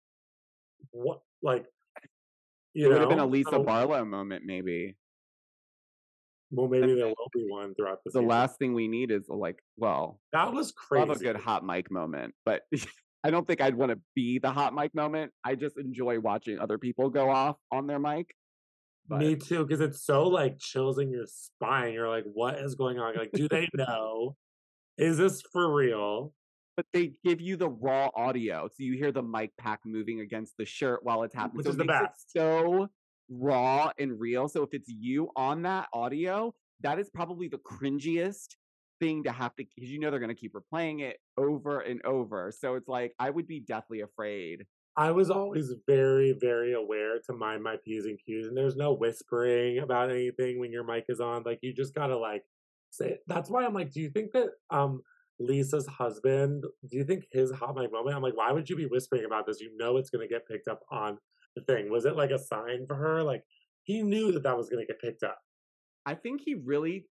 what 0.92 1.20
like 1.42 1.66
you 2.74 2.84
know, 2.84 2.92
it 2.92 2.94
would 2.94 3.02
have 3.02 3.10
been 3.10 3.20
a 3.20 3.26
Lisa 3.26 3.50
so, 3.52 3.64
Barlow 3.64 4.06
moment, 4.06 4.46
maybe. 4.46 4.96
Well, 6.52 6.68
maybe 6.68 6.96
there 6.96 7.08
will 7.08 7.30
be 7.34 7.46
one 7.48 7.76
throughout 7.76 8.00
the. 8.04 8.10
The 8.10 8.20
season. 8.20 8.28
last 8.28 8.58
thing 8.58 8.74
we 8.74 8.88
need 8.88 9.12
is 9.12 9.26
like, 9.28 9.60
well, 9.78 10.20
that 10.34 10.52
was 10.52 10.72
crazy. 10.72 11.08
Love 11.08 11.18
a 11.18 11.20
good 11.20 11.36
hot 11.36 11.66
mic 11.66 11.92
moment, 11.92 12.34
but 12.46 12.64
I 13.24 13.32
don't 13.32 13.48
think 13.48 13.62
I'd 13.62 13.76
want 13.76 13.92
to 13.92 14.00
be 14.16 14.40
the 14.40 14.52
hot 14.52 14.74
mic 14.74 14.96
moment. 14.96 15.32
I 15.44 15.56
just 15.56 15.78
enjoy 15.78 16.20
watching 16.20 16.60
other 16.60 16.78
people 16.78 17.10
go 17.10 17.30
off 17.30 17.58
on 17.72 17.88
their 17.88 18.00
mic. 18.00 18.28
But... 19.08 19.20
Me 19.20 19.36
too, 19.36 19.66
because 19.66 19.82
it's 19.82 20.04
so 20.04 20.28
like 20.28 20.60
chills 20.60 21.00
in 21.00 21.12
your 21.12 21.26
spine. 21.28 21.94
You're 21.94 22.10
like, 22.10 22.26
what 22.32 22.60
is 22.60 22.76
going 22.76 23.00
on? 23.00 23.16
like, 23.16 23.32
do 23.34 23.48
they 23.48 23.68
know? 23.74 24.36
is 25.00 25.18
this 25.18 25.42
for 25.42 25.74
real? 25.74 26.34
But 26.76 26.86
they 26.94 27.14
give 27.26 27.42
you 27.42 27.58
the 27.58 27.70
raw 27.70 28.10
audio, 28.16 28.68
so 28.68 28.76
you 28.84 28.94
hear 28.94 29.12
the 29.12 29.24
mic 29.24 29.52
pack 29.58 29.80
moving 29.86 30.22
against 30.22 30.54
the 30.58 30.66
shirt 30.66 31.00
while 31.04 31.24
it's 31.24 31.36
happening. 31.36 31.58
Which 31.58 31.66
so 31.66 31.72
is 31.72 31.78
the 31.78 31.86
best. 31.86 32.32
so 32.32 32.88
raw 33.30 33.92
and 34.00 34.20
real. 34.20 34.48
So 34.48 34.64
if 34.64 34.70
it's 34.74 34.90
you 34.90 35.30
on 35.36 35.64
that 35.64 35.88
audio, 35.94 36.54
that 36.82 37.00
is 37.00 37.10
probably 37.10 37.48
the 37.48 37.60
cringiest 37.60 38.56
thing 39.00 39.24
to 39.24 39.32
have 39.32 39.56
to 39.56 39.64
because 39.64 39.90
you 39.90 40.00
know 40.00 40.12
they're 40.12 40.20
going 40.20 40.30
to 40.30 40.36
keep 40.36 40.54
replaying 40.54 41.02
it 41.02 41.18
over 41.38 41.80
and 41.80 42.04
over. 42.06 42.52
So 42.58 42.76
it's 42.76 42.88
like 42.88 43.14
I 43.20 43.30
would 43.30 43.48
be 43.48 43.60
deathly 43.60 44.02
afraid 44.02 44.66
I 45.00 45.12
was 45.12 45.30
always 45.30 45.74
very, 45.88 46.36
very 46.38 46.74
aware 46.74 47.20
to 47.26 47.34
mind 47.34 47.64
my 47.64 47.78
P's 47.86 48.06
and 48.06 48.20
Q's, 48.20 48.48
and 48.48 48.58
there's 48.58 48.76
no 48.76 48.92
whispering 48.92 49.80
about 49.80 50.12
anything 50.12 50.60
when 50.60 50.74
your 50.74 50.84
mic 50.84 51.06
is 51.08 51.22
on. 51.22 51.44
Like 51.46 51.60
you 51.62 51.74
just 51.74 51.96
gotta 51.96 52.18
like 52.18 52.44
say. 52.90 53.12
It. 53.12 53.20
That's 53.26 53.50
why 53.50 53.64
I'm 53.66 53.74
like, 53.74 53.94
do 53.94 54.02
you 54.02 54.10
think 54.10 54.34
that 54.34 54.50
um 54.70 55.02
Lisa's 55.40 55.88
husband, 55.88 56.66
do 56.90 56.98
you 56.98 57.06
think 57.06 57.24
his 57.32 57.50
hot 57.50 57.78
mic 57.78 57.94
moment? 57.94 58.14
I'm 58.14 58.22
like, 58.22 58.36
why 58.36 58.52
would 58.52 58.70
you 58.70 58.76
be 58.76 58.88
whispering 58.88 59.24
about 59.24 59.48
this? 59.48 59.62
You 59.62 59.72
know 59.78 59.96
it's 59.96 60.10
going 60.10 60.28
to 60.28 60.34
get 60.34 60.46
picked 60.46 60.68
up 60.68 60.82
on 60.92 61.18
thing. 61.68 61.90
Was 61.90 62.06
it 62.06 62.16
like 62.16 62.32
a 62.32 62.40
sign 62.40 62.86
for 62.88 62.96
her? 62.96 63.24
Like 63.24 63.44
he 63.84 64.02
knew 64.02 64.32
that 64.32 64.44
that 64.44 64.58
was 64.58 64.70
going 64.70 64.86
to 64.86 64.88
get 64.88 65.02
picked 65.02 65.24
up. 65.24 65.40
I 66.06 66.16
think 66.16 66.42
he 66.44 66.56
really 66.56 67.06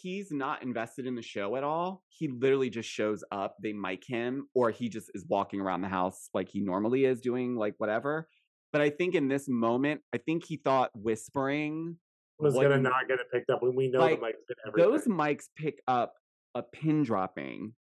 he's 0.00 0.30
not 0.30 0.62
invested 0.62 1.06
in 1.06 1.14
the 1.14 1.22
show 1.22 1.56
at 1.56 1.64
all. 1.64 2.02
He 2.08 2.28
literally 2.28 2.70
just 2.70 2.88
shows 2.88 3.24
up, 3.32 3.56
they 3.62 3.72
mic 3.72 4.04
him, 4.06 4.48
or 4.54 4.70
he 4.70 4.88
just 4.88 5.10
is 5.14 5.24
walking 5.28 5.60
around 5.60 5.82
the 5.82 5.88
house 5.88 6.28
like 6.34 6.48
he 6.48 6.60
normally 6.60 7.04
is 7.04 7.20
doing 7.20 7.56
like 7.56 7.74
whatever. 7.78 8.28
But 8.72 8.80
I 8.80 8.90
think 8.90 9.14
in 9.14 9.28
this 9.28 9.48
moment, 9.48 10.00
I 10.14 10.18
think 10.18 10.44
he 10.46 10.56
thought 10.56 10.90
whispering 10.94 11.96
was 12.38 12.54
gonna 12.54 12.78
not 12.78 13.06
get 13.08 13.20
it 13.20 13.26
picked 13.32 13.50
up 13.50 13.62
when 13.62 13.76
we 13.76 13.88
know 13.88 14.00
like, 14.00 14.20
the 14.20 14.26
mics 14.26 14.76
those 14.76 15.06
mics 15.06 15.44
pick 15.56 15.80
up 15.86 16.14
a 16.54 16.62
pin 16.62 17.02
dropping 17.02 17.74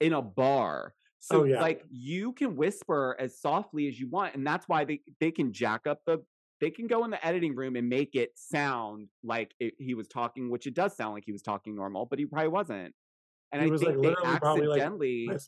in 0.00 0.12
a 0.12 0.22
bar. 0.22 0.94
Oh, 1.28 1.40
so 1.40 1.40
Oh, 1.40 1.44
yeah. 1.44 1.60
like 1.60 1.84
you 1.90 2.32
can 2.32 2.56
whisper 2.56 3.16
as 3.18 3.38
softly 3.40 3.88
as 3.88 3.98
you 4.00 4.08
want, 4.08 4.34
and 4.34 4.46
that's 4.46 4.68
why 4.68 4.84
they 4.84 5.02
they 5.20 5.30
can 5.30 5.52
jack 5.52 5.86
up 5.86 6.02
the 6.06 6.18
they 6.60 6.70
can 6.70 6.86
go 6.86 7.04
in 7.04 7.10
the 7.10 7.24
editing 7.26 7.54
room 7.56 7.76
and 7.76 7.88
make 7.88 8.14
it 8.14 8.32
sound 8.38 9.08
like 9.22 9.54
it, 9.60 9.74
he 9.78 9.94
was 9.94 10.08
talking, 10.08 10.50
which 10.50 10.66
it 10.66 10.74
does 10.74 10.94
sound 10.96 11.14
like 11.14 11.24
he 11.24 11.32
was 11.32 11.42
talking 11.42 11.74
normal, 11.74 12.04
but 12.06 12.18
he 12.18 12.26
probably 12.26 12.48
wasn't. 12.48 12.94
And 13.52 13.60
He 13.60 13.70
I 13.70 13.70
was, 13.70 13.82
think 13.82 13.96
like, 14.02 14.02
they 14.02 14.18
probably, 14.40 14.66
like, 14.66 14.84
accidentally 14.84 15.40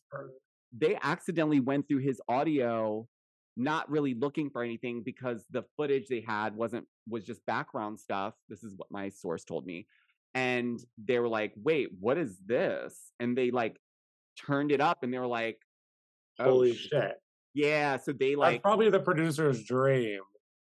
they 0.73 0.97
accidentally 1.03 1.61
went 1.61 1.89
through 1.89 1.99
his 1.99 2.21
audio 2.29 3.09
not 3.57 3.91
really 3.91 4.15
looking 4.15 4.49
for 4.51 4.63
anything 4.63 5.03
because 5.03 5.45
the 5.51 5.63
footage 5.77 6.09
they 6.09 6.23
had 6.23 6.55
wasn't 6.57 6.87
was 7.07 7.25
just 7.25 7.45
background 7.45 8.01
stuff 8.01 8.35
this 8.49 8.65
is 8.65 8.75
what 8.77 8.91
my 8.91 9.11
source 9.11 9.45
told 9.45 9.67
me 9.67 9.87
and 10.35 10.81
they 10.97 11.19
were 11.19 11.29
like 11.29 11.53
wait 11.57 11.89
what 12.01 12.17
is 12.17 12.39
this 12.47 13.13
and 13.21 13.37
they 13.37 13.51
like 13.51 13.79
turned 14.37 14.73
it 14.73 14.81
up 14.81 15.03
and 15.03 15.13
they 15.13 15.19
were 15.19 15.27
like 15.27 15.59
oh, 16.39 16.45
Holy 16.45 16.75
sh- 16.75 16.89
shit. 16.91 17.15
yeah 17.55 17.97
so 17.97 18.13
they 18.13 18.31
That's 18.31 18.39
like 18.39 18.63
probably 18.63 18.91
the 18.91 19.01
producer's 19.01 19.63
dream. 19.65 20.21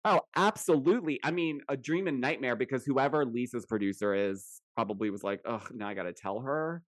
oh 0.05 0.21
absolutely 0.35 1.19
i 1.23 1.31
mean 1.31 1.61
a 1.69 1.75
dream 1.77 2.07
and 2.07 2.21
nightmare 2.21 2.55
because 2.55 2.85
whoever 2.85 3.25
lisa's 3.25 3.65
producer 3.65 4.13
is 4.13 4.61
probably 4.75 5.09
was 5.09 5.23
like 5.23 5.41
oh 5.45 5.61
now 5.73 5.87
i 5.89 5.93
gotta 5.93 6.13
tell 6.13 6.39
her 6.39 6.81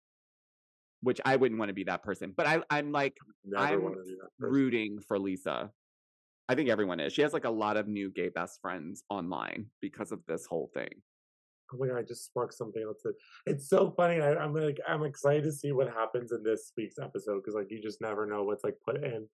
which 1.01 1.19
i 1.25 1.35
wouldn't 1.35 1.59
want 1.59 1.69
to 1.69 1.73
be 1.73 1.83
that 1.83 2.03
person 2.03 2.33
but 2.35 2.47
i 2.47 2.61
i'm 2.69 2.91
like 2.91 3.17
Never 3.43 3.65
I'm 3.65 3.83
wanna 3.83 3.95
do 4.05 4.17
that. 4.21 4.29
person. 4.39 4.53
rooting 4.53 4.99
for 5.07 5.17
Lisa. 5.19 5.71
I 6.49 6.55
think 6.55 6.69
everyone 6.69 6.99
is. 6.99 7.13
She 7.13 7.21
has 7.21 7.31
like 7.33 7.45
a 7.45 7.49
lot 7.49 7.77
of 7.77 7.87
new 7.87 8.11
gay 8.11 8.27
best 8.29 8.59
friends 8.61 9.03
online 9.09 9.67
because 9.81 10.11
of 10.11 10.19
this 10.27 10.45
whole 10.45 10.69
thing. 10.73 10.89
Oh 11.73 11.77
my 11.79 11.87
god, 11.87 11.97
I 11.97 12.01
just 12.03 12.25
sparked 12.25 12.53
something 12.53 12.83
else. 12.83 13.01
It's 13.45 13.69
so 13.69 13.93
funny. 13.95 14.21
I, 14.21 14.35
I'm 14.35 14.53
like, 14.53 14.79
I'm 14.87 15.03
excited 15.03 15.43
to 15.45 15.51
see 15.51 15.71
what 15.71 15.87
happens 15.87 16.31
in 16.31 16.43
this 16.43 16.71
week's 16.75 16.99
episode 16.99 17.37
because 17.37 17.55
like 17.55 17.67
you 17.69 17.81
just 17.81 18.01
never 18.01 18.25
know 18.25 18.43
what's 18.43 18.63
like 18.63 18.75
put 18.85 19.03
in 19.03 19.27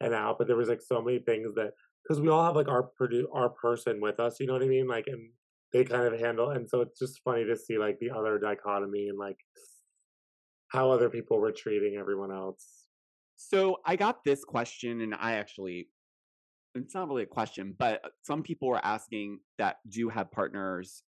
and 0.00 0.14
out. 0.14 0.38
But 0.38 0.46
there 0.46 0.56
was 0.56 0.68
like 0.68 0.82
so 0.82 1.00
many 1.00 1.18
things 1.20 1.54
that 1.54 1.72
because 2.02 2.20
we 2.20 2.28
all 2.28 2.44
have 2.44 2.56
like 2.56 2.68
our 2.68 2.90
produ- 3.00 3.32
our 3.32 3.50
person 3.50 4.00
with 4.00 4.20
us. 4.20 4.38
You 4.40 4.46
know 4.46 4.52
what 4.52 4.62
I 4.62 4.68
mean? 4.68 4.86
Like, 4.86 5.06
and 5.06 5.30
they 5.72 5.84
kind 5.84 6.12
of 6.12 6.18
handle. 6.18 6.50
And 6.50 6.68
so 6.68 6.80
it's 6.80 6.98
just 6.98 7.20
funny 7.24 7.44
to 7.44 7.56
see 7.56 7.78
like 7.78 7.98
the 7.98 8.10
other 8.10 8.38
dichotomy 8.38 9.08
and 9.08 9.18
like 9.18 9.38
how 10.68 10.90
other 10.90 11.08
people 11.08 11.38
were 11.38 11.52
treating 11.52 11.96
everyone 11.98 12.32
else. 12.32 12.84
So 13.36 13.76
I 13.86 13.96
got 13.96 14.24
this 14.24 14.44
question, 14.44 15.00
and 15.00 15.14
I 15.14 15.34
actually, 15.34 15.88
it's 16.74 16.94
not 16.94 17.08
really 17.08 17.22
a 17.22 17.26
question, 17.26 17.74
but 17.78 18.04
uh, 18.04 18.08
some 18.22 18.42
people 18.42 18.68
were 18.68 18.84
asking 18.84 19.38
that 19.58 19.76
do 19.88 20.00
you 20.00 20.08
have 20.08 20.30
partners. 20.30 21.02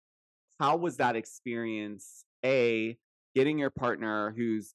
How 0.60 0.76
was 0.76 0.98
that 0.98 1.16
experience? 1.16 2.24
A, 2.44 2.96
getting 3.34 3.58
your 3.58 3.70
partner 3.70 4.34
who's 4.36 4.74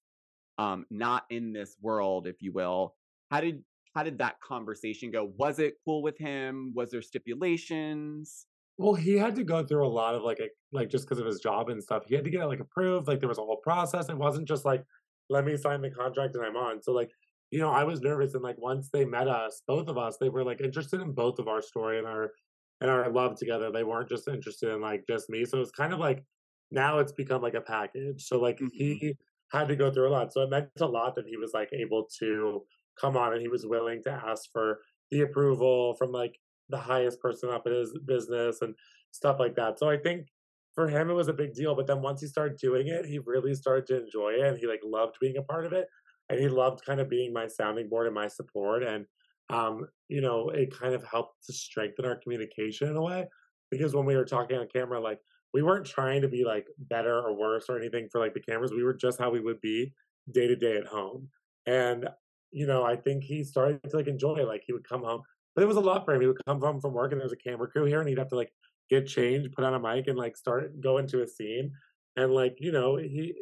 um, 0.57 0.85
not 0.89 1.23
in 1.29 1.53
this 1.53 1.77
world, 1.79 2.25
if 2.27 2.41
you 2.41 2.51
will. 2.51 2.95
How 3.29 3.39
did 3.39 3.63
how 3.95 4.03
did 4.03 4.17
that 4.17 4.41
conversation 4.41 5.11
go? 5.11 5.31
Was 5.37 5.59
it 5.59 5.75
cool 5.85 6.01
with 6.01 6.17
him? 6.17 6.73
Was 6.75 6.91
there 6.91 7.01
stipulations? 7.01 8.45
Well, 8.77 8.93
he 8.93 9.13
had 9.13 9.35
to 9.35 9.43
go 9.45 9.63
through 9.63 9.85
a 9.85 9.87
lot 9.87 10.15
of 10.15 10.23
like, 10.23 10.39
a, 10.39 10.47
like 10.73 10.89
just 10.89 11.05
because 11.05 11.19
of 11.19 11.25
his 11.25 11.39
job 11.39 11.69
and 11.69 11.81
stuff. 11.81 12.03
He 12.05 12.13
had 12.13 12.25
to 12.25 12.29
get 12.29 12.41
it 12.41 12.47
like 12.47 12.59
approved. 12.59 13.07
Like 13.07 13.21
there 13.21 13.29
was 13.29 13.37
a 13.37 13.41
whole 13.41 13.61
process. 13.63 14.09
It 14.09 14.17
wasn't 14.17 14.49
just 14.49 14.65
like, 14.65 14.83
let 15.29 15.45
me 15.45 15.55
sign 15.55 15.81
the 15.81 15.89
contract 15.89 16.35
and 16.35 16.43
I'm 16.43 16.57
on. 16.57 16.83
So 16.83 16.91
like, 16.91 17.09
you 17.51 17.59
know, 17.59 17.71
I 17.71 17.85
was 17.85 18.01
nervous. 18.01 18.33
And 18.33 18.43
like 18.43 18.57
once 18.57 18.89
they 18.91 19.05
met 19.05 19.29
us, 19.29 19.61
both 19.65 19.87
of 19.87 19.97
us, 19.97 20.17
they 20.19 20.27
were 20.27 20.43
like 20.43 20.59
interested 20.59 20.99
in 20.99 21.13
both 21.13 21.39
of 21.39 21.47
our 21.47 21.61
story 21.61 21.97
and 21.97 22.05
our 22.05 22.31
and 22.81 22.89
our 22.89 23.09
love 23.11 23.37
together. 23.37 23.71
They 23.71 23.83
weren't 23.83 24.09
just 24.09 24.27
interested 24.27 24.69
in 24.73 24.81
like 24.81 25.05
just 25.07 25.29
me. 25.29 25.45
So 25.45 25.61
it's 25.61 25.71
kind 25.71 25.93
of 25.93 25.99
like 25.99 26.23
now 26.71 26.99
it's 26.99 27.11
become 27.11 27.41
like 27.41 27.53
a 27.53 27.61
package. 27.61 28.23
So 28.23 28.39
like 28.39 28.59
Mhm. 28.59 28.69
he 28.71 29.15
had 29.51 29.67
to 29.67 29.75
go 29.75 29.91
through 29.91 30.09
a 30.09 30.11
lot. 30.11 30.33
So 30.33 30.41
it 30.41 30.49
meant 30.49 30.69
a 30.79 30.85
lot 30.87 31.15
that 31.15 31.27
he 31.27 31.37
was 31.37 31.51
like 31.53 31.69
able 31.73 32.07
to 32.19 32.65
come 32.99 33.15
on 33.17 33.33
and 33.33 33.41
he 33.41 33.47
was 33.47 33.65
willing 33.65 34.01
to 34.03 34.11
ask 34.11 34.49
for 34.51 34.81
the 35.11 35.21
approval 35.21 35.93
from 35.95 36.11
like 36.11 36.39
the 36.69 36.79
highest 36.79 37.19
person 37.19 37.49
up 37.49 37.67
in 37.67 37.73
his 37.73 37.97
business 38.05 38.61
and 38.61 38.75
stuff 39.11 39.39
like 39.39 39.55
that. 39.55 39.77
So 39.79 39.89
I 39.89 39.97
think 39.97 40.27
for 40.73 40.87
him 40.89 41.09
it 41.09 41.13
was 41.13 41.27
a 41.27 41.33
big 41.33 41.53
deal. 41.53 41.75
But 41.75 41.87
then 41.87 42.01
once 42.01 42.21
he 42.21 42.27
started 42.27 42.57
doing 42.57 42.87
it, 42.87 43.05
he 43.05 43.19
really 43.19 43.53
started 43.55 43.85
to 43.87 44.03
enjoy 44.03 44.33
it 44.33 44.41
and 44.41 44.57
he 44.57 44.67
like 44.67 44.81
loved 44.83 45.15
being 45.21 45.37
a 45.37 45.43
part 45.43 45.65
of 45.65 45.73
it. 45.73 45.87
And 46.27 46.39
he 46.39 46.47
loved 46.47 46.83
kind 46.83 46.99
of 46.99 47.07
being 47.07 47.33
my 47.33 47.47
sounding 47.47 47.87
board 47.87 48.07
and 48.07 48.15
my 48.15 48.27
support. 48.27 48.83
And 48.83 49.05
um, 49.49 49.87
you 50.07 50.21
know, 50.21 50.49
it 50.49 50.77
kind 50.77 50.93
of 50.93 51.03
helped 51.03 51.45
to 51.45 51.53
strengthen 51.53 52.05
our 52.05 52.17
communication 52.17 52.89
in 52.89 52.95
a 52.95 53.01
way. 53.01 53.25
Because 53.71 53.95
when 53.95 54.05
we 54.05 54.15
were 54.15 54.25
talking 54.25 54.57
on 54.57 54.67
camera, 54.73 54.99
like 54.99 55.19
we 55.53 55.61
weren't 55.61 55.85
trying 55.85 56.21
to 56.21 56.27
be 56.27 56.43
like 56.43 56.67
better 56.77 57.19
or 57.19 57.33
worse 57.37 57.65
or 57.69 57.77
anything 57.77 58.07
for 58.11 58.19
like 58.19 58.33
the 58.33 58.41
cameras. 58.41 58.71
We 58.71 58.83
were 58.83 58.93
just 58.93 59.19
how 59.19 59.29
we 59.31 59.39
would 59.39 59.61
be 59.61 59.93
day 60.31 60.47
to 60.47 60.55
day 60.55 60.77
at 60.77 60.85
home. 60.85 61.29
And 61.65 62.09
you 62.51 62.67
know, 62.67 62.83
I 62.83 62.95
think 62.95 63.23
he 63.23 63.43
started 63.43 63.81
to 63.89 63.97
like 63.97 64.07
enjoy 64.07 64.37
it. 64.37 64.47
Like 64.47 64.63
he 64.65 64.73
would 64.73 64.87
come 64.87 65.03
home, 65.03 65.21
but 65.55 65.63
it 65.63 65.67
was 65.67 65.77
a 65.77 65.81
lot 65.81 66.05
for 66.05 66.13
him. 66.13 66.21
He 66.21 66.27
would 66.27 66.43
come 66.45 66.59
home 66.61 66.79
from 66.79 66.93
work 66.93 67.11
and 67.11 67.19
there 67.19 67.25
was 67.25 67.33
a 67.33 67.37
camera 67.37 67.67
crew 67.67 67.85
here, 67.85 67.99
and 67.99 68.07
he'd 68.09 68.17
have 68.17 68.29
to 68.29 68.35
like 68.35 68.51
get 68.89 69.07
changed, 69.07 69.53
put 69.53 69.65
on 69.65 69.73
a 69.73 69.79
mic, 69.79 70.07
and 70.07 70.17
like 70.17 70.37
start 70.37 70.79
go 70.81 70.97
into 70.97 71.21
a 71.23 71.27
scene. 71.27 71.71
And 72.15 72.33
like 72.33 72.57
you 72.59 72.71
know, 72.71 72.97
he 72.97 73.33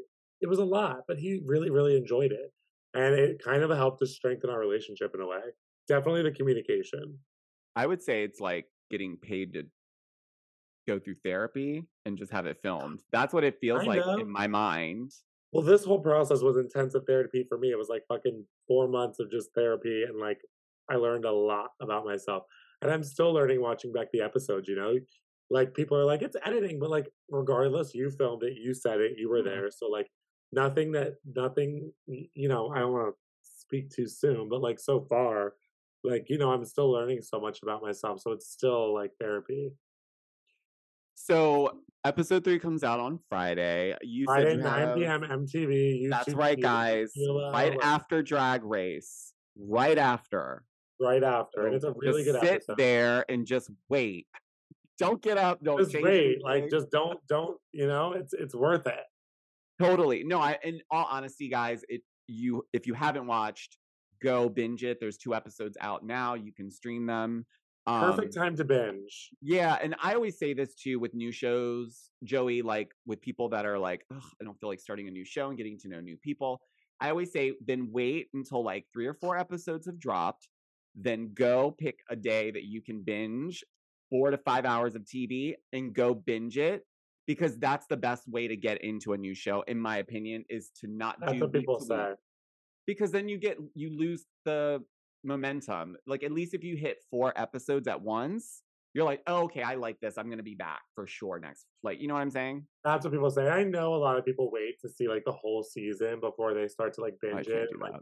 it 0.42 0.48
was 0.48 0.60
a 0.60 0.66
lot, 0.66 1.02
but 1.08 1.18
he 1.18 1.42
really 1.46 1.70
really 1.70 1.98
enjoyed 1.98 2.32
it, 2.32 2.54
and 2.94 3.16
it 3.16 3.44
kind 3.44 3.64
of 3.64 3.70
helped 3.72 4.00
to 4.00 4.08
strengthen 4.08 4.50
our 4.50 4.60
relationship 4.60 5.12
in 5.16 5.22
a 5.22 5.28
way. 5.28 5.42
Definitely 5.88 6.24
the 6.24 6.32
communication. 6.32 7.20
I 7.76 7.86
would 7.88 8.02
say 8.02 8.24
it's 8.24 8.40
like 8.40 8.68
getting 8.90 9.18
paid 9.18 9.54
to 9.54 9.68
go 10.88 11.00
through 11.00 11.16
therapy 11.24 11.86
and 12.06 12.18
just 12.18 12.32
have 12.32 12.46
it 12.46 12.60
filmed. 12.62 13.02
That's 13.12 13.34
what 13.34 13.44
it 13.44 13.60
feels 13.62 13.82
I 13.82 13.88
like 13.88 14.02
know. 14.06 14.18
in 14.18 14.30
my 14.30 14.48
mind. 14.48 15.12
Well, 15.52 15.64
this 15.64 15.86
whole 15.86 16.00
process 16.02 16.42
was 16.42 16.58
intensive 16.58 17.04
therapy 17.06 17.46
for 17.48 17.58
me. 17.58 17.72
It 17.72 17.78
was 17.78 17.90
like 17.90 18.04
fucking 18.08 18.46
four 18.68 18.88
months 18.88 19.20
of 19.20 19.30
just 19.32 19.54
therapy, 19.54 20.04
and 20.04 20.18
like 20.18 20.42
I 20.90 20.96
learned 20.96 21.26
a 21.26 21.32
lot 21.32 21.72
about 21.80 22.06
myself. 22.06 22.44
And 22.82 22.92
I'm 22.92 23.04
still 23.04 23.32
learning 23.32 23.62
watching 23.62 23.94
back 23.94 24.08
the 24.12 24.22
episodes. 24.22 24.68
You 24.68 24.76
know, 24.76 24.98
like 25.50 25.74
people 25.74 25.96
are 25.98 26.06
like, 26.06 26.22
it's 26.22 26.36
editing, 26.44 26.80
but 26.80 26.90
like 26.90 27.08
regardless, 27.30 27.94
you 27.94 28.10
filmed 28.10 28.44
it, 28.44 28.58
you 28.58 28.74
said 28.74 29.00
it, 29.00 29.18
you 29.18 29.30
were 29.30 29.42
Mhm. 29.42 29.46
there. 29.46 29.72
So 29.72 29.88
like 29.88 30.10
nothing 30.52 30.92
that 30.94 31.18
nothing. 31.24 31.94
You 32.08 32.50
know, 32.50 32.70
I 32.70 32.80
don't 32.80 32.92
want 32.94 33.14
to 33.16 33.20
speak 33.44 33.92
too 33.92 34.08
soon, 34.08 34.50
but 34.50 34.62
like 34.62 34.80
so 34.80 35.02
far, 35.02 35.54
like 36.04 36.30
you 36.30 36.38
know, 36.38 36.52
I'm 36.52 36.66
still 36.66 36.92
learning 36.92 37.22
so 37.22 37.40
much 37.40 37.60
about 37.64 37.82
myself. 37.82 38.20
So 38.22 38.32
it's 38.32 38.48
still 38.50 38.94
like 38.94 39.12
therapy. 39.20 39.72
So 41.16 41.78
episode 42.06 42.44
three 42.44 42.60
comes 42.60 42.84
out 42.84 43.00
on 43.00 43.20
Friday. 43.30 43.96
You 44.02 44.26
Friday, 44.26 44.52
said 44.52 44.58
you 44.58 44.64
9 44.64 44.80
have- 44.80 44.98
p.m. 44.98 45.22
MTV. 45.22 46.10
That's 46.10 46.34
right, 46.34 46.60
guys. 46.60 47.14
Right 47.54 47.78
after 47.82 48.22
Drag 48.24 48.64
Race. 48.64 49.34
Right 49.58 49.98
after. 49.98 50.64
right 51.00 51.24
after, 51.24 51.68
and 51.68 51.76
it's 51.76 51.84
a 51.86 51.94
really 51.96 52.24
just 52.24 52.34
good 52.34 52.42
sit 52.42 52.54
episode. 52.56 52.74
Sit 52.74 52.78
there 52.78 53.26
and 53.30 53.46
just 53.46 53.70
wait. 53.90 54.28
Don't 54.98 55.22
get 55.22 55.38
up. 55.38 55.64
Don't 55.64 55.78
just 55.80 55.94
wait 56.02 56.44
like 56.44 56.70
just 56.70 56.90
don't 56.92 57.20
don't 57.28 57.58
you 57.72 57.88
know 57.88 58.14
it's 58.14 58.34
it's 58.34 58.56
worth 58.56 58.86
it 58.88 59.00
Totally. 59.80 60.24
No, 60.24 60.40
I 60.40 60.58
in 60.64 60.82
all 60.92 61.08
honesty, 61.10 61.50
guys, 61.50 61.84
it 61.90 62.02
you 62.28 62.66
if 62.74 62.88
you 62.88 62.94
haven't 62.94 63.28
watched, 63.28 63.78
go 64.24 64.50
binge 64.50 64.84
it. 64.84 65.00
There's 65.00 65.18
two 65.18 65.36
episodes 65.36 65.78
out 65.82 66.06
now. 66.06 66.34
You 66.34 66.52
can 66.52 66.72
stream 66.72 67.06
them. 67.06 67.46
perfect 67.86 68.36
Um, 68.38 68.44
time 68.44 68.56
to 68.56 68.64
binge 68.64 69.30
Yeah, 69.42 69.78
and 69.82 69.96
I 70.02 70.16
always 70.16 70.40
say 70.40 70.54
this 70.54 70.74
too 70.74 71.00
with 71.00 71.14
new 71.14 71.32
shows, 71.32 72.10
Joey, 72.24 72.62
like 72.62 72.92
with 73.06 73.22
people 73.22 73.50
that 73.50 73.66
are 73.66 73.78
like, 73.78 74.06
Ugh, 74.12 74.24
I 74.42 74.46
don't 74.46 74.60
feel 74.60 74.70
like 74.70 74.80
starting 74.80 75.08
a 75.08 75.12
new 75.12 75.26
show 75.26 75.50
and 75.50 75.58
getting 75.58 75.78
to 75.80 75.90
know 75.90 76.00
new 76.00 76.18
people. 76.18 76.62
I 77.02 77.10
always 77.10 77.34
say, 77.34 77.54
then 77.66 77.90
wait 77.92 78.30
until 78.34 78.64
like 78.64 78.86
three 78.94 79.08
or 79.08 79.14
four 79.14 79.38
episodes 79.38 79.86
have 79.88 80.00
dropped, 80.00 80.48
then 80.96 81.32
go 81.34 81.72
pick 81.72 82.00
a 82.10 82.16
day 82.16 82.50
that 82.52 82.64
you 82.64 82.82
can 82.82 83.02
binge 83.02 83.64
four 84.10 84.32
to 84.32 84.38
five 84.38 84.64
hours 84.66 84.96
of 84.96 85.04
TV 85.04 85.56
and 85.74 85.94
go 85.94 86.14
binge 86.14 86.58
it 86.58 86.86
because 87.26 87.58
that's 87.58 87.88
the 87.88 87.98
best 87.98 88.28
way 88.28 88.48
to 88.48 88.56
get 88.56 88.82
into 88.84 89.14
a 89.14 89.18
new 89.18 89.34
show, 89.34 89.64
in 89.68 89.80
my 89.80 89.98
opinion, 89.98 90.46
is 90.50 90.70
to 90.80 90.88
not 90.88 91.18
that's 91.20 91.34
do 91.34 91.40
what 91.42 91.52
people 91.52 91.80
say 91.80 92.14
because 92.86 93.12
then 93.12 93.30
you 93.30 93.38
get 93.38 93.58
you 93.76 93.98
lose 93.98 94.26
the 94.46 94.84
momentum. 95.24 95.98
Like 96.06 96.24
at 96.24 96.32
least 96.32 96.54
if 96.54 96.64
you 96.64 96.76
hit 96.76 96.98
four 97.10 97.34
episodes 97.36 97.88
at 97.88 98.02
once, 98.02 98.62
you're 98.94 99.06
like, 99.06 99.22
oh, 99.26 99.44
okay, 99.44 99.64
I 99.64 99.76
like 99.76 100.00
this. 100.00 100.18
I'm 100.18 100.30
gonna 100.30 100.44
be 100.44 100.56
back 100.56 100.82
for 100.94 101.08
sure 101.08 101.40
next. 101.40 101.66
Like, 101.82 102.00
you 102.00 102.08
know 102.08 102.14
what 102.14 102.22
I'm 102.22 102.30
saying? 102.30 102.66
That's 102.84 103.06
what 103.06 103.14
people 103.14 103.32
say. 103.32 103.48
I 103.48 103.64
know 103.64 103.96
a 103.96 103.98
lot 103.98 104.18
of 104.18 104.26
people 104.26 104.52
wait 104.52 104.80
to 104.82 104.90
see 104.90 105.08
like 105.08 105.24
the 105.26 105.32
whole 105.32 105.64
season 105.64 106.20
before 106.20 106.54
they 106.54 106.68
start 106.68 106.94
to 106.96 107.02
like 107.02 107.16
binge 107.22 107.48
it. 107.48 107.70
do 107.72 107.80
Like, 107.80 107.94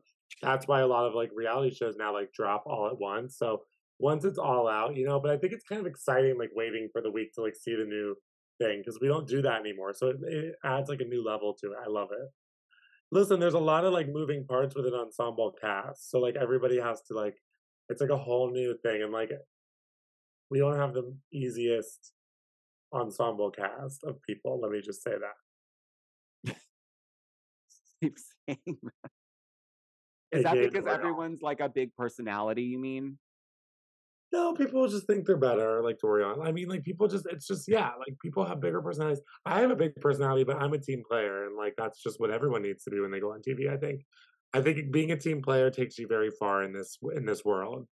that's 0.42 0.68
why 0.68 0.82
a 0.82 0.88
lot 0.88 1.08
of 1.08 1.14
like 1.14 1.30
reality 1.34 1.74
shows 1.74 1.96
now 1.98 2.14
like 2.14 2.32
drop 2.34 2.64
all 2.66 2.88
at 2.88 3.00
once. 3.00 3.38
So 3.38 3.62
once 4.00 4.26
it's 4.26 4.40
all 4.40 4.68
out, 4.68 4.96
you 4.96 5.06
know, 5.06 5.20
but 5.20 5.32
I 5.32 5.38
think 5.38 5.54
it's 5.54 5.64
kind 5.64 5.80
of 5.80 5.88
exciting 5.88 6.38
like 6.38 6.50
waiting 6.56 6.90
for 6.92 7.02
the 7.02 7.12
week 7.12 7.34
to 7.36 7.42
like 7.42 7.56
see 7.56 7.76
the 7.76 7.86
new 7.86 8.16
thing 8.60 8.80
because 8.80 9.00
we 9.00 9.08
don't 9.08 9.28
do 9.28 9.42
that 9.44 9.60
anymore. 9.60 9.94
So 9.94 10.08
it, 10.08 10.18
it 10.28 10.56
adds 10.66 10.90
like 10.90 11.02
a 11.02 11.06
new 11.06 11.24
level 11.24 11.56
to 11.62 11.72
it. 11.72 11.78
I 11.84 11.90
love 11.90 12.10
it. 12.12 12.28
Listen, 13.12 13.40
there's 13.40 13.56
a 13.56 13.60
lot 13.60 13.84
of 13.84 13.94
like 13.94 14.08
moving 14.08 14.46
parts 14.46 14.74
with 14.76 14.86
an 14.86 14.94
ensemble 14.94 15.54
cast. 15.60 16.10
So 16.10 16.20
like 16.20 16.36
everybody 16.36 16.80
has 16.80 17.02
to 17.04 17.14
like 17.14 17.36
it's 17.90 18.02
like 18.02 18.10
a 18.10 18.18
whole 18.18 18.50
new 18.50 18.78
thing 18.84 19.04
and 19.04 19.12
like 19.12 19.32
we 20.50 20.60
don't 20.60 20.78
have 20.78 20.94
the 20.94 21.14
easiest 21.32 22.14
ensemble 22.94 23.52
cast 23.52 24.04
of 24.04 24.22
people. 24.22 24.60
Let 24.62 24.72
me 24.72 24.82
just 24.82 25.04
say 25.04 25.12
that. 25.12 26.56
Keep 28.02 28.18
saying 28.48 28.78
that. 28.84 29.12
Is 30.32 30.44
that 30.44 30.54
because 30.54 30.88
everyone's 30.88 31.42
like 31.42 31.60
a 31.60 31.68
big 31.68 31.94
personality? 31.96 32.64
You 32.64 32.80
mean? 32.80 33.18
No, 34.32 34.54
people 34.54 34.88
just 34.88 35.08
think 35.08 35.26
they're 35.26 35.36
better, 35.36 35.84
like 35.84 36.00
Dorion. 36.00 36.42
I 36.42 36.54
mean, 36.54 36.70
like 36.70 36.84
people 36.84 37.08
just, 37.08 37.26
it's 37.30 37.48
just, 37.48 37.68
yeah, 37.68 37.92
like 38.00 38.18
people 38.22 38.46
have 38.46 38.62
bigger 38.62 38.82
personalities. 38.82 39.22
I 39.46 39.60
have 39.60 39.72
a 39.72 39.76
big 39.76 39.96
personality, 39.96 40.46
but 40.46 40.56
I'm 40.62 40.72
a 40.74 40.78
team 40.78 41.04
player, 41.06 41.46
and 41.48 41.58
like 41.58 41.74
that's 41.78 42.02
just 42.02 42.20
what 42.20 42.32
everyone 42.32 42.62
needs 42.62 42.84
to 42.86 42.92
be 42.92 43.02
when 43.02 43.12
they 43.12 43.20
go 43.20 43.34
on 43.34 43.42
TV. 43.42 43.70
I 43.70 43.76
think, 43.76 44.06
I 44.54 44.62
think 44.62 44.92
being 44.92 45.12
a 45.12 45.18
team 45.18 45.42
player 45.42 45.70
takes 45.70 45.98
you 45.98 46.08
very 46.08 46.32
far 46.40 46.64
in 46.64 46.72
this 46.72 46.98
in 47.14 47.26
this 47.26 47.44
world, 47.44 47.88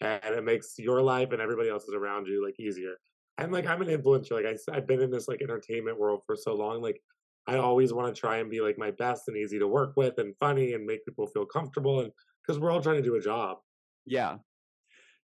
and 0.00 0.34
it 0.34 0.44
makes 0.44 0.78
your 0.78 1.02
life 1.02 1.32
and 1.32 1.40
everybody 1.42 1.68
else's 1.68 1.94
around 1.94 2.26
you 2.28 2.44
like 2.44 2.58
easier. 2.60 2.94
And 3.38 3.50
like 3.52 3.66
I'm 3.66 3.82
an 3.82 3.88
influencer, 3.88 4.32
like 4.32 4.46
I, 4.46 4.76
I've 4.76 4.86
been 4.86 5.00
in 5.00 5.10
this 5.10 5.26
like 5.26 5.42
entertainment 5.42 5.98
world 5.98 6.22
for 6.24 6.36
so 6.36 6.54
long, 6.54 6.82
like 6.82 7.00
I 7.48 7.56
always 7.56 7.92
want 7.92 8.14
to 8.14 8.20
try 8.20 8.36
and 8.36 8.50
be 8.50 8.60
like 8.60 8.78
my 8.78 8.92
best 8.92 9.26
and 9.26 9.36
easy 9.36 9.58
to 9.58 9.66
work 9.66 9.94
with 9.96 10.18
and 10.18 10.36
funny 10.38 10.74
and 10.74 10.86
make 10.86 11.04
people 11.04 11.26
feel 11.26 11.46
comfortable, 11.46 12.00
and 12.00 12.12
because 12.46 12.60
we're 12.60 12.70
all 12.70 12.82
trying 12.82 12.96
to 12.96 13.02
do 13.02 13.16
a 13.16 13.20
job. 13.20 13.58
Yeah. 14.06 14.38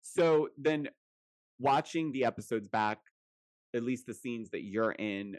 So 0.07 0.49
then 0.57 0.87
watching 1.59 2.11
the 2.11 2.25
episodes 2.25 2.67
back, 2.67 2.99
at 3.75 3.83
least 3.83 4.05
the 4.05 4.13
scenes 4.13 4.51
that 4.51 4.63
you're 4.63 4.91
in, 4.91 5.35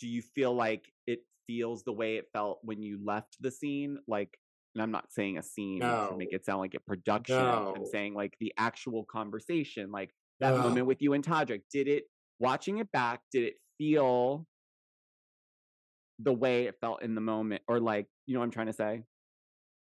do 0.00 0.08
you 0.08 0.22
feel 0.22 0.54
like 0.54 0.90
it 1.06 1.20
feels 1.46 1.84
the 1.84 1.92
way 1.92 2.16
it 2.16 2.28
felt 2.32 2.60
when 2.62 2.82
you 2.82 2.98
left 3.04 3.36
the 3.40 3.50
scene? 3.50 3.98
Like, 4.08 4.38
and 4.74 4.82
I'm 4.82 4.90
not 4.90 5.12
saying 5.12 5.36
a 5.36 5.42
scene 5.42 5.80
to 5.80 6.16
make 6.16 6.32
it 6.32 6.46
sound 6.46 6.60
like 6.60 6.74
a 6.74 6.80
production. 6.80 7.46
I'm 7.46 7.84
saying 7.84 8.14
like 8.14 8.34
the 8.40 8.52
actual 8.56 9.04
conversation, 9.04 9.92
like 9.92 10.14
that 10.40 10.54
No. 10.54 10.62
moment 10.62 10.86
with 10.86 11.02
you 11.02 11.12
and 11.12 11.22
Todrick. 11.22 11.62
Did 11.70 11.86
it, 11.86 12.04
watching 12.38 12.78
it 12.78 12.90
back, 12.92 13.20
did 13.30 13.44
it 13.44 13.54
feel 13.76 14.46
the 16.18 16.32
way 16.32 16.64
it 16.64 16.76
felt 16.80 17.02
in 17.02 17.14
the 17.14 17.20
moment? 17.20 17.62
Or 17.68 17.78
like, 17.78 18.06
you 18.24 18.32
know 18.32 18.40
what 18.40 18.46
I'm 18.46 18.52
trying 18.52 18.68
to 18.68 18.72
say? 18.72 19.04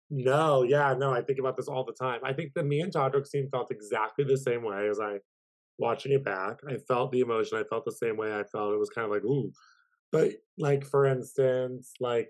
No, 0.10 0.64
yeah, 0.64 0.93
no, 0.97 1.12
I 1.12 1.22
think 1.22 1.39
about 1.39 1.58
this 1.58 1.68
all 1.68 1.84
the 1.84 1.93
time. 1.93 2.22
I 2.24 2.32
think 2.32 2.53
the 2.53 2.64
me 2.64 2.80
and 2.80 2.93
Todrick 2.93 3.28
scene 3.28 3.49
felt 3.49 3.72
exactly 3.72 4.24
the 4.24 4.38
same 4.38 4.64
way 4.64 4.88
as 4.88 4.99
I 4.99 5.20
watching 5.78 6.14
it 6.14 6.24
back. 6.24 6.60
I 6.68 6.78
felt 6.88 7.12
the 7.12 7.20
emotion. 7.20 7.58
I 7.58 7.64
felt 7.64 7.86
the 7.86 7.91
same 7.91 8.18
way 8.18 8.34
I 8.34 8.43
felt. 8.43 8.74
It 8.74 8.80
was 8.80 8.89
kind 8.89 9.05
of 9.05 9.12
like, 9.12 9.26
ooh. 9.26 9.51
But 10.12 10.32
like 10.58 10.86
for 10.86 11.05
instance, 11.05 11.91
like 11.99 12.30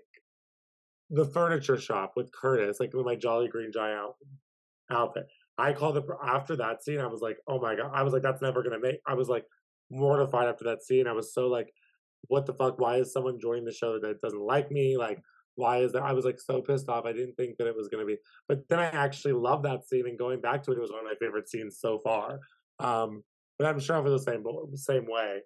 the 1.10 1.24
furniture 1.24 1.78
shop 1.78 2.14
with 2.16 2.32
Curtis, 2.32 2.80
like 2.80 2.92
with 2.92 3.06
my 3.06 3.14
Jolly 3.14 3.48
Green 3.48 3.72
Giant 3.72 3.98
out- 3.98 4.16
outfit. 4.90 5.26
I 5.56 5.72
called 5.72 5.96
it 5.96 6.04
after 6.24 6.56
that 6.56 6.82
scene. 6.82 7.00
I 7.00 7.06
was 7.06 7.20
like, 7.20 7.38
oh 7.46 7.60
my 7.60 7.74
god. 7.74 7.90
I 7.92 8.02
was 8.02 8.12
like, 8.12 8.22
that's 8.22 8.42
never 8.42 8.62
gonna 8.62 8.80
make. 8.80 9.00
I 9.06 9.14
was 9.14 9.28
like 9.28 9.44
mortified 9.90 10.48
after 10.48 10.64
that 10.64 10.82
scene. 10.82 11.06
I 11.06 11.12
was 11.12 11.32
so 11.32 11.46
like, 11.46 11.72
what 12.22 12.46
the 12.46 12.54
fuck? 12.54 12.78
Why 12.78 12.96
is 12.96 13.12
someone 13.12 13.40
joining 13.40 13.64
the 13.64 13.72
show 13.72 13.98
that 13.98 14.20
doesn't 14.20 14.40
like 14.40 14.70
me? 14.70 14.96
Like, 14.96 15.22
why 15.58 15.78
is 15.78 15.92
that? 15.92 16.02
I 16.02 16.12
was 16.12 16.24
like 16.24 16.40
so 16.40 16.62
pissed 16.62 16.88
off. 16.88 17.04
I 17.04 17.12
didn't 17.12 17.34
think 17.34 17.56
that 17.58 17.66
it 17.66 17.76
was 17.76 17.88
gonna 17.88 18.04
be. 18.04 18.16
But 18.46 18.68
then 18.68 18.78
I 18.78 18.86
actually 18.86 19.34
love 19.34 19.64
that 19.64 19.86
scene, 19.86 20.06
and 20.06 20.16
going 20.16 20.40
back 20.40 20.62
to 20.62 20.72
it, 20.72 20.78
it 20.78 20.80
was 20.80 20.92
one 20.92 21.00
of 21.00 21.06
my 21.06 21.16
favorite 21.20 21.48
scenes 21.48 21.78
so 21.80 21.98
far. 21.98 22.38
Um, 22.78 23.24
but 23.58 23.66
I'm 23.66 23.80
sure 23.80 24.00
for 24.02 24.10
the 24.10 24.18
same 24.18 24.44
same 24.76 25.06
way. 25.06 25.40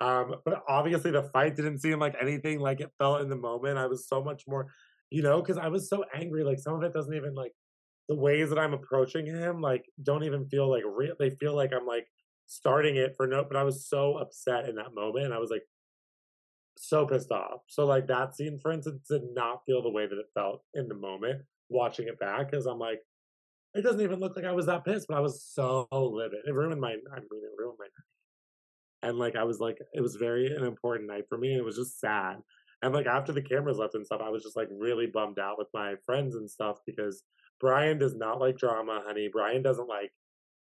Um, 0.00 0.36
but 0.44 0.62
obviously 0.68 1.10
the 1.10 1.24
fight 1.24 1.56
didn't 1.56 1.80
seem 1.80 1.98
like 1.98 2.14
anything 2.20 2.60
like 2.60 2.80
it 2.80 2.92
felt 2.98 3.20
in 3.20 3.28
the 3.28 3.36
moment. 3.36 3.78
I 3.78 3.86
was 3.86 4.08
so 4.08 4.22
much 4.22 4.44
more, 4.46 4.68
you 5.10 5.22
know, 5.22 5.42
because 5.42 5.58
I 5.58 5.68
was 5.68 5.90
so 5.90 6.04
angry. 6.14 6.44
Like 6.44 6.58
some 6.58 6.74
of 6.74 6.82
it 6.82 6.94
doesn't 6.94 7.14
even 7.14 7.34
like 7.34 7.52
the 8.08 8.14
ways 8.14 8.48
that 8.48 8.58
I'm 8.58 8.72
approaching 8.72 9.26
him, 9.26 9.60
like 9.60 9.84
don't 10.02 10.24
even 10.24 10.48
feel 10.48 10.70
like 10.70 10.84
real. 10.86 11.14
They 11.18 11.30
feel 11.30 11.54
like 11.54 11.72
I'm 11.74 11.86
like 11.86 12.06
starting 12.46 12.96
it 12.96 13.14
for 13.16 13.26
no. 13.26 13.44
But 13.44 13.58
I 13.58 13.64
was 13.64 13.86
so 13.86 14.16
upset 14.16 14.68
in 14.68 14.76
that 14.76 14.94
moment, 14.94 15.32
I 15.32 15.38
was 15.38 15.50
like 15.50 15.64
so 16.80 17.06
pissed 17.06 17.30
off. 17.30 17.60
So 17.68 17.84
like 17.84 18.06
that 18.08 18.36
scene, 18.36 18.58
for 18.60 18.72
instance, 18.72 19.06
did 19.08 19.22
not 19.34 19.64
feel 19.66 19.82
the 19.82 19.90
way 19.90 20.06
that 20.06 20.18
it 20.18 20.26
felt 20.34 20.62
in 20.74 20.88
the 20.88 20.94
moment 20.94 21.42
watching 21.68 22.08
it 22.08 22.18
back, 22.18 22.50
because 22.50 22.66
I'm 22.66 22.78
like, 22.78 23.00
it 23.74 23.82
doesn't 23.82 24.00
even 24.00 24.20
look 24.20 24.34
like 24.34 24.46
I 24.46 24.52
was 24.52 24.66
that 24.66 24.84
pissed, 24.84 25.06
but 25.08 25.16
I 25.16 25.20
was 25.20 25.44
so 25.44 25.86
livid. 25.92 26.40
It 26.46 26.54
ruined 26.54 26.80
my. 26.80 26.90
I 26.90 26.92
mean, 26.94 27.42
it 27.42 27.58
ruined 27.58 27.78
my 27.78 27.84
night. 27.84 29.08
And 29.10 29.18
like 29.18 29.36
I 29.36 29.44
was 29.44 29.60
like, 29.60 29.78
it 29.92 30.00
was 30.00 30.16
very 30.16 30.54
an 30.54 30.64
important 30.64 31.08
night 31.08 31.24
for 31.28 31.36
me, 31.36 31.50
and 31.50 31.58
it 31.58 31.64
was 31.64 31.76
just 31.76 32.00
sad. 32.00 32.36
And 32.82 32.94
like 32.94 33.06
after 33.06 33.32
the 33.32 33.42
cameras 33.42 33.78
left 33.78 33.94
and 33.94 34.06
stuff, 34.06 34.20
I 34.24 34.30
was 34.30 34.42
just 34.42 34.56
like 34.56 34.68
really 34.70 35.06
bummed 35.06 35.38
out 35.38 35.58
with 35.58 35.68
my 35.74 35.94
friends 36.06 36.34
and 36.36 36.50
stuff 36.50 36.78
because 36.86 37.22
Brian 37.60 37.98
does 37.98 38.14
not 38.14 38.40
like 38.40 38.56
drama, 38.56 39.02
honey. 39.04 39.28
Brian 39.30 39.62
doesn't 39.62 39.88
like 39.88 40.12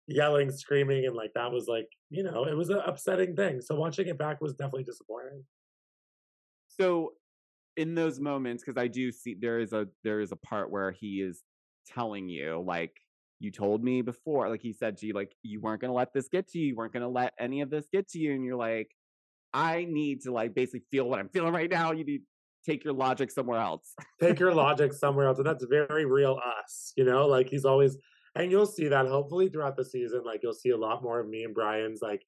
yelling, 0.07 0.51
screaming, 0.51 1.05
and 1.05 1.15
like 1.15 1.31
that 1.33 1.51
was 1.51 1.67
like, 1.67 1.87
you 2.09 2.23
know, 2.23 2.45
it 2.45 2.55
was 2.55 2.69
an 2.69 2.81
upsetting 2.85 3.35
thing. 3.35 3.59
So 3.59 3.75
watching 3.75 4.07
it 4.07 4.17
back 4.17 4.39
was 4.39 4.53
definitely 4.53 4.83
disappointing. 4.83 5.43
So 6.79 7.13
in 7.77 7.95
those 7.95 8.19
moments, 8.19 8.63
because 8.63 8.81
I 8.81 8.87
do 8.87 9.11
see 9.11 9.35
there 9.39 9.59
is 9.59 9.73
a 9.73 9.87
there 10.03 10.21
is 10.21 10.31
a 10.31 10.37
part 10.37 10.71
where 10.71 10.91
he 10.91 11.21
is 11.21 11.43
telling 11.87 12.29
you, 12.29 12.63
like, 12.65 12.93
you 13.39 13.51
told 13.51 13.83
me 13.83 14.01
before, 14.01 14.49
like 14.49 14.61
he 14.61 14.73
said 14.73 14.97
to 14.97 15.07
you, 15.07 15.13
like, 15.13 15.35
you 15.43 15.59
weren't 15.61 15.81
gonna 15.81 15.93
let 15.93 16.13
this 16.13 16.27
get 16.29 16.47
to 16.49 16.59
you, 16.59 16.67
you 16.67 16.75
weren't 16.75 16.93
gonna 16.93 17.09
let 17.09 17.33
any 17.39 17.61
of 17.61 17.69
this 17.69 17.85
get 17.91 18.07
to 18.09 18.19
you, 18.19 18.33
and 18.33 18.43
you're 18.43 18.55
like, 18.55 18.89
I 19.53 19.85
need 19.89 20.21
to 20.23 20.31
like 20.31 20.53
basically 20.53 20.83
feel 20.91 21.09
what 21.09 21.19
I'm 21.19 21.29
feeling 21.29 21.53
right 21.53 21.71
now. 21.71 21.93
You 21.93 22.03
need 22.03 22.19
to 22.19 22.71
take 22.71 22.83
your 22.83 22.93
logic 22.93 23.31
somewhere 23.31 23.59
else. 23.59 23.93
Take 24.21 24.39
your 24.39 24.53
logic 24.53 24.91
somewhere 24.91 25.27
else. 25.27 25.37
And 25.37 25.47
that's 25.47 25.65
very 25.65 26.05
real 26.05 26.37
us, 26.59 26.91
you 26.97 27.05
know, 27.05 27.25
like 27.25 27.49
he's 27.49 27.63
always 27.65 27.97
and 28.35 28.51
you'll 28.51 28.65
see 28.65 28.89
that 28.89 29.07
hopefully 29.07 29.47
throughout 29.47 29.77
the 29.77 29.85
season, 29.85 30.23
like 30.25 30.41
you'll 30.43 30.53
see 30.53 30.71
a 30.71 30.77
lot 30.77 31.01
more 31.01 31.21
of 31.21 31.29
me 31.29 31.43
and 31.43 31.53
Brian's 31.53 32.01
like 32.01 32.21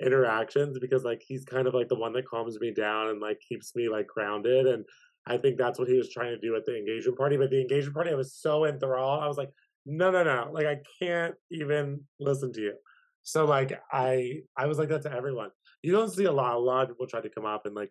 interactions 0.00 0.78
because 0.78 1.04
like 1.04 1.22
he's 1.26 1.44
kind 1.44 1.66
of 1.66 1.74
like 1.74 1.88
the 1.88 1.94
one 1.94 2.12
that 2.12 2.26
calms 2.26 2.58
me 2.60 2.72
down 2.72 3.08
and 3.08 3.20
like 3.20 3.40
keeps 3.40 3.74
me 3.76 3.88
like 3.88 4.06
grounded 4.06 4.66
and 4.66 4.84
I 5.26 5.38
think 5.38 5.56
that's 5.56 5.78
what 5.78 5.88
he 5.88 5.96
was 5.96 6.10
trying 6.10 6.34
to 6.34 6.38
do 6.38 6.54
at 6.54 6.66
the 6.66 6.76
engagement 6.76 7.16
party. 7.16 7.36
But 7.36 7.50
the 7.50 7.60
engagement 7.60 7.94
party, 7.94 8.10
I 8.10 8.14
was 8.14 8.34
so 8.34 8.66
enthralled. 8.66 9.22
I 9.22 9.26
was 9.26 9.38
like, 9.38 9.50
no, 9.86 10.10
no, 10.10 10.22
no. 10.22 10.50
Like 10.52 10.66
I 10.66 10.78
can't 11.00 11.34
even 11.50 12.02
listen 12.20 12.52
to 12.54 12.60
you. 12.60 12.74
So 13.22 13.46
like 13.46 13.80
I 13.90 14.42
I 14.56 14.66
was 14.66 14.78
like 14.78 14.90
that 14.90 15.02
to 15.02 15.12
everyone. 15.12 15.50
You 15.82 15.92
don't 15.92 16.12
see 16.12 16.24
a 16.24 16.32
lot. 16.32 16.54
A 16.54 16.58
lot 16.58 16.82
of 16.82 16.88
people 16.90 17.06
try 17.06 17.20
to 17.20 17.30
come 17.30 17.46
up 17.46 17.66
and 17.66 17.74
like 17.74 17.90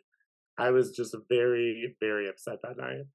I 0.57 0.69
was 0.69 0.91
just 0.91 1.15
very, 1.29 1.95
very 1.99 2.29
upset 2.29 2.59
that 2.61 2.77
night. 2.77 3.05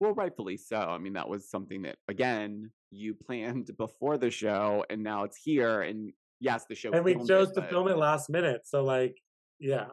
Well, 0.00 0.12
rightfully 0.14 0.56
so. 0.56 0.76
I 0.76 0.98
mean, 0.98 1.14
that 1.14 1.28
was 1.28 1.48
something 1.48 1.82
that 1.82 1.96
again 2.08 2.70
you 2.90 3.14
planned 3.14 3.70
before 3.78 4.18
the 4.18 4.30
show, 4.30 4.84
and 4.90 5.02
now 5.02 5.24
it's 5.24 5.38
here. 5.42 5.82
And 5.82 6.12
yes, 6.42 6.66
the 6.68 6.74
show 6.74 6.90
And 6.92 7.04
we 7.04 7.14
chose 7.14 7.50
it, 7.50 7.54
to 7.54 7.60
but- 7.62 7.70
film 7.70 7.88
it 7.88 7.96
last 7.96 8.28
minute. 8.28 8.62
So 8.66 8.82
like, 8.84 9.16
yeah. 9.58 9.86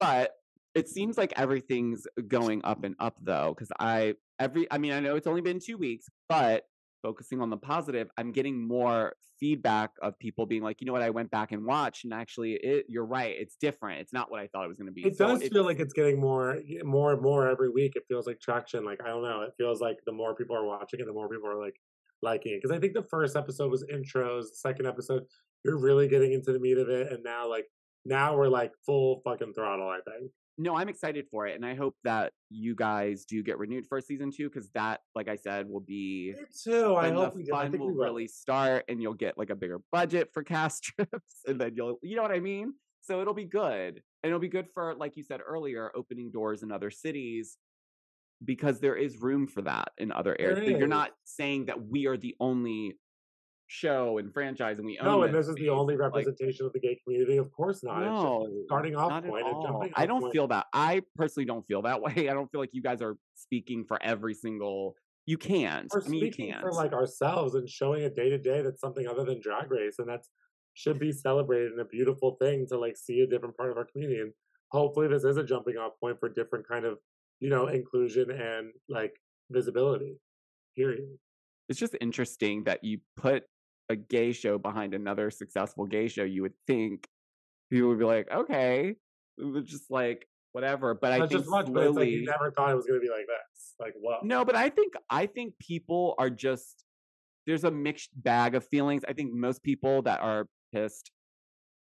but 0.00 0.32
it 0.74 0.88
seems 0.88 1.16
like 1.18 1.32
everything's 1.36 2.06
going 2.28 2.60
up 2.64 2.82
and 2.84 2.94
up 2.98 3.16
though 3.22 3.52
because 3.54 3.70
i 3.78 4.14
every 4.40 4.66
i 4.70 4.78
mean 4.78 4.92
i 4.92 5.00
know 5.00 5.16
it's 5.16 5.26
only 5.26 5.42
been 5.42 5.60
two 5.60 5.76
weeks 5.76 6.06
but 6.30 6.64
focusing 7.02 7.40
on 7.42 7.50
the 7.50 7.56
positive 7.58 8.08
i'm 8.16 8.32
getting 8.32 8.66
more 8.66 9.12
feedback 9.38 9.90
of 10.00 10.18
people 10.18 10.46
being 10.46 10.62
like 10.62 10.80
you 10.80 10.86
know 10.86 10.92
what 10.92 11.02
i 11.02 11.10
went 11.10 11.30
back 11.30 11.52
and 11.52 11.64
watched 11.66 12.04
and 12.04 12.14
actually 12.14 12.52
it, 12.54 12.86
you're 12.88 13.04
right 13.04 13.34
it's 13.38 13.56
different 13.60 14.00
it's 14.00 14.12
not 14.14 14.30
what 14.30 14.40
i 14.40 14.46
thought 14.46 14.64
it 14.64 14.68
was 14.68 14.78
going 14.78 14.86
to 14.86 14.92
be 14.92 15.02
It 15.04 15.16
So 15.16 15.26
does 15.26 15.38
it's- 15.38 15.52
feel 15.52 15.64
like 15.64 15.78
it's 15.78 15.92
getting 15.92 16.18
more, 16.18 16.58
more 16.84 17.12
and 17.12 17.20
more 17.20 17.48
every 17.50 17.68
week. 17.70 17.92
It 17.96 18.04
feels 18.08 18.26
like 18.26 18.40
traction. 18.40 18.84
Like 18.84 19.00
I 19.04 19.08
don't 19.08 19.22
know. 19.22 19.42
It 19.42 19.52
feels 19.58 19.80
like 19.80 19.98
the 20.06 20.12
more 20.12 20.34
people 20.34 20.56
are 20.56 20.64
watching 20.64 21.00
it, 21.00 21.06
the 21.06 21.12
more 21.12 21.28
people 21.28 21.48
are 21.50 21.60
like 21.60 21.76
liking 22.22 22.52
it. 22.54 22.62
Because 22.62 22.74
I 22.76 22.80
think 22.80 22.94
the 22.94 23.02
first 23.02 23.36
episode 23.36 23.70
was 23.70 23.84
intros. 23.84 24.42
The 24.50 24.56
second 24.56 24.86
episode, 24.86 25.24
you're 25.64 25.78
really 25.78 26.08
getting 26.08 26.32
into 26.32 26.52
the 26.52 26.58
meat 26.58 26.78
of 26.78 26.88
it, 26.88 27.12
and 27.12 27.22
now 27.22 27.48
like 27.48 27.66
now 28.04 28.36
we're 28.36 28.48
like 28.48 28.72
full 28.84 29.20
fucking 29.24 29.54
throttle. 29.54 29.88
I 29.88 30.00
think. 30.08 30.30
no 30.58 30.76
i'm 30.76 30.88
excited 30.88 31.24
for 31.30 31.46
it 31.46 31.54
and 31.56 31.64
i 31.64 31.74
hope 31.74 31.96
that 32.04 32.30
you 32.50 32.74
guys 32.74 33.24
do 33.24 33.42
get 33.42 33.58
renewed 33.58 33.86
for 33.86 34.00
season 34.02 34.30
two 34.30 34.50
because 34.50 34.68
that 34.74 35.00
like 35.14 35.26
i 35.28 35.34
said 35.36 35.66
will 35.68 35.80
be 35.80 36.34
Me 36.36 36.44
too. 36.64 36.94
I 36.94 37.10
hope 37.10 37.32
the 37.32 37.38
we 37.38 37.44
do. 37.44 37.54
I 37.54 37.68
think 37.70 37.80
will 37.80 37.86
we 37.88 37.94
will. 37.94 38.04
really 38.04 38.28
start 38.28 38.84
and 38.88 39.00
you'll 39.00 39.14
get 39.14 39.38
like 39.38 39.48
a 39.50 39.54
bigger 39.56 39.80
budget 39.90 40.28
for 40.34 40.42
cast 40.42 40.82
trips 40.88 41.36
and 41.46 41.58
then 41.60 41.72
you'll 41.74 41.98
you 42.02 42.16
know 42.16 42.22
what 42.22 42.32
i 42.32 42.40
mean 42.40 42.74
so 43.00 43.20
it'll 43.22 43.32
be 43.34 43.46
good 43.46 44.02
and 44.22 44.28
it'll 44.30 44.38
be 44.38 44.48
good 44.48 44.68
for 44.74 44.94
like 44.94 45.16
you 45.16 45.22
said 45.22 45.40
earlier 45.46 45.90
opening 45.96 46.30
doors 46.30 46.62
in 46.62 46.70
other 46.70 46.90
cities 46.90 47.56
because 48.44 48.80
there 48.80 48.96
is 48.96 49.20
room 49.20 49.46
for 49.46 49.62
that 49.62 49.90
in 49.98 50.12
other 50.12 50.36
areas 50.38 50.68
you're 50.78 50.86
not 50.88 51.10
saying 51.24 51.66
that 51.66 51.80
we 51.86 52.06
are 52.06 52.16
the 52.16 52.34
only 52.40 52.96
show 53.72 54.18
and 54.18 54.32
franchise 54.34 54.78
and 54.78 54.86
we 54.86 54.98
own 54.98 55.06
No, 55.06 55.22
and 55.22 55.34
this 55.34 55.48
is 55.48 55.54
the 55.54 55.70
only 55.70 55.96
Like, 55.96 56.12
representation 56.14 56.66
of 56.66 56.72
the 56.74 56.80
gay 56.80 56.98
community. 57.02 57.38
Of 57.38 57.50
course 57.52 57.82
not. 57.82 58.00
No, 58.00 58.46
a 58.46 58.64
starting 58.66 58.94
off 58.94 59.10
point 59.24 59.46
and 59.46 59.62
jumping 59.62 59.92
I 59.96 60.04
don't 60.04 60.20
point. 60.20 60.32
feel 60.34 60.46
that. 60.48 60.66
I 60.74 61.02
personally 61.16 61.46
don't 61.46 61.66
feel 61.66 61.80
that 61.82 62.02
way. 62.02 62.28
I 62.28 62.34
don't 62.34 62.50
feel 62.52 62.60
like 62.60 62.70
you 62.72 62.82
guys 62.82 63.00
are 63.00 63.16
speaking 63.34 63.84
for 63.86 64.02
every 64.02 64.34
single. 64.34 64.94
You 65.24 65.38
can't. 65.38 65.88
We're 65.92 66.04
I 66.04 66.08
mean, 66.08 66.20
you 66.20 66.32
speaking 66.32 66.50
can't. 66.52 66.62
for 66.62 66.72
like 66.72 66.92
ourselves 66.92 67.54
and 67.54 67.68
showing 67.68 68.04
a 68.04 68.10
day 68.10 68.28
to 68.28 68.38
day 68.38 68.60
that's 68.60 68.80
something 68.80 69.06
other 69.06 69.24
than 69.24 69.40
drag 69.40 69.70
race, 69.70 69.94
and 69.98 70.08
that's 70.08 70.28
should 70.74 70.98
be 70.98 71.12
celebrated 71.12 71.72
and 71.72 71.80
a 71.80 71.84
beautiful 71.84 72.36
thing 72.40 72.66
to 72.66 72.78
like 72.78 72.96
see 72.96 73.20
a 73.20 73.26
different 73.26 73.56
part 73.56 73.70
of 73.70 73.76
our 73.78 73.84
community. 73.86 74.20
And 74.20 74.32
hopefully, 74.70 75.08
this 75.08 75.24
is 75.24 75.36
a 75.38 75.44
jumping 75.44 75.76
off 75.76 75.92
point 76.00 76.18
for 76.20 76.28
different 76.28 76.66
kind 76.68 76.84
of 76.84 76.98
you 77.42 77.50
know 77.50 77.66
inclusion 77.66 78.30
and 78.30 78.72
like 78.88 79.14
visibility. 79.50 80.16
Period. 80.74 81.18
it's 81.68 81.78
just 81.78 81.94
interesting 82.00 82.64
that 82.64 82.82
you 82.82 83.00
put 83.14 83.42
a 83.90 83.96
gay 83.96 84.32
show 84.32 84.56
behind 84.56 84.94
another 84.94 85.30
successful 85.30 85.84
gay 85.84 86.08
show. 86.08 86.22
You 86.22 86.40
would 86.42 86.54
think 86.66 87.06
people 87.70 87.90
would 87.90 87.98
be 87.98 88.06
like, 88.06 88.30
okay, 88.32 88.94
it 89.36 89.44
was 89.44 89.66
just 89.66 89.90
like 89.90 90.26
whatever. 90.52 90.94
But 90.94 91.12
I 91.12 91.26
think 91.26 91.46
much, 91.46 91.66
but 91.66 91.74
like 91.74 91.92
slowly, 91.92 92.10
you 92.10 92.24
never 92.24 92.52
thought 92.52 92.70
it 92.70 92.74
was 92.74 92.86
going 92.86 93.00
to 93.00 93.04
be 93.04 93.10
like 93.10 93.26
this. 93.26 93.74
Like 93.78 93.92
what? 94.00 94.24
no, 94.24 94.46
but 94.46 94.54
I 94.54 94.70
think 94.70 94.94
I 95.10 95.26
think 95.26 95.54
people 95.58 96.14
are 96.18 96.30
just 96.30 96.84
there's 97.46 97.64
a 97.64 97.70
mixed 97.70 98.10
bag 98.14 98.54
of 98.54 98.66
feelings. 98.68 99.02
I 99.06 99.12
think 99.12 99.34
most 99.34 99.62
people 99.62 100.00
that 100.02 100.20
are 100.20 100.46
pissed 100.72 101.10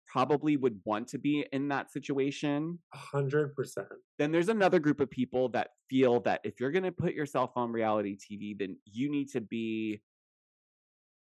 probably 0.10 0.57
would 0.57 0.80
want 0.86 1.07
to 1.10 1.18
be 1.20 1.45
in 1.53 1.68
that 1.70 1.91
situation. 1.91 2.80
hundred 2.93 3.55
percent. 3.55 3.88
Then 4.18 4.32
there's 4.32 4.49
another 4.49 4.80
group 4.80 4.99
of 4.99 5.10
people 5.10 5.49
that 5.49 5.70
feel 5.89 6.20
that 6.22 6.41
if 6.43 6.60
you're 6.60 6.72
going 6.72 6.84
to 6.84 6.91
put 6.91 7.14
yourself 7.14 7.51
on 7.55 7.72
reality 7.72 8.18
TV, 8.18 8.57
then 8.57 8.78
you 8.86 9.10
need 9.10 9.30
to 9.34 9.41
be, 9.41 10.01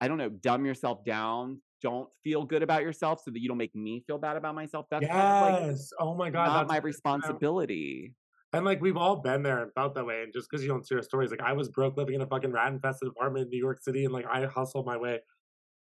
I 0.01 0.09
don't 0.09 0.19
know, 0.19 0.29
dumb 0.31 0.65
yourself 0.65 1.05
down. 1.05 1.61
Don't 1.83 2.09
feel 2.25 2.45
good 2.45 2.63
about 2.63 2.83
yourself 2.83 3.21
so 3.25 3.31
that 3.31 3.41
you 3.41 3.49
don't 3.49 3.59
make 3.59 3.75
me 3.75 4.03
feel 4.07 4.19
bad 4.19 4.37
about 4.37 4.55
myself. 4.55 4.87
That's 4.91 5.07
kind 5.07 5.21
of 5.21 5.53
like 5.61 5.67
Yes. 5.71 5.91
oh 6.01 6.15
my 6.15 6.31
god. 6.31 6.47
not 6.47 6.53
my 6.53 6.57
what 6.57 6.63
it's 6.63 6.71
about. 6.71 6.85
responsibility. 6.85 8.15
And 8.53 8.65
like 8.65 8.81
we've 8.81 8.97
all 8.97 9.17
been 9.17 9.43
there 9.43 9.63
and 9.63 9.73
felt 9.75 9.95
that 9.97 10.07
way. 10.07 10.23
And 10.23 10.33
just 10.33 10.49
because 10.49 10.63
you 10.65 10.69
don't 10.71 10.87
see 10.87 10.95
our 10.95 11.03
stories, 11.03 11.31
like 11.31 11.43
I 11.43 11.53
was 11.53 11.69
broke 11.69 11.97
living 11.97 12.15
in 12.15 12.23
a 12.23 12.27
fucking 12.27 12.53
rat 12.53 12.73
infested 12.73 13.09
apartment 13.09 13.45
in 13.47 13.51
New 13.51 13.59
York 13.59 13.83
City, 13.83 14.05
and 14.05 14.15
like 14.15 14.25
I 14.27 14.47
hustled 14.47 14.87
my 14.87 14.97
way 14.97 15.21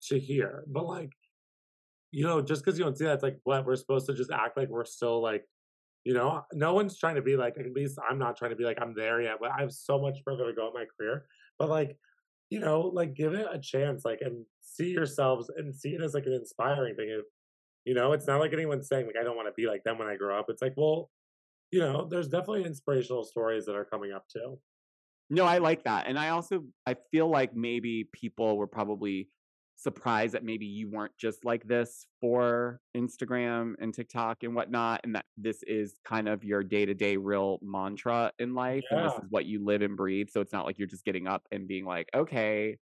to 0.08 0.18
here. 0.18 0.64
But 0.66 0.86
like, 0.86 1.10
you 2.14 2.22
know, 2.24 2.40
just 2.40 2.64
because 2.64 2.78
you 2.78 2.84
don't 2.84 2.96
see 2.96 3.04
that, 3.04 3.14
it's 3.14 3.22
like 3.24 3.40
what 3.42 3.66
we're 3.66 3.74
supposed 3.74 4.06
to 4.06 4.14
just 4.14 4.30
act 4.30 4.56
like 4.56 4.68
we're 4.68 4.84
still 4.84 5.20
like, 5.20 5.44
you 6.04 6.14
know, 6.14 6.44
no 6.52 6.72
one's 6.72 6.96
trying 6.96 7.16
to 7.16 7.22
be 7.22 7.36
like. 7.36 7.58
At 7.58 7.72
least 7.72 7.98
I'm 8.08 8.20
not 8.20 8.36
trying 8.36 8.52
to 8.52 8.56
be 8.56 8.62
like 8.62 8.78
I'm 8.80 8.94
there 8.94 9.20
yet. 9.20 9.38
But 9.40 9.50
I 9.50 9.60
have 9.60 9.72
so 9.72 10.00
much 10.00 10.18
further 10.24 10.46
to 10.46 10.52
go 10.52 10.68
in 10.68 10.74
my 10.74 10.84
career. 10.96 11.26
But 11.58 11.70
like, 11.70 11.96
you 12.50 12.60
know, 12.60 12.82
like 12.82 13.14
give 13.14 13.34
it 13.34 13.48
a 13.50 13.58
chance, 13.58 14.04
like 14.04 14.20
and 14.20 14.44
see 14.60 14.90
yourselves 14.90 15.50
and 15.56 15.74
see 15.74 15.88
it 15.88 16.02
as 16.02 16.14
like 16.14 16.26
an 16.26 16.34
inspiring 16.34 16.94
thing. 16.94 17.08
If 17.08 17.24
you 17.84 17.94
know, 17.94 18.12
it's 18.12 18.28
not 18.28 18.38
like 18.38 18.52
anyone's 18.52 18.86
saying 18.86 19.06
like 19.06 19.16
I 19.20 19.24
don't 19.24 19.36
want 19.36 19.48
to 19.48 19.54
be 19.60 19.66
like 19.66 19.82
them 19.82 19.98
when 19.98 20.06
I 20.06 20.14
grow 20.14 20.38
up. 20.38 20.46
It's 20.48 20.62
like, 20.62 20.74
well, 20.76 21.10
you 21.72 21.80
know, 21.80 22.06
there's 22.08 22.28
definitely 22.28 22.64
inspirational 22.64 23.24
stories 23.24 23.66
that 23.66 23.74
are 23.74 23.84
coming 23.84 24.12
up 24.12 24.26
too. 24.28 24.60
No, 25.30 25.46
I 25.46 25.58
like 25.58 25.82
that. 25.82 26.06
And 26.06 26.16
I 26.16 26.28
also 26.28 26.62
I 26.86 26.94
feel 27.10 27.28
like 27.28 27.56
maybe 27.56 28.08
people 28.12 28.56
were 28.56 28.68
probably 28.68 29.30
surprised 29.76 30.34
that 30.34 30.44
maybe 30.44 30.66
you 30.66 30.88
weren't 30.88 31.16
just 31.18 31.44
like 31.44 31.64
this 31.64 32.06
for 32.20 32.80
Instagram 32.96 33.74
and 33.80 33.92
TikTok 33.92 34.42
and 34.42 34.54
whatnot, 34.54 35.00
and 35.04 35.14
that 35.14 35.26
this 35.36 35.62
is 35.64 35.98
kind 36.04 36.28
of 36.28 36.44
your 36.44 36.62
day-to-day 36.62 37.16
real 37.16 37.58
mantra 37.62 38.32
in 38.38 38.54
life. 38.54 38.84
And 38.90 39.06
this 39.06 39.14
is 39.14 39.24
what 39.30 39.46
you 39.46 39.64
live 39.64 39.82
and 39.82 39.96
breathe. 39.96 40.28
So 40.30 40.40
it's 40.40 40.52
not 40.52 40.64
like 40.66 40.78
you're 40.78 40.88
just 40.88 41.04
getting 41.04 41.26
up 41.26 41.42
and 41.52 41.66
being 41.68 41.84
like, 41.84 42.08
okay, 42.14 42.78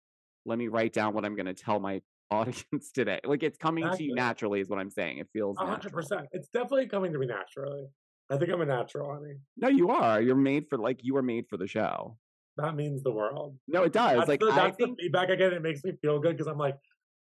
let 0.45 0.57
me 0.57 0.67
write 0.67 0.93
down 0.93 1.13
what 1.13 1.25
I'm 1.25 1.35
gonna 1.35 1.53
tell 1.53 1.79
my 1.79 2.01
audience 2.31 2.91
today. 2.93 3.19
Like 3.25 3.43
it's 3.43 3.57
coming 3.57 3.83
to 3.89 4.03
you 4.03 4.15
naturally, 4.15 4.61
is 4.61 4.69
what 4.69 4.79
I'm 4.79 4.89
saying. 4.89 5.17
It 5.17 5.27
feels 5.33 5.57
A 5.57 5.61
hundred 5.61 5.85
natural. 5.85 5.93
percent. 5.93 6.27
It's 6.31 6.47
definitely 6.49 6.87
coming 6.87 7.11
to 7.13 7.19
me 7.19 7.27
naturally. 7.27 7.85
I 8.29 8.37
think 8.37 8.49
I'm 8.49 8.61
a 8.61 8.65
natural, 8.65 9.13
honey. 9.13 9.33
No, 9.57 9.67
you 9.67 9.89
are. 9.89 10.21
You're 10.21 10.35
made 10.35 10.67
for 10.69 10.77
like 10.77 11.01
you 11.03 11.13
were 11.15 11.21
made 11.21 11.47
for 11.49 11.57
the 11.57 11.67
show. 11.67 12.17
That 12.58 12.76
means 12.76 13.04
the 13.04 13.12
world. 13.12 13.58
No, 13.68 13.84
it 13.84 13.93
does. 13.93 14.18
That's, 14.18 14.28
like 14.28 14.39
the, 14.39 14.47
I 14.47 14.56
that's 14.56 14.78
think 14.78 14.97
the 14.97 15.04
feedback 15.04 15.30
I 15.30 15.36
get. 15.36 15.54
It 15.54 15.62
makes 15.62 15.84
me 15.84 15.93
feel 16.02 16.20
good 16.20 16.38
because 16.38 16.47
I'm 16.47 16.58
like, 16.58 16.76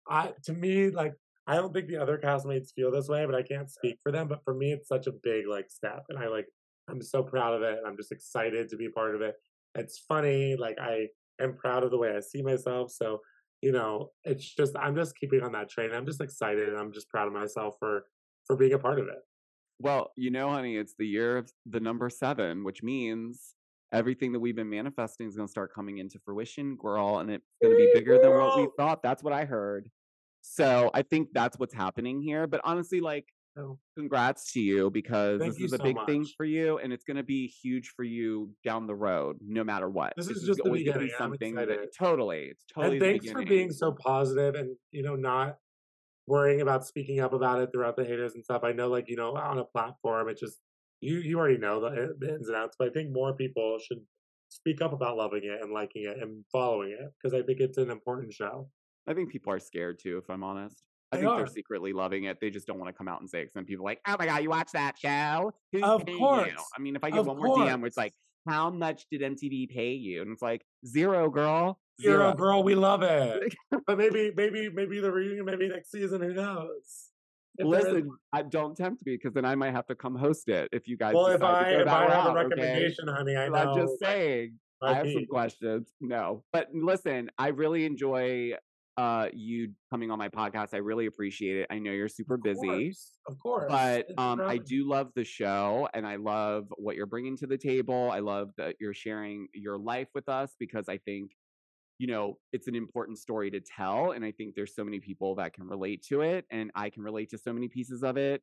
I 0.09 0.33
to 0.45 0.53
me 0.53 0.89
like 0.89 1.13
I 1.47 1.55
don't 1.55 1.73
think 1.73 1.87
the 1.87 1.97
other 1.97 2.17
castmates 2.17 2.73
feel 2.75 2.91
this 2.91 3.07
way, 3.07 3.25
but 3.25 3.35
I 3.35 3.41
can't 3.41 3.69
speak 3.69 3.97
for 4.03 4.11
them. 4.11 4.27
But 4.27 4.43
for 4.43 4.53
me, 4.53 4.71
it's 4.71 4.87
such 4.87 5.07
a 5.07 5.11
big 5.23 5.47
like 5.47 5.69
step, 5.69 6.03
and 6.09 6.19
I 6.19 6.27
like 6.27 6.47
I'm 6.89 7.01
so 7.01 7.23
proud 7.23 7.53
of 7.53 7.61
it. 7.61 7.77
and 7.77 7.87
I'm 7.87 7.97
just 7.97 8.11
excited 8.11 8.69
to 8.69 8.77
be 8.77 8.85
a 8.87 8.91
part 8.91 9.15
of 9.15 9.21
it. 9.21 9.35
It's 9.75 10.03
funny, 10.07 10.55
like 10.57 10.77
I 10.79 11.07
am 11.41 11.55
proud 11.55 11.83
of 11.83 11.91
the 11.91 11.97
way 11.97 12.15
I 12.15 12.19
see 12.19 12.41
myself. 12.41 12.91
So 12.91 13.19
you 13.61 13.71
know, 13.71 14.09
it's 14.23 14.53
just 14.55 14.75
I'm 14.77 14.95
just 14.95 15.15
keeping 15.17 15.43
on 15.43 15.51
that 15.53 15.69
train. 15.69 15.91
I'm 15.93 16.05
just 16.05 16.21
excited, 16.21 16.69
and 16.69 16.77
I'm 16.77 16.91
just 16.91 17.09
proud 17.09 17.27
of 17.27 17.33
myself 17.33 17.75
for 17.79 18.05
for 18.45 18.55
being 18.55 18.73
a 18.73 18.79
part 18.79 18.99
of 18.99 19.07
it. 19.07 19.19
Well, 19.79 20.11
you 20.15 20.29
know, 20.29 20.49
honey, 20.49 20.77
it's 20.77 20.93
the 20.97 21.07
year 21.07 21.37
of 21.37 21.51
the 21.65 21.79
number 21.79 22.09
seven, 22.09 22.63
which 22.63 22.83
means 22.83 23.55
everything 23.91 24.31
that 24.31 24.39
we've 24.39 24.55
been 24.55 24.69
manifesting 24.69 25.27
is 25.27 25.35
going 25.35 25.47
to 25.47 25.51
start 25.51 25.73
coming 25.73 25.97
into 25.97 26.19
fruition, 26.23 26.75
girl, 26.75 27.19
and 27.19 27.29
it's 27.29 27.45
going 27.61 27.73
to 27.73 27.77
be 27.77 27.91
bigger 27.93 28.19
than 28.19 28.31
what 28.31 28.57
we 28.57 28.67
thought. 28.77 29.03
That's 29.03 29.23
what 29.23 29.33
I 29.33 29.45
heard. 29.45 29.89
So 30.41 30.89
I 30.93 31.01
think 31.03 31.29
that's 31.33 31.59
what's 31.59 31.73
happening 31.73 32.21
here. 32.21 32.47
But 32.47 32.61
honestly, 32.63 32.99
like, 32.99 33.25
So 33.55 33.77
congrats 33.97 34.53
to 34.53 34.59
you 34.59 34.89
because 34.89 35.39
Thank 35.39 35.53
this 35.53 35.59
you 35.59 35.65
is 35.65 35.73
a 35.73 35.77
so 35.77 35.83
big 35.83 35.97
thing 36.05 36.25
for 36.37 36.45
you, 36.45 36.77
and 36.79 36.93
it's 36.93 37.03
going 37.03 37.17
to 37.17 37.23
be 37.23 37.47
huge 37.47 37.89
for 37.95 38.03
you 38.03 38.51
down 38.63 38.87
the 38.87 38.95
road, 38.95 39.37
no 39.45 39.63
matter 39.63 39.89
what. 39.89 40.13
This 40.15 40.29
is 40.29 40.43
just 40.43 40.59
the 40.63 40.69
always 40.69 40.85
gonna 40.85 40.99
be 40.99 41.05
beginning. 41.05 41.15
I'm 41.19 41.31
something 41.31 41.55
that 41.55 41.93
totally, 41.97 42.45
it's 42.51 42.63
totally. 42.73 42.97
and 42.97 43.05
thanks 43.05 43.29
for 43.29 43.43
being 43.43 43.71
so 43.71 43.91
positive 43.91 44.55
and 44.55 44.75
you 44.91 45.03
know 45.03 45.15
not 45.15 45.57
worrying 46.27 46.61
about 46.61 46.85
speaking 46.85 47.19
up 47.19 47.33
about 47.33 47.59
it 47.61 47.69
throughout 47.73 47.97
the 47.97 48.05
haters 48.05 48.35
and 48.35 48.43
stuff. 48.43 48.63
I 48.63 48.71
know, 48.71 48.87
like 48.87 49.09
you 49.09 49.17
know, 49.17 49.35
on 49.35 49.59
a 49.59 49.65
platform, 49.65 50.29
it 50.29 50.37
just 50.37 50.57
you 51.01 51.17
you 51.17 51.37
already 51.37 51.57
know 51.57 51.81
the, 51.81 51.87
eh, 51.87 52.07
the 52.19 52.35
ins 52.35 52.47
and 52.47 52.55
outs, 52.55 52.75
but 52.79 52.87
I 52.87 52.91
think 52.91 53.11
more 53.11 53.33
people 53.35 53.77
should 53.79 53.99
speak 54.49 54.81
up 54.81 54.93
about 54.93 55.17
loving 55.17 55.43
it 55.43 55.61
and 55.61 55.71
liking 55.73 56.03
it 56.03 56.17
and 56.21 56.43
following 56.51 56.91
it 56.91 57.11
because 57.21 57.33
I 57.33 57.41
think 57.45 57.59
it's 57.59 57.77
an 57.77 57.89
important 57.89 58.33
show. 58.33 58.69
I 59.07 59.13
think 59.13 59.31
people 59.31 59.51
are 59.53 59.59
scared 59.59 59.99
too, 59.99 60.17
if 60.17 60.29
I'm 60.29 60.43
honest. 60.43 60.83
I 61.11 61.17
They 61.17 61.21
think 61.23 61.31
are. 61.33 61.37
they're 61.39 61.47
secretly 61.47 61.91
loving 61.93 62.25
it. 62.25 62.37
They 62.39 62.49
just 62.49 62.67
don't 62.67 62.77
want 62.79 62.89
to 62.89 62.97
come 62.97 63.07
out 63.07 63.19
and 63.19 63.29
say 63.29 63.41
it. 63.41 63.51
Some 63.53 63.65
people 63.65 63.85
are 63.85 63.89
like, 63.91 64.01
oh 64.07 64.15
my 64.19 64.25
God, 64.25 64.43
you 64.43 64.49
watch 64.49 64.71
that 64.73 64.97
show? 64.97 65.51
Who's 65.71 65.83
Of 65.83 66.05
paying 66.05 66.17
course. 66.19 66.47
you? 66.49 66.63
I 66.77 66.79
mean, 66.81 66.95
if 66.95 67.03
I 67.03 67.09
get 67.09 67.19
Of 67.19 67.27
one 67.27 67.37
more 67.37 67.57
DM 67.57 67.79
where 67.79 67.87
it's 67.87 67.97
like, 67.97 68.13
how 68.47 68.69
much 68.69 69.05
did 69.11 69.21
MTV 69.21 69.69
pay 69.69 69.91
you? 69.93 70.21
And 70.21 70.31
it's 70.31 70.41
like, 70.41 70.63
zero, 70.85 71.29
girl. 71.29 71.79
Zero 72.01 72.33
girl, 72.33 72.63
we 72.63 72.75
love 72.75 73.03
it. 73.03 73.53
but 73.87 73.97
maybe, 73.97 74.31
maybe, 74.35 74.69
maybe 74.69 74.99
the 74.99 75.11
reunion, 75.11 75.45
maybe 75.45 75.67
next 75.67 75.91
season. 75.91 76.21
Who 76.21 76.33
knows? 76.33 77.10
If 77.57 77.67
Listen, 77.67 78.09
I, 78.31 78.43
don't 78.43 78.75
tempt 78.77 79.05
me 79.05 79.15
because 79.15 79.33
then 79.33 79.45
I 79.45 79.55
might 79.55 79.71
have 79.71 79.85
to 79.87 79.95
come 79.95 80.15
host 80.15 80.47
it 80.47 80.69
if 80.71 80.87
you 80.87 80.97
guys 80.97 81.13
Well, 81.13 81.27
if 81.27 81.43
I 81.43 81.71
if 81.71 81.87
I 81.87 82.01
have 82.09 82.27
a 82.27 82.33
route, 82.33 82.45
okay? 82.45 82.61
recommendation, 82.61 83.07
honey, 83.07 83.35
I. 83.35 83.47
I'm 83.47 83.77
just 83.77 83.99
saying. 83.99 84.57
I 84.83 84.93
have 84.95 85.11
some 85.11 85.25
questions. 85.27 85.93
No, 86.01 86.43
but 86.53 86.69
listen, 86.73 87.29
I 87.37 87.49
really 87.49 87.85
enjoy 87.85 88.53
uh 88.97 89.27
you 89.31 89.71
coming 89.89 90.11
on 90.11 90.17
my 90.17 90.27
podcast. 90.27 90.73
I 90.73 90.77
really 90.77 91.05
appreciate 91.05 91.57
it. 91.57 91.67
I 91.69 91.79
know 91.79 91.91
you're 91.91 92.09
super 92.09 92.33
Of 92.35 92.43
busy. 92.43 92.67
course, 92.67 93.11
of 93.27 93.39
course. 93.39 93.65
but 93.69 94.07
um 94.17 94.41
i 94.41 94.57
do 94.57 94.85
love 94.87 95.11
the 95.15 95.23
show 95.23 95.87
and 95.93 96.05
i 96.05 96.15
love 96.17 96.65
what 96.77 96.95
you're 96.97 97.05
bringing 97.05 97.37
to 97.37 97.47
the 97.47 97.57
table 97.57 98.09
i 98.11 98.19
love 98.19 98.49
that 98.57 98.75
you're 98.81 98.93
sharing 98.93 99.47
your 99.53 99.77
life 99.77 100.07
with 100.13 100.27
us 100.27 100.55
because 100.59 100.89
i 100.89 100.97
think 100.97 101.31
you 102.01 102.07
know 102.07 102.35
it's 102.51 102.67
an 102.67 102.73
important 102.73 103.19
story 103.19 103.51
to 103.51 103.59
tell 103.59 104.11
and 104.13 104.25
i 104.25 104.31
think 104.31 104.55
there's 104.55 104.73
so 104.73 104.83
many 104.83 104.99
people 104.99 105.35
that 105.35 105.53
can 105.53 105.67
relate 105.67 106.01
to 106.01 106.21
it 106.21 106.45
and 106.49 106.71
i 106.73 106.89
can 106.89 107.03
relate 107.03 107.29
to 107.29 107.37
so 107.37 107.53
many 107.53 107.67
pieces 107.67 108.01
of 108.01 108.17
it 108.17 108.41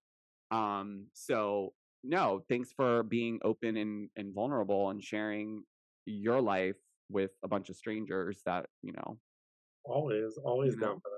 um 0.52 1.06
so 1.12 1.72
no 2.04 2.40
thanks 2.48 2.72
for 2.72 3.02
being 3.02 3.40
open 3.42 3.76
and 3.76 4.10
and 4.14 4.32
vulnerable 4.32 4.90
and 4.90 5.02
sharing 5.02 5.64
your 6.06 6.40
life 6.40 6.76
with 7.10 7.32
a 7.42 7.48
bunch 7.48 7.68
of 7.68 7.74
strangers 7.74 8.40
that 8.46 8.66
you 8.82 8.92
know 8.92 9.18
Always, 9.84 10.38
always 10.44 10.74
You 10.74 10.80
down 10.80 11.00
for 11.00 11.08
that. 11.10 11.17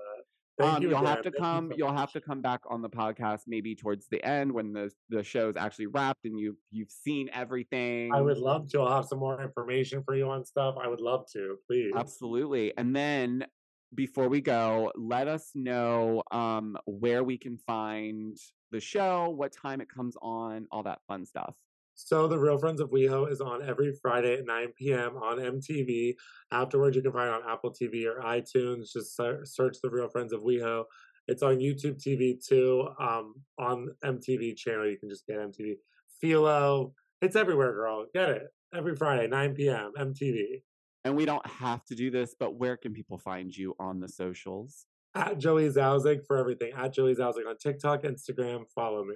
um, 0.59 0.81
you 0.81 0.89
you'll 0.89 0.99
again. 0.99 1.07
have 1.07 1.17
to 1.23 1.31
Thank 1.31 1.35
you 1.35 1.39
come. 1.41 1.69
so 1.71 1.77
You 1.77 1.85
will 1.85 1.93
have 1.97 2.11
to 2.13 2.21
come 2.21 2.41
back 2.41 2.61
on 2.69 2.81
the 2.81 2.89
podcast 2.89 3.41
maybe 3.47 3.75
towards 3.75 4.07
the 4.09 4.23
end 4.23 4.51
when 4.51 4.73
the 4.73 4.91
the 5.09 5.23
show's 5.23 5.55
actually 5.55 5.87
wrapped 5.87 6.25
and 6.25 6.39
you've 6.39 6.57
you've 6.71 6.91
seen 6.91 7.29
everything. 7.33 8.13
I 8.13 8.21
would 8.21 8.37
love 8.37 8.69
to. 8.71 8.81
I'll 8.81 8.95
have 8.95 9.05
some 9.05 9.19
more 9.19 9.41
information 9.41 10.03
for 10.03 10.15
you 10.15 10.29
on 10.29 10.45
stuff. 10.45 10.75
I 10.81 10.87
would 10.87 11.01
love 11.01 11.25
to, 11.33 11.57
please. 11.67 11.91
absolutely. 11.95 12.73
And 12.77 12.95
then 12.95 13.45
before 13.93 14.29
we 14.29 14.39
go, 14.41 14.91
let 14.95 15.27
us 15.27 15.51
know 15.53 16.23
um, 16.31 16.77
where 16.85 17.23
we 17.23 17.37
can 17.37 17.57
find 17.57 18.37
the 18.71 18.79
show, 18.79 19.29
what 19.29 19.51
time 19.51 19.81
it 19.81 19.89
comes 19.89 20.15
on, 20.21 20.65
all 20.71 20.83
that 20.83 20.99
fun 21.07 21.25
stuff. 21.25 21.55
So 21.95 22.27
the 22.27 22.39
Real 22.39 22.57
Friends 22.57 22.81
of 22.81 22.89
WeHo 22.89 23.31
is 23.31 23.41
on 23.41 23.67
every 23.67 23.93
Friday 24.01 24.33
at 24.33 24.45
9 24.45 24.67
p.m. 24.77 25.17
on 25.17 25.37
MTV. 25.37 26.15
Afterwards, 26.51 26.95
you 26.95 27.01
can 27.01 27.11
find 27.11 27.29
it 27.29 27.33
on 27.33 27.49
Apple 27.49 27.71
TV 27.71 28.05
or 28.05 28.21
iTunes. 28.21 28.91
Just 28.93 29.15
search 29.15 29.77
the 29.81 29.89
Real 29.89 30.09
Friends 30.09 30.33
of 30.33 30.41
WeHo. 30.41 30.85
It's 31.27 31.43
on 31.43 31.57
YouTube 31.57 32.01
TV 32.01 32.43
too. 32.45 32.87
Um, 32.99 33.35
on 33.59 33.89
MTV 34.03 34.57
channel, 34.57 34.89
you 34.89 34.97
can 34.97 35.09
just 35.09 35.27
get 35.27 35.37
MTV. 35.37 35.75
Philo, 36.19 36.93
it's 37.21 37.35
everywhere, 37.35 37.73
girl. 37.73 38.05
Get 38.13 38.29
it 38.29 38.43
every 38.73 38.95
Friday, 38.95 39.27
9 39.27 39.53
p.m. 39.53 39.91
MTV. 39.97 40.63
And 41.03 41.15
we 41.15 41.25
don't 41.25 41.45
have 41.45 41.83
to 41.85 41.95
do 41.95 42.11
this, 42.11 42.35
but 42.39 42.55
where 42.55 42.77
can 42.77 42.93
people 42.93 43.17
find 43.17 43.55
you 43.55 43.75
on 43.79 43.99
the 43.99 44.07
socials? 44.07 44.85
At 45.15 45.39
Joey 45.39 45.69
Zauzig 45.69 46.25
for 46.25 46.37
everything. 46.37 46.71
At 46.75 46.93
Joey 46.93 47.15
Zauzig 47.15 47.47
on 47.47 47.57
TikTok, 47.57 48.03
Instagram. 48.03 48.63
Follow 48.73 49.03
me. 49.03 49.15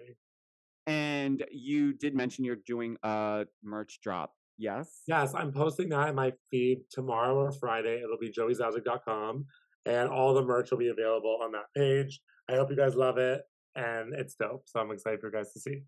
And 0.87 1.43
you 1.51 1.93
did 1.93 2.15
mention 2.15 2.45
you're 2.45 2.57
doing 2.67 2.97
a 3.03 3.45
merch 3.63 3.99
drop. 4.01 4.33
Yes. 4.57 5.01
Yes, 5.07 5.33
I'm 5.35 5.51
posting 5.51 5.89
that 5.89 6.09
in 6.09 6.15
my 6.15 6.31
feed 6.51 6.81
tomorrow 6.91 7.35
or 7.35 7.51
Friday. 7.51 8.01
It'll 8.03 8.17
be 8.17 8.31
joeyzauzig.com 8.31 9.45
and 9.85 10.09
all 10.09 10.33
the 10.33 10.43
merch 10.43 10.71
will 10.71 10.77
be 10.77 10.89
available 10.89 11.39
on 11.43 11.51
that 11.51 11.65
page. 11.75 12.21
I 12.49 12.55
hope 12.55 12.69
you 12.69 12.77
guys 12.77 12.95
love 12.95 13.17
it 13.17 13.41
and 13.75 14.13
it's 14.13 14.35
dope. 14.35 14.63
So 14.67 14.79
I'm 14.79 14.91
excited 14.91 15.19
for 15.19 15.27
you 15.27 15.33
guys 15.33 15.51
to 15.53 15.59
see. 15.59 15.83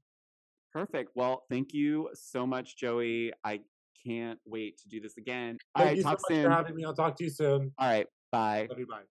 Perfect. 0.73 1.11
Well, 1.15 1.43
thank 1.49 1.73
you 1.73 2.09
so 2.13 2.45
much, 2.45 2.77
Joey. 2.77 3.31
I 3.43 3.61
can't 4.05 4.39
wait 4.45 4.77
to 4.79 4.89
do 4.89 4.99
this 4.99 5.17
again. 5.17 5.57
Thank 5.57 5.59
All 5.75 5.85
right, 5.85 5.97
you 5.97 6.03
talk 6.03 6.19
so 6.19 6.33
much 6.33 6.37
soon. 6.37 6.43
for 6.45 6.51
having 6.51 6.75
me. 6.75 6.83
I'll 6.85 6.93
talk 6.93 7.15
to 7.17 7.23
you 7.23 7.29
soon. 7.29 7.71
All 7.77 7.89
right, 7.89 8.07
bye. 8.31 8.67
Love 8.69 8.79
you. 8.79 8.87
Bye. 8.87 9.01